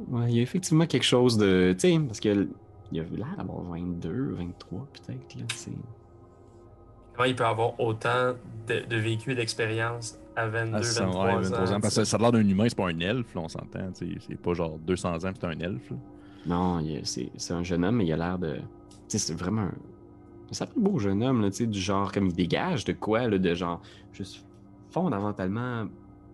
Ouais, 0.10 0.30
il 0.32 0.36
y 0.38 0.40
a 0.40 0.44
effectivement 0.44 0.86
quelque 0.86 1.04
chose 1.06 1.38
de. 1.38 1.74
Tu 1.78 1.92
sais, 1.92 2.00
parce 2.06 2.20
que 2.20 2.48
il 2.92 3.00
a 3.00 3.04
l'air 3.04 3.36
d'avoir 3.38 3.62
22, 3.64 4.34
23 4.34 4.88
peut-être. 4.94 5.36
Là, 5.36 5.44
c'est... 5.56 5.72
Comment 7.14 7.28
il 7.28 7.36
peut 7.36 7.46
avoir 7.46 7.80
autant 7.80 8.34
de, 8.68 8.86
de 8.86 8.96
vécu 8.98 9.32
et 9.32 9.36
d'expérience 9.36 10.18
à 10.36 10.48
22, 10.48 10.78
Ah, 10.78 10.84
ça, 10.84 11.06
23, 11.06 11.26
ouais, 11.26 11.34
23 11.44 11.74
ans? 11.74 11.80
Parce 11.82 11.96
que 11.98 12.04
ça? 12.06 12.16
a 12.18 12.20
l'air 12.20 12.32
d'un 12.32 12.48
humain, 12.48 12.66
c'est 12.70 12.78
pas 12.78 12.88
un 12.88 13.00
elfe, 13.00 13.36
là, 13.36 13.42
on 13.42 13.50
s'entend. 13.50 13.90
C'est 13.94 14.36
pas 14.42 14.54
genre 14.54 14.78
200 14.80 15.16
ans, 15.16 15.20
c'est 15.22 15.44
un 15.44 15.60
elfe. 15.60 15.90
là. 15.92 15.98
Non, 16.46 16.82
c'est, 17.04 17.30
c'est 17.36 17.54
un 17.54 17.64
jeune 17.64 17.84
homme, 17.84 17.98
mais 17.98 18.06
il 18.06 18.14
a 18.14 18.18
l'air 18.18 18.40
de. 18.40 18.56
Tu 18.56 18.62
sais, 19.10 19.18
c'est 19.18 19.34
vraiment 19.34 19.64
un. 19.64 19.74
Ça 20.52 20.66
fait 20.66 20.78
un 20.78 20.82
beau 20.82 20.98
jeune 20.98 21.22
homme, 21.22 21.42
là, 21.42 21.50
tu 21.52 21.58
sais, 21.58 21.68
du 21.68 21.80
genre, 21.80 22.12
comme 22.12 22.28
il 22.28 22.34
dégage 22.34 22.86
de 22.86 22.94
quoi, 22.94 23.28
là, 23.28 23.38
de 23.38 23.54
genre, 23.54 23.82
juste 24.14 24.44
fondamentalement 24.90 25.88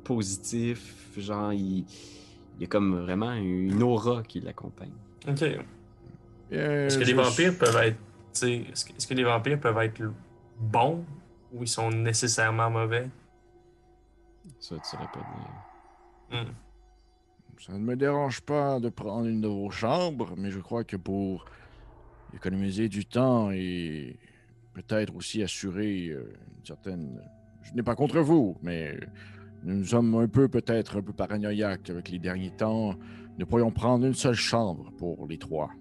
positif. 0.03 0.93
Genre, 1.17 1.51
il, 1.53 1.79
il 1.79 2.61
y 2.61 2.63
a 2.63 2.67
comme 2.67 2.99
vraiment 3.01 3.33
une 3.33 3.81
aura 3.83 4.21
qui 4.23 4.39
l'accompagne. 4.39 4.91
Ok. 5.27 5.43
Euh, 6.51 6.87
Est-ce 6.87 6.97
que 6.97 7.03
les 7.03 7.13
vampires 7.13 7.57
peuvent 7.57 7.75
être. 7.77 7.97
Est-ce 8.43 9.07
que, 9.07 9.13
les 9.13 9.23
vampires 9.23 9.59
peuvent 9.59 9.77
être 9.79 10.01
bons 10.59 11.05
ou 11.53 11.63
ils 11.63 11.67
sont 11.67 11.89
nécessairement 11.89 12.69
mauvais? 12.69 13.09
Ça, 14.59 14.75
tu 14.75 14.89
saurais 14.89 15.07
pas 15.13 15.19
dire. 15.19 16.43
Hmm. 16.43 16.51
Ça 17.59 17.73
ne 17.73 17.79
me 17.79 17.95
dérange 17.95 18.41
pas 18.41 18.79
de 18.79 18.89
prendre 18.89 19.27
une 19.27 19.41
de 19.41 19.47
vos 19.47 19.69
chambres, 19.69 20.33
mais 20.37 20.51
je 20.51 20.59
crois 20.59 20.83
que 20.83 20.97
pour 20.97 21.45
économiser 22.33 22.89
du 22.89 23.05
temps 23.05 23.51
et 23.51 24.19
peut-être 24.73 25.15
aussi 25.15 25.41
assurer 25.41 26.09
euh, 26.09 26.33
une 26.57 26.65
certaine... 26.65 27.21
Je 27.63 27.73
n'ai 27.73 27.83
pas 27.83 27.95
contre 27.95 28.19
vous, 28.19 28.57
mais 28.61 28.99
nous 29.63 29.85
sommes 29.85 30.13
un 30.15 30.27
peu 30.27 30.47
peut-être 30.49 30.97
un 30.97 31.01
peu 31.01 31.13
paranoïaques 31.13 31.89
avec 31.89 32.09
les 32.09 32.19
derniers 32.19 32.51
temps. 32.51 32.93
Nous 33.39 33.45
pourrions 33.45 33.71
prendre 33.71 34.05
une 34.05 34.13
seule 34.13 34.35
chambre 34.35 34.91
pour 34.97 35.25
les 35.27 35.37
trois. 35.37 35.71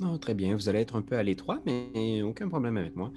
Non, 0.00 0.18
très 0.18 0.34
bien. 0.34 0.54
Vous 0.54 0.68
allez 0.68 0.80
être 0.80 0.96
un 0.96 1.02
peu 1.02 1.16
à 1.16 1.22
l'étroit, 1.22 1.60
mais 1.66 2.22
aucun 2.22 2.48
problème 2.48 2.76
avec 2.76 2.94
moi. 2.94 3.10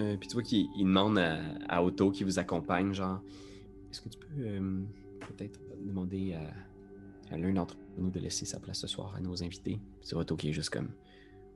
Euh, 0.00 0.16
puis 0.16 0.28
tu 0.28 0.34
vois 0.34 0.42
qu'il 0.42 0.68
il 0.76 0.84
demande 0.84 1.18
à, 1.18 1.40
à 1.68 1.82
Otto 1.82 2.10
qui 2.10 2.24
vous 2.24 2.38
accompagne, 2.38 2.92
genre, 2.92 3.20
est-ce 3.90 4.00
que 4.00 4.08
tu 4.08 4.18
peux 4.18 4.26
euh, 4.40 4.80
peut-être 5.20 5.60
demander 5.84 6.34
à, 6.34 7.34
à 7.34 7.38
l'un 7.38 7.52
d'entre 7.52 7.76
nous 7.96 8.10
de 8.10 8.20
laisser 8.20 8.44
sa 8.44 8.60
place 8.60 8.78
ce 8.78 8.86
soir 8.86 9.14
à 9.16 9.20
nos 9.20 9.42
invités? 9.42 9.80
Puis 9.98 10.08
c'est 10.08 10.14
Otto 10.14 10.36
qui 10.36 10.50
est 10.50 10.52
juste 10.52 10.70
comme, 10.70 10.88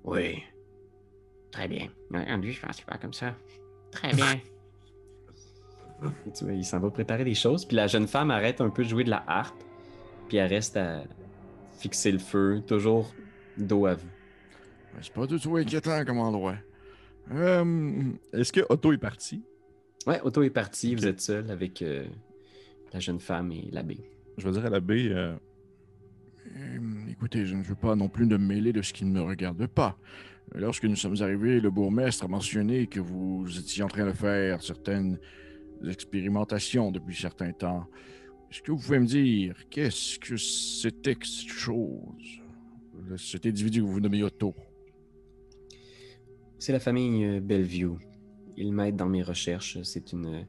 oui, 0.04 0.42
très 1.50 1.68
bien. 1.68 1.88
Lui, 2.10 2.52
je 2.52 2.60
pense 2.60 2.76
qu'il 2.76 2.86
va 2.86 2.98
comme 2.98 3.12
ça. 3.12 3.36
Très 3.90 4.12
bien. 4.14 4.40
Tu 6.34 6.42
vois, 6.42 6.54
il 6.54 6.64
s'en 6.64 6.80
va 6.80 6.90
préparer 6.90 7.22
des 7.22 7.36
choses, 7.36 7.64
puis 7.64 7.76
la 7.76 7.86
jeune 7.86 8.08
femme 8.08 8.32
arrête 8.32 8.60
un 8.60 8.70
peu 8.70 8.82
de 8.82 8.88
jouer 8.88 9.04
de 9.04 9.10
la 9.10 9.22
harpe, 9.28 9.62
puis 10.26 10.36
elle 10.36 10.48
reste 10.48 10.76
à 10.76 11.04
fixer 11.78 12.10
le 12.10 12.18
feu, 12.18 12.60
toujours 12.66 13.14
dos. 13.59 13.86
Mais 13.86 15.00
C'est 15.03 15.12
pas 15.12 15.26
du 15.26 15.38
tout 15.40 15.57
inquiétant 15.57 16.05
comme 16.05 16.18
endroit. 16.18 16.57
Euh, 17.32 18.03
Est-ce 18.32 18.53
que 18.53 18.61
Otto 18.68 18.92
est 18.92 18.98
parti? 18.98 19.42
Ouais, 20.07 20.20
Otto 20.22 20.42
est 20.42 20.50
parti, 20.50 20.94
vous 20.94 21.07
êtes 21.07 21.20
seul 21.20 21.50
avec 21.50 21.80
euh, 21.82 22.05
la 22.92 23.00
jeune 23.00 23.20
femme 23.20 23.53
et 23.53 23.68
l'abbé. 23.70 23.98
Je 24.38 24.46
veux 24.46 24.53
dire 24.53 24.66
à 24.66 24.70
l'abbé, 24.70 25.11
Euh, 25.12 25.36
écoutez, 27.09 27.46
je 27.46 27.55
ne 27.55 27.62
veux 27.62 27.76
pas 27.76 27.94
non 27.94 28.09
plus 28.09 28.26
me 28.26 28.36
mêler 28.36 28.72
de 28.72 28.82
ce 28.82 28.92
qui 28.92 29.05
ne 29.05 29.11
me 29.12 29.20
regarde 29.22 29.66
pas. 29.68 29.96
Lorsque 30.55 30.84
nous 30.84 30.96
sommes 30.96 31.16
arrivés, 31.22 31.61
le 31.61 31.70
bourgmestre 31.70 32.24
a 32.24 32.28
mentionné 32.28 32.86
que 32.88 33.00
vous 33.00 33.46
étiez 33.59 33.82
en 33.84 33.88
train 33.88 34.05
de 34.07 34.12
faire 34.12 34.61
certaines 34.62 35.18
expérimentations 35.86 36.90
depuis 36.90 37.16
certains 37.16 37.53
temps. 37.53 37.86
Est-ce 38.50 38.61
que 38.61 38.72
vous 38.72 38.78
pouvez 38.78 38.98
me 38.98 39.07
dire 39.07 39.55
qu'est-ce 39.70 40.18
que 40.18 40.36
c'était 40.36 41.14
que 41.14 41.26
cette 41.26 41.48
chose? 41.48 42.41
Cet 43.16 43.47
individu 43.47 43.80
que 43.82 43.86
vous 43.86 44.01
nommez 44.01 44.22
Otto. 44.22 44.55
C'est 46.59 46.72
la 46.72 46.80
famille 46.80 47.24
euh, 47.24 47.40
Bellevue. 47.40 47.99
Ils 48.57 48.72
m'aident 48.72 48.97
dans 48.97 49.09
mes 49.09 49.22
recherches. 49.22 49.82
C'est 49.82 50.12
une 50.12 50.26
euh, 50.26 50.43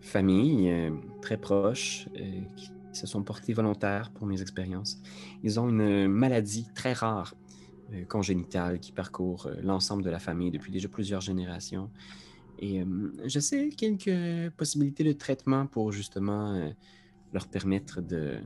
famille 0.00 0.70
euh, 0.70 0.90
très 1.20 1.36
proche 1.36 2.08
qui 2.56 2.70
se 2.92 3.06
sont 3.06 3.22
portés 3.22 3.52
volontaires 3.52 4.10
pour 4.12 4.26
mes 4.26 4.40
expériences. 4.40 5.02
Ils 5.42 5.60
ont 5.60 5.68
une 5.68 6.08
maladie 6.08 6.66
très 6.74 6.92
rare, 6.92 7.34
congénitale, 8.08 8.78
qui 8.78 8.92
parcourt 8.92 9.50
l'ensemble 9.62 10.02
de 10.02 10.10
la 10.10 10.18
famille 10.18 10.50
depuis 10.50 10.70
déjà 10.70 10.88
plusieurs 10.88 11.20
générations. 11.20 11.90
Et 12.60 12.84
je 13.26 13.40
sais 13.40 13.68
quelques 13.70 14.54
possibilités 14.54 15.02
de 15.02 15.12
traitement 15.12 15.66
pour 15.66 15.90
justement 15.90 16.72
leur 17.32 17.48
permettre 17.48 18.00
de 18.00 18.38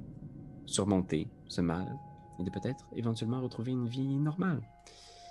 surmonter 0.65 1.29
ce 1.47 1.61
mal 1.61 1.95
et 2.39 2.45
de 2.45 2.51
peut-être 2.51 2.87
éventuellement 2.95 3.41
retrouver 3.41 3.73
une 3.73 3.89
vie 3.89 4.17
normale. 4.19 4.63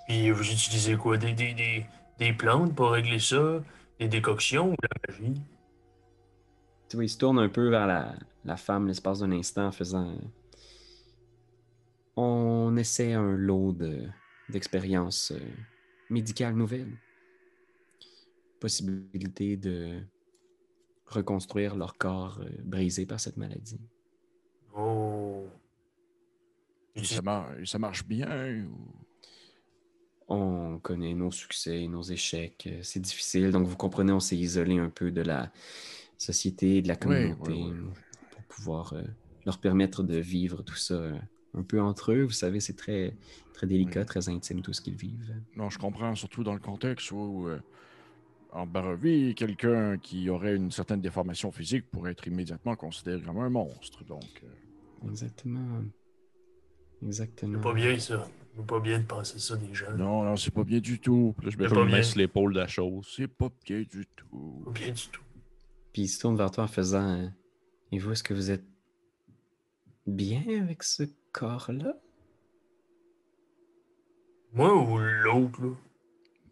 Puis 0.08 0.32
vous 0.32 0.43
utilisez 0.43 0.95
quoi? 0.95 1.18
Des, 1.18 1.34
des, 1.34 1.53
des, 1.53 1.86
des 2.20 2.34
plantes 2.34 2.76
pour 2.76 2.91
régler 2.91 3.20
ça? 3.20 3.64
Des 3.99 4.08
décoctions 4.08 4.72
ou 4.72 4.76
la 4.82 4.89
magie? 5.08 5.41
Tu 6.89 6.95
vois, 6.95 7.03
il 7.03 7.10
se 7.10 7.18
tourne 7.18 7.39
un 7.39 7.49
peu 7.49 7.70
vers 7.70 7.88
la, 7.88 8.16
la 8.45 8.55
femme 8.55 8.88
l'espace 8.88 9.20
d'un 9.20 9.32
instant 9.32 9.68
en 9.68 9.72
faisant. 9.72 10.10
euh, 10.10 10.18
On 12.16 12.78
essaie 12.78 13.14
un 13.14 13.36
lot 13.36 13.74
de- 13.74 14.08
d'expériences 14.49 15.32
euh, 15.32 15.39
médicales 16.10 16.55
nouvelles. 16.55 16.97
Possibilité 18.60 19.58
de 19.58 20.01
reconstruire 21.05 21.76
leur 21.76 21.97
corps 21.97 22.39
euh, 22.41 22.49
brisé 22.64 23.05
par 23.05 23.20
cette 23.20 23.38
maladie. 23.38 23.82
Oh. 24.76 25.47
Et 26.98 27.04
ça, 27.06 27.22
mar- 27.22 27.58
et 27.60 27.66
ça 27.66 27.80
marche 27.80 28.06
bien? 28.06 28.66
ou- 28.66 29.06
On 30.30 30.80
connaît 30.80 31.14
nos 31.14 31.32
succès, 31.32 31.88
nos 31.88 32.02
échecs. 32.04 32.68
euh, 32.68 32.80
C'est 32.84 33.00
difficile. 33.00 33.52
Donc, 33.52 33.66
vous 33.68 33.78
comprenez, 33.78 34.12
on 34.12 34.20
s'est 34.20 34.36
isolé 34.38 34.78
un 34.78 34.89
peu 34.89 35.12
de 35.12 35.22
la 35.22 35.52
société, 36.18 36.82
de 36.82 36.88
la 36.88 36.95
communauté, 36.98 37.54
oui, 37.54 37.72
oui, 37.72 37.80
oui. 37.80 37.93
pour 38.32 38.43
pouvoir 38.43 38.93
euh, 38.93 39.04
leur 39.45 39.60
permettre 39.60 40.04
de 40.04 40.18
vivre 40.18 40.64
tout 40.64 40.76
ça 40.76 40.95
euh, 40.95 41.18
un 41.54 41.64
peu 41.64 41.82
entre 41.82 42.12
eux. 42.12 42.24
Vous 42.24 42.32
savez, 42.32 42.60
c'est 42.60 42.76
très, 42.76 43.16
très 43.54 43.68
délicat, 43.68 44.04
très 44.04 44.28
intime 44.28 44.62
tout 44.62 44.74
ce 44.74 44.82
qu'ils 44.82 44.98
vivent. 44.98 45.34
Non, 45.56 45.70
je 45.70 45.80
comprends, 45.80 46.14
surtout 46.16 46.43
dans 46.43 46.54
le 46.54 46.60
contexte 46.60 47.12
où, 47.12 47.48
euh, 47.48 47.60
en 48.52 48.68
Barovie, 48.68 49.36
quelqu'un 49.36 49.98
qui 49.98 50.30
aurait 50.30 50.56
une 50.56 50.72
certaine 50.72 51.02
déformation 51.02 51.52
physique 51.52 51.86
pourrait 51.91 52.12
être 52.12 52.28
immédiatement 52.28 52.76
considéré 52.76 53.22
comme 53.22 53.39
un 53.39 53.50
monstre. 53.50 54.04
Donc, 54.06 54.43
Exactement. 55.06 55.91
Exactement. 57.06 57.58
C'est 57.58 57.64
pas 57.64 57.74
bien 57.74 58.00
ça. 58.00 58.28
C'est 58.56 58.66
pas 58.66 58.80
bien 58.80 59.00
de 59.00 59.06
penser 59.06 59.38
ça 59.39 59.56
des 59.56 59.74
gens. 59.74 59.91
non, 59.95 60.24
non, 60.24 60.36
c'est 60.36 60.50
pas 60.54 60.64
bien 60.64 60.80
du 60.80 61.00
tout. 61.00 61.36
là, 61.43 61.50
je 61.50 61.52
C'est 61.52 61.58
mets 61.62 61.68
pas 61.70 61.76
pas 61.76 61.82
une 61.82 61.88
bien. 61.88 61.98
main 61.98 62.04
sur 62.04 62.18
l'épaule 62.18 62.54
de 62.54 62.60
la 62.60 62.68
chose. 62.68 63.08
C'est 63.16 63.28
pas 63.28 63.50
bien 63.66 63.82
du 63.82 64.06
tout. 64.16 64.62
Pas 64.66 64.72
bien 64.72 64.91
du 64.91 65.08
tout. 65.12 65.22
Puis 65.93 66.02
il 66.04 66.08
se 66.08 66.20
tourne 66.20 66.38
vers 66.38 66.50
toi 66.52 66.64
en 66.64 66.68
faisant 66.68 67.22
euh, 67.22 67.28
Et 67.91 68.00
vous, 68.00 68.12
est-ce 68.12 68.24
que 68.24 68.34
vous 68.34 68.50
êtes 68.52 68.66
bien 70.08 70.43
avec 70.62 70.82
ce 70.84 71.04
corps-là 71.34 71.93
Moi 74.54 74.74
ou 74.76 74.98
l'autre, 74.98 75.60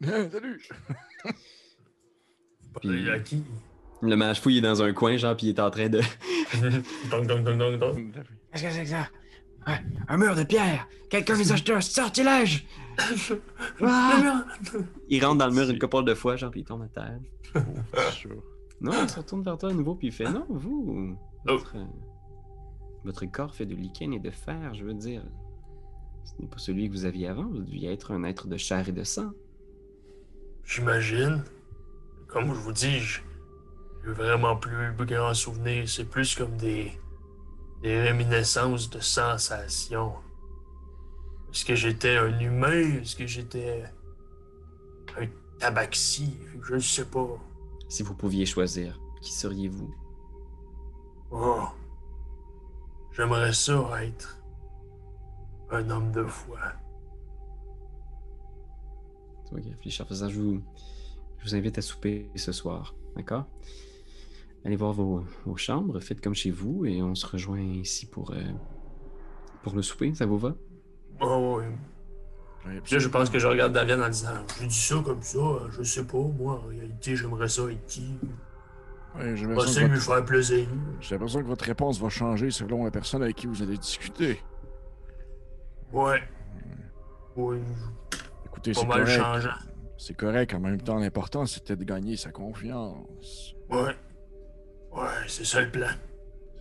là? 0.01 0.29
Salut! 0.31 0.61
Puis- 2.81 3.09
à 3.09 3.19
qui? 3.19 3.43
Le 4.01 4.15
mage 4.15 4.41
fou, 4.41 4.49
il 4.49 4.57
est 4.57 4.61
dans 4.61 4.83
un 4.83 4.93
coin, 4.93 5.15
genre, 5.17 5.35
puis 5.35 5.47
il 5.47 5.49
est 5.49 5.59
en 5.59 5.71
train 5.71 5.87
de. 5.89 6.01
dong, 7.09 7.25
dong, 7.25 7.43
dong, 7.43 7.57
dong, 7.57 7.79
dong. 7.79 8.11
Qu'est-ce 8.51 8.63
que 8.63 8.71
c'est 8.71 8.83
que 8.83 8.89
ça? 8.89 9.09
Un 10.07 10.17
mur 10.17 10.35
de 10.35 10.43
pierre! 10.43 10.87
Quelqu'un 11.09 11.37
nous 11.37 11.51
a 11.51 11.55
acheté 11.55 11.73
un 11.73 11.81
sortilège! 11.81 12.65
Ah! 13.81 14.45
Il 15.09 15.23
rentre 15.25 15.37
dans 15.39 15.47
le 15.47 15.53
mur 15.53 15.69
une 15.69 15.79
couple 15.79 16.03
de 16.03 16.13
fois, 16.13 16.35
genre, 16.35 16.51
puis 16.51 16.61
il 16.61 16.65
tombe 16.65 16.83
à 16.83 16.87
terre. 16.87 17.19
Non, 18.81 18.91
il 19.03 19.09
se 19.09 19.17
retourne 19.19 19.41
vers 19.41 19.57
toi 19.57 19.69
à 19.69 19.73
nouveau, 19.73 19.95
puis 19.95 20.07
il 20.07 20.13
fait 20.13 20.29
Non, 20.29 20.45
vous. 20.49 21.17
Votre, 21.45 21.77
euh, 21.77 21.85
votre 23.05 23.25
corps 23.25 23.55
fait 23.55 23.65
de 23.65 23.73
lichen 23.73 24.13
et 24.13 24.19
de 24.19 24.29
fer, 24.29 24.73
je 24.73 24.83
veux 24.83 24.93
dire. 24.93 25.23
Ce 26.25 26.33
n'est 26.41 26.47
pas 26.49 26.57
celui 26.57 26.89
que 26.89 26.93
vous 26.93 27.05
aviez 27.05 27.27
avant, 27.29 27.45
vous 27.45 27.59
deviez 27.59 27.91
être 27.93 28.11
un 28.11 28.23
être 28.25 28.47
de 28.47 28.57
chair 28.57 28.87
et 28.89 28.91
de 28.91 29.03
sang. 29.05 29.31
J'imagine. 30.65 31.41
Comme 32.27 32.47
je 32.47 32.59
vous 32.59 32.73
dis, 32.73 32.99
je- 32.99 33.21
j'ai 34.03 34.11
vraiment 34.11 34.57
plus 34.57 34.75
grand 35.05 35.33
souvenir. 35.33 35.87
C'est 35.87 36.09
plus 36.09 36.35
comme 36.35 36.57
des, 36.57 36.91
des 37.81 38.01
réminiscences 38.01 38.89
de 38.89 38.99
sensations. 38.99 40.13
Est-ce 41.51 41.65
que 41.65 41.75
j'étais 41.75 42.17
un 42.17 42.39
humain? 42.39 43.01
Est-ce 43.01 43.15
que 43.15 43.27
j'étais 43.27 43.83
un 45.17 45.27
tabaxi? 45.59 46.37
Je 46.63 46.75
ne 46.75 46.79
sais 46.79 47.05
pas. 47.05 47.37
Si 47.87 48.03
vous 48.03 48.15
pouviez 48.15 48.45
choisir, 48.45 48.99
qui 49.21 49.31
seriez-vous? 49.31 49.93
Oh. 51.31 51.67
J'aimerais 53.11 53.53
ça 53.53 54.03
être 54.03 54.41
un 55.71 55.89
homme 55.89 56.11
de 56.11 56.23
foi. 56.25 56.59
Réfléchit 59.53 60.01
en 60.01 60.05
faisant 60.05 60.27
je 60.27 60.39
vous, 60.39 60.61
je 61.37 61.49
vous 61.49 61.55
invite 61.55 61.77
à 61.77 61.81
souper 61.81 62.29
ce 62.35 62.51
soir, 62.51 62.93
d'accord? 63.15 63.45
Allez 64.65 64.75
voir 64.75 64.93
vos, 64.93 65.23
vos 65.45 65.55
chambres, 65.57 65.99
faites 65.99 66.21
comme 66.21 66.33
chez 66.33 66.49
vous 66.51 66.85
et 66.85 67.01
on 67.01 67.13
se 67.15 67.25
rejoint 67.27 67.59
ici 67.61 68.07
pour, 68.07 68.31
euh, 68.31 68.41
pour 69.63 69.75
le 69.75 69.81
souper, 69.83 70.13
ça 70.15 70.25
vous 70.25 70.39
va? 70.39 70.55
Oh, 71.21 71.59
oui. 71.59 71.65
Ouais, 72.65 72.81
Puis 72.83 72.93
là, 72.95 72.99
je 72.99 73.07
pense 73.07 73.29
que 73.29 73.37
je 73.37 73.45
regarde 73.45 73.73
Davian 73.73 74.01
en 74.01 74.09
disant 74.09 74.31
J'ai 74.59 74.65
dit 74.65 74.73
ça 74.75 74.95
comme 75.05 75.21
ça, 75.21 75.39
je 75.69 75.83
sais 75.83 76.03
pas, 76.03 76.17
moi, 76.17 76.61
en 76.65 76.67
réalité, 76.67 77.15
j'aimerais 77.15 77.47
ça 77.47 77.61
être 77.71 77.85
qui 77.85 78.17
Ouais, 79.15 79.37
j'ai 79.37 79.45
l'impression 79.45 79.71
ça 79.73 79.81
que 79.81 79.85
lui 79.85 79.93
votre- 79.99 80.05
faire 80.15 80.25
plaisir. 80.25 80.67
j'ai 80.99 81.15
l'impression 81.15 81.41
que 81.41 81.47
votre 81.47 81.63
réponse 81.65 82.01
va 82.01 82.09
changer 82.09 82.49
selon 82.49 82.83
la 82.83 82.91
personne 82.91 83.21
avec 83.21 83.35
qui 83.35 83.45
vous 83.47 83.61
allez 83.61 83.77
discuter. 83.77 84.41
Ouais. 85.93 86.21
Oui, 87.37 87.57
Écoutez, 88.45 88.73
c'est 88.73 88.85
correct. 88.87 89.47
C'est 89.97 90.17
correct. 90.17 90.53
En 90.55 90.59
même 90.59 90.81
temps, 90.81 90.97
l'important, 90.97 91.45
c'était 91.45 91.75
de 91.75 91.83
gagner 91.83 92.17
sa 92.17 92.31
confiance. 92.31 93.53
Ouais. 93.69 93.95
Ouais, 94.95 95.27
c'est 95.27 95.45
ça 95.45 95.61
le 95.61 95.69
plan. 95.71 95.87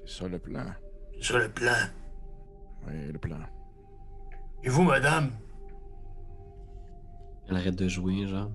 C'est 0.06 0.18
ça 0.22 0.28
le 0.28 0.38
plan. 0.38 0.64
C'est 1.20 1.32
ça 1.32 1.38
le 1.38 1.48
plan. 1.48 1.72
Oui, 2.86 3.12
le 3.12 3.18
plan. 3.18 3.38
Et 4.62 4.68
vous, 4.68 4.82
madame? 4.82 5.30
Elle 7.48 7.56
arrête 7.56 7.76
de 7.76 7.88
jouer, 7.88 8.26
genre. 8.26 8.50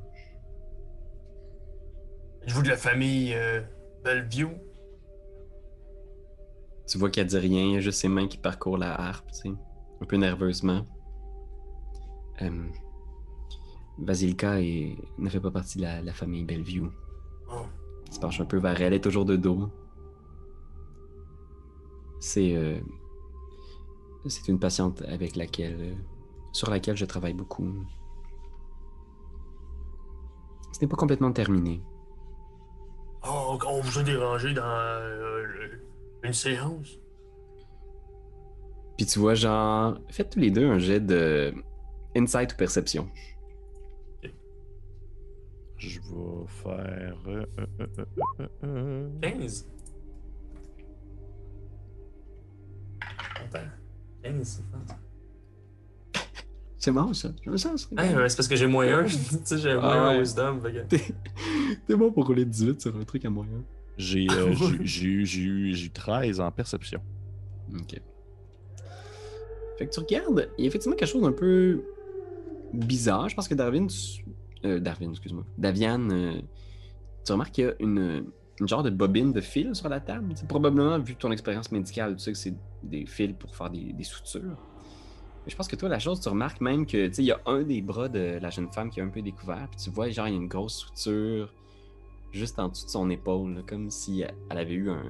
Êtes-vous 2.44 2.64
de 2.64 2.70
la 2.70 2.78
famille 2.78 3.34
euh, 3.36 3.62
Bellevue? 4.04 4.48
Tu 6.88 6.98
vois 6.98 7.10
qu'elle 7.12 7.28
dit 7.28 7.38
rien, 7.38 7.62
il 7.66 7.74
y 7.74 7.78
a 7.78 7.80
juste 7.82 8.00
ses 8.02 8.08
mains 8.08 8.28
qui 8.28 8.38
parcourent 8.38 8.78
la 8.80 9.00
harpe, 9.00 9.28
tu 9.32 9.50
sais, 9.52 9.56
un 10.02 10.06
peu 10.06 10.16
nerveusement. 10.18 10.88
Euh, 12.42 12.68
Vasilka 14.00 14.60
est- 14.62 14.96
ne 15.20 15.30
fait 15.30 15.40
pas 15.40 15.52
partie 15.52 15.78
de 15.78 15.84
la, 15.84 16.02
la 16.02 16.14
famille 16.14 16.44
Bellevue. 16.46 16.90
Oh. 17.52 17.66
Il 18.10 18.16
se 18.16 18.20
penche 18.20 18.42
un 18.42 18.46
peu 18.46 18.58
vers 18.58 18.80
elle, 18.82 18.88
elle 18.88 18.94
est 18.94 19.04
toujours 19.04 19.26
de 19.26 19.36
dos. 19.36 19.70
C'est 22.20 22.56
euh, 22.56 22.80
c'est 24.28 24.48
une 24.48 24.60
patiente 24.60 25.02
avec 25.04 25.36
laquelle 25.36 25.78
euh, 25.80 25.94
sur 26.52 26.70
laquelle 26.70 26.98
je 26.98 27.06
travaille 27.06 27.34
beaucoup. 27.34 27.72
Ce 30.74 30.82
n'est 30.82 30.88
pas 30.88 30.98
complètement 30.98 31.32
terminé. 31.32 31.82
Oh, 33.28 33.58
on 33.68 33.82
vous 33.82 34.00
a 34.00 34.04
dérangé 34.04 34.54
dans 34.54 34.64
euh, 34.64 35.46
une 36.24 36.34
séance? 36.34 37.00
Puis 38.98 39.06
tu 39.06 39.20
vois, 39.20 39.34
genre, 39.34 39.98
faites 40.10 40.30
tous 40.30 40.40
les 40.40 40.52
deux 40.52 40.70
un 40.70 40.80
jet 40.80 41.00
de 41.00 41.54
insight 42.16 42.54
ou 42.54 42.56
perception. 42.58 43.08
Je 45.80 46.00
vais 46.00 46.46
faire. 46.48 47.16
euh, 47.28 47.46
euh, 47.58 47.66
euh, 47.80 48.06
euh, 48.42 48.48
euh, 48.66 49.10
15 49.22 49.68
Attends. 53.36 53.60
15, 54.24 54.44
c'est 54.44 54.64
fort. 54.72 54.98
C'est 56.78 56.92
bon, 56.92 57.14
ça. 57.14 57.30
J'aime 57.44 57.58
ça. 57.58 57.74
c'est 57.78 57.90
ouais, 57.96 58.14
parce 58.16 58.48
que 58.48 58.56
j'ai 58.56 58.68
moins 58.68 58.88
1. 58.88 59.04
tu 59.06 59.12
sais, 59.44 59.58
j'ai 59.58 59.72
Ah 59.72 59.80
moins 59.80 60.10
1 60.10 60.14
ouais. 60.14 60.20
wisdom. 60.20 60.60
que- 60.62 60.98
T'es 61.88 61.96
bon 61.96 62.12
pour 62.12 62.26
rouler 62.28 62.46
18 62.46 62.82
sur 62.82 62.96
un 62.96 63.04
truc 63.04 63.26
à 63.26 63.30
moyen. 63.30 63.64
J'ai 63.98 64.28
euh, 64.32 64.54
eu- 64.80 64.86
j'ai 64.86 65.08
eu 65.08 65.26
j'ai 65.26 65.86
eu 65.86 65.90
13 65.92 66.40
en 66.40 66.52
perception. 66.52 67.02
Ok. 67.74 68.00
Fait 69.78 69.88
que 69.88 69.92
tu 69.94 70.00
regardes, 70.00 70.50
il 70.58 70.64
y 70.64 70.68
a 70.68 70.70
effectivement 70.70 70.96
quelque 70.96 71.10
chose 71.10 71.22
d'un 71.22 71.32
peu 71.34 71.84
bizarre. 72.74 73.28
Je 73.30 73.36
pense 73.36 73.48
que 73.48 73.56
Darwin. 73.56 73.88
tu- 73.88 74.24
Euh, 74.66 74.80
Darwin, 74.80 75.12
excuse-moi. 75.12 75.44
Davian, 75.58 76.10
euh, 76.10 76.42
tu 77.26 77.32
remarques 77.32 77.52
qu'il 77.54 77.66
y 77.66 77.68
a 77.68 77.74
une, 77.80 78.26
une 78.60 78.68
genre 78.68 78.84
de 78.84 78.90
bobine 78.90 79.32
de 79.32 79.42
fil 79.42 79.74
sur 79.76 79.88
la 79.90 80.00
table? 80.00 80.34
Probablement, 80.48 81.00
vu 81.00 81.16
ton 81.16 81.32
expérience 81.32 81.72
médicale, 81.72 82.16
tu 82.16 82.24
sais 82.24 82.32
que 82.34 82.38
c'est 82.38 82.54
des 82.84 83.06
fils 83.06 83.34
pour 83.40 83.56
faire 83.56 83.70
des, 83.70 83.94
des 83.94 84.04
soutures. 84.04 84.58
Mais 85.46 85.52
je 85.52 85.56
pense 85.56 85.68
que 85.70 85.76
toi, 85.78 85.88
la 85.88 86.00
chose, 86.00 86.20
tu 86.20 86.28
remarques 86.30 86.60
même 86.62 86.86
que, 86.86 87.10
il 87.18 87.24
y 87.26 87.32
a 87.32 87.40
un 87.46 87.64
des 87.64 87.82
bras 87.82 88.10
de 88.10 88.38
la 88.42 88.50
jeune 88.50 88.70
femme 88.72 88.90
qui 88.90 89.00
est 89.00 89.04
un 89.04 89.08
peu 89.10 89.22
découvert. 89.22 89.68
Puis 89.72 89.80
tu 89.86 89.90
vois, 89.90 90.10
genre, 90.10 90.28
il 90.28 90.32
y 90.34 90.38
a 90.38 90.40
une 90.40 90.48
grosse 90.50 90.76
souture 90.80 91.54
juste 92.32 92.60
en 92.60 92.68
dessous 92.68 92.86
de 92.86 92.92
son 92.92 93.10
épaule, 93.10 93.56
là, 93.56 93.62
comme 93.66 93.90
si 93.90 94.22
elle 94.50 94.58
avait 94.58 94.74
eu 94.74 94.90
un- 94.92 95.02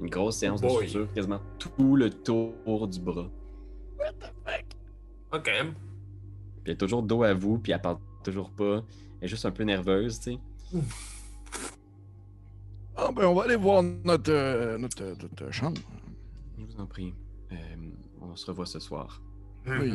une 0.00 0.10
grosse 0.10 0.36
séance 0.36 0.60
de 0.60 0.66
Boy. 0.66 0.86
suture 0.88 1.10
quasiment 1.14 1.40
tout 1.58 1.96
le 1.96 2.10
tour 2.10 2.86
du 2.88 3.00
bras. 3.00 3.30
Ok. 5.32 5.44
Puis 5.44 5.72
elle 6.66 6.72
est 6.72 6.76
toujours 6.76 7.02
dos 7.02 7.22
à 7.22 7.32
vous, 7.32 7.58
puis 7.58 7.72
elle 7.72 7.80
parle 7.80 7.98
toujours 8.26 8.50
pas. 8.50 8.82
Elle 9.20 9.26
est 9.26 9.28
juste 9.28 9.46
un 9.46 9.50
peu 9.50 9.62
nerveuse, 9.62 10.20
tu 10.20 10.32
sais. 10.32 10.38
Ah, 12.96 13.10
ben, 13.14 13.24
on 13.26 13.34
va 13.34 13.44
aller 13.44 13.56
voir 13.56 13.82
notre, 13.82 14.32
euh, 14.32 14.78
notre, 14.78 15.02
euh, 15.02 15.14
notre 15.20 15.50
chambre. 15.52 15.80
Je 16.58 16.64
vous 16.64 16.80
en 16.80 16.86
prie. 16.86 17.14
Euh, 17.52 17.56
on 18.20 18.34
se 18.34 18.46
revoit 18.46 18.66
ce 18.66 18.80
soir. 18.80 19.20
Oui. 19.66 19.92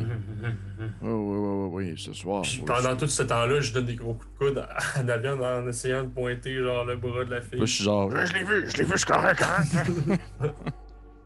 Oui, 1.00 1.10
oui, 1.10 1.10
oui, 1.10 1.68
oui, 1.72 1.94
ce 1.96 2.12
soir. 2.12 2.42
Puis 2.42 2.62
pendant 2.66 2.94
tout 2.96 3.06
ce 3.06 3.22
temps-là, 3.22 3.60
je 3.60 3.72
donne 3.72 3.86
des 3.86 3.96
gros 3.96 4.14
coups 4.14 4.32
de 4.32 4.38
coude 4.38 4.66
à 4.94 5.02
Davian 5.02 5.40
en 5.40 5.66
essayant 5.66 6.04
de 6.04 6.08
pointer 6.08 6.62
genre 6.62 6.84
le 6.84 6.96
bras 6.96 7.24
de 7.24 7.30
la 7.30 7.40
fille. 7.40 7.60
Je 7.60 7.64
suis 7.64 7.84
genre. 7.84 8.10
Je 8.10 8.32
l'ai 8.34 8.44
vu, 8.44 8.68
je 8.68 8.76
l'ai 8.76 8.84
vu, 8.84 8.92
c'est 8.96 9.06
correct, 9.06 9.42
hein? 9.42 10.48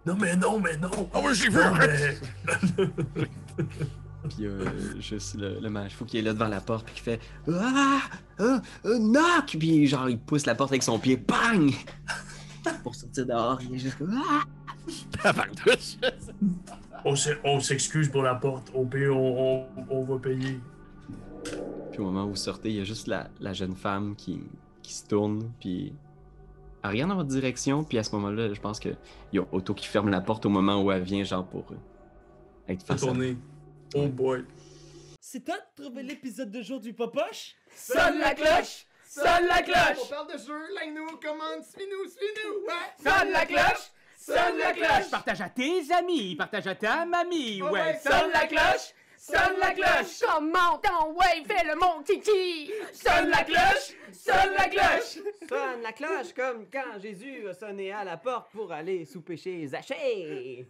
Non, 0.06 0.16
mais 0.20 0.36
non, 0.36 0.60
mais 0.60 0.76
non! 0.76 1.10
Ah 1.12 1.18
oui, 1.20 1.34
je 1.34 1.42
l'ai 1.42 1.48
vu, 1.48 1.58
Non, 1.58 1.74
mais... 2.78 3.64
Puis 4.28 4.46
euh, 4.46 5.00
juste 5.00 5.34
le, 5.34 5.58
le 5.60 5.70
mage. 5.70 5.94
Fou 5.94 6.04
qui 6.04 6.18
est 6.18 6.22
là 6.22 6.32
devant 6.32 6.48
la 6.48 6.60
porte, 6.60 6.86
puis 6.86 6.94
qui 6.94 7.00
fait 7.00 7.20
Ah! 7.48 8.00
Euh, 8.40 8.58
euh, 8.84 8.98
Knock 8.98 9.56
Puis 9.58 9.86
genre, 9.86 10.08
il 10.08 10.18
pousse 10.18 10.46
la 10.46 10.54
porte 10.54 10.72
avec 10.72 10.82
son 10.82 10.98
pied, 10.98 11.16
bang! 11.16 11.72
Pour 12.82 12.94
sortir 12.94 13.26
dehors, 13.26 13.60
il 13.62 13.74
est 13.76 13.78
juste 13.78 13.98
comme 13.98 14.20
Ah 14.28 14.42
on 17.44 17.60
s'excuse 17.60 18.08
pour 18.08 18.22
la 18.22 18.34
porte. 18.34 18.70
Au 18.74 18.84
pire, 18.84 19.16
on, 19.16 19.66
on, 19.76 19.84
on 19.90 20.04
va 20.04 20.18
payer. 20.18 20.58
Puis 21.92 22.00
au 22.00 22.04
moment 22.04 22.24
où 22.24 22.30
vous 22.30 22.36
sortez, 22.36 22.70
il 22.70 22.76
y 22.76 22.80
a 22.80 22.84
juste 22.84 23.06
la, 23.06 23.28
la 23.40 23.52
jeune 23.52 23.74
femme 23.76 24.14
qui, 24.16 24.40
qui 24.82 24.92
se 24.92 25.06
tourne, 25.06 25.50
puis 25.60 25.92
elle 26.82 26.90
regarde 26.90 27.10
dans 27.10 27.16
votre 27.16 27.28
direction, 27.28 27.84
puis 27.84 27.98
à 27.98 28.02
ce 28.02 28.14
moment-là, 28.16 28.52
je 28.52 28.60
pense 28.60 28.78
qu'il 28.78 28.96
y 29.32 29.38
a 29.38 29.44
Otto 29.52 29.74
qui 29.74 29.86
ferme 29.86 30.08
la 30.08 30.20
porte 30.20 30.46
au 30.46 30.48
moment 30.48 30.82
où 30.82 30.90
elle 30.92 31.02
vient, 31.02 31.24
genre 31.24 31.44
pour 31.44 31.64
euh, 31.72 31.76
être 32.68 32.82
face 32.84 33.02
à. 33.02 33.06
Oh 33.94 34.06
boy. 34.08 34.44
C'est 35.20 35.44
toi 35.44 35.56
de 35.56 35.82
trouver 35.82 36.02
l'épisode 36.02 36.50
de 36.50 36.62
jour 36.62 36.80
du 36.80 36.92
Popoche? 36.92 37.54
Sonne 37.74 38.18
la 38.18 38.34
cloche! 38.34 38.86
Sonne 39.08 39.46
la 39.48 39.62
cloche! 39.62 39.98
On 40.04 40.06
parle 40.06 40.32
de 40.32 40.38
jeu, 40.38 40.74
like-nous, 40.74 41.16
commande, 41.18 41.62
suis-nous, 41.64 42.08
suis-nous! 42.08 42.66
Ouais! 42.66 42.92
Sonne 43.02 43.30
la 43.30 43.46
cloche! 43.46 43.90
Sonne 44.18 44.58
la 44.58 44.72
cloche! 44.72 45.10
Partage 45.10 45.40
à 45.40 45.48
tes 45.48 45.92
amis, 45.92 46.36
partage 46.36 46.66
à 46.66 46.74
ta 46.74 47.04
mamie, 47.04 47.60
Oh 47.62 47.70
ouais. 47.70 47.98
Sonne 48.02 48.30
la 48.32 48.46
cloche! 48.46 48.92
Sonne 49.18 49.58
la 49.58 49.72
cloche! 49.72 50.20
Comment 50.20 50.78
ton 50.78 51.12
ouais, 51.14 51.42
fais 51.46 51.64
le 51.66 51.74
mon 51.76 52.02
kiki! 52.02 52.72
Sonne 52.92 53.30
la 53.30 53.44
cloche! 53.44 53.94
Sonne 54.12 54.54
la 54.56 54.68
cloche! 54.68 55.18
Sonne 55.48 55.82
la 55.82 55.92
cloche 55.92 56.32
comme 56.34 56.66
quand 56.70 57.00
Jésus 57.00 57.48
a 57.48 57.54
sonné 57.54 57.92
à 57.92 58.04
la 58.04 58.16
porte 58.16 58.50
pour 58.52 58.70
aller 58.72 59.04
souper 59.04 59.36
chez 59.36 59.66
Zachée. 59.66 60.66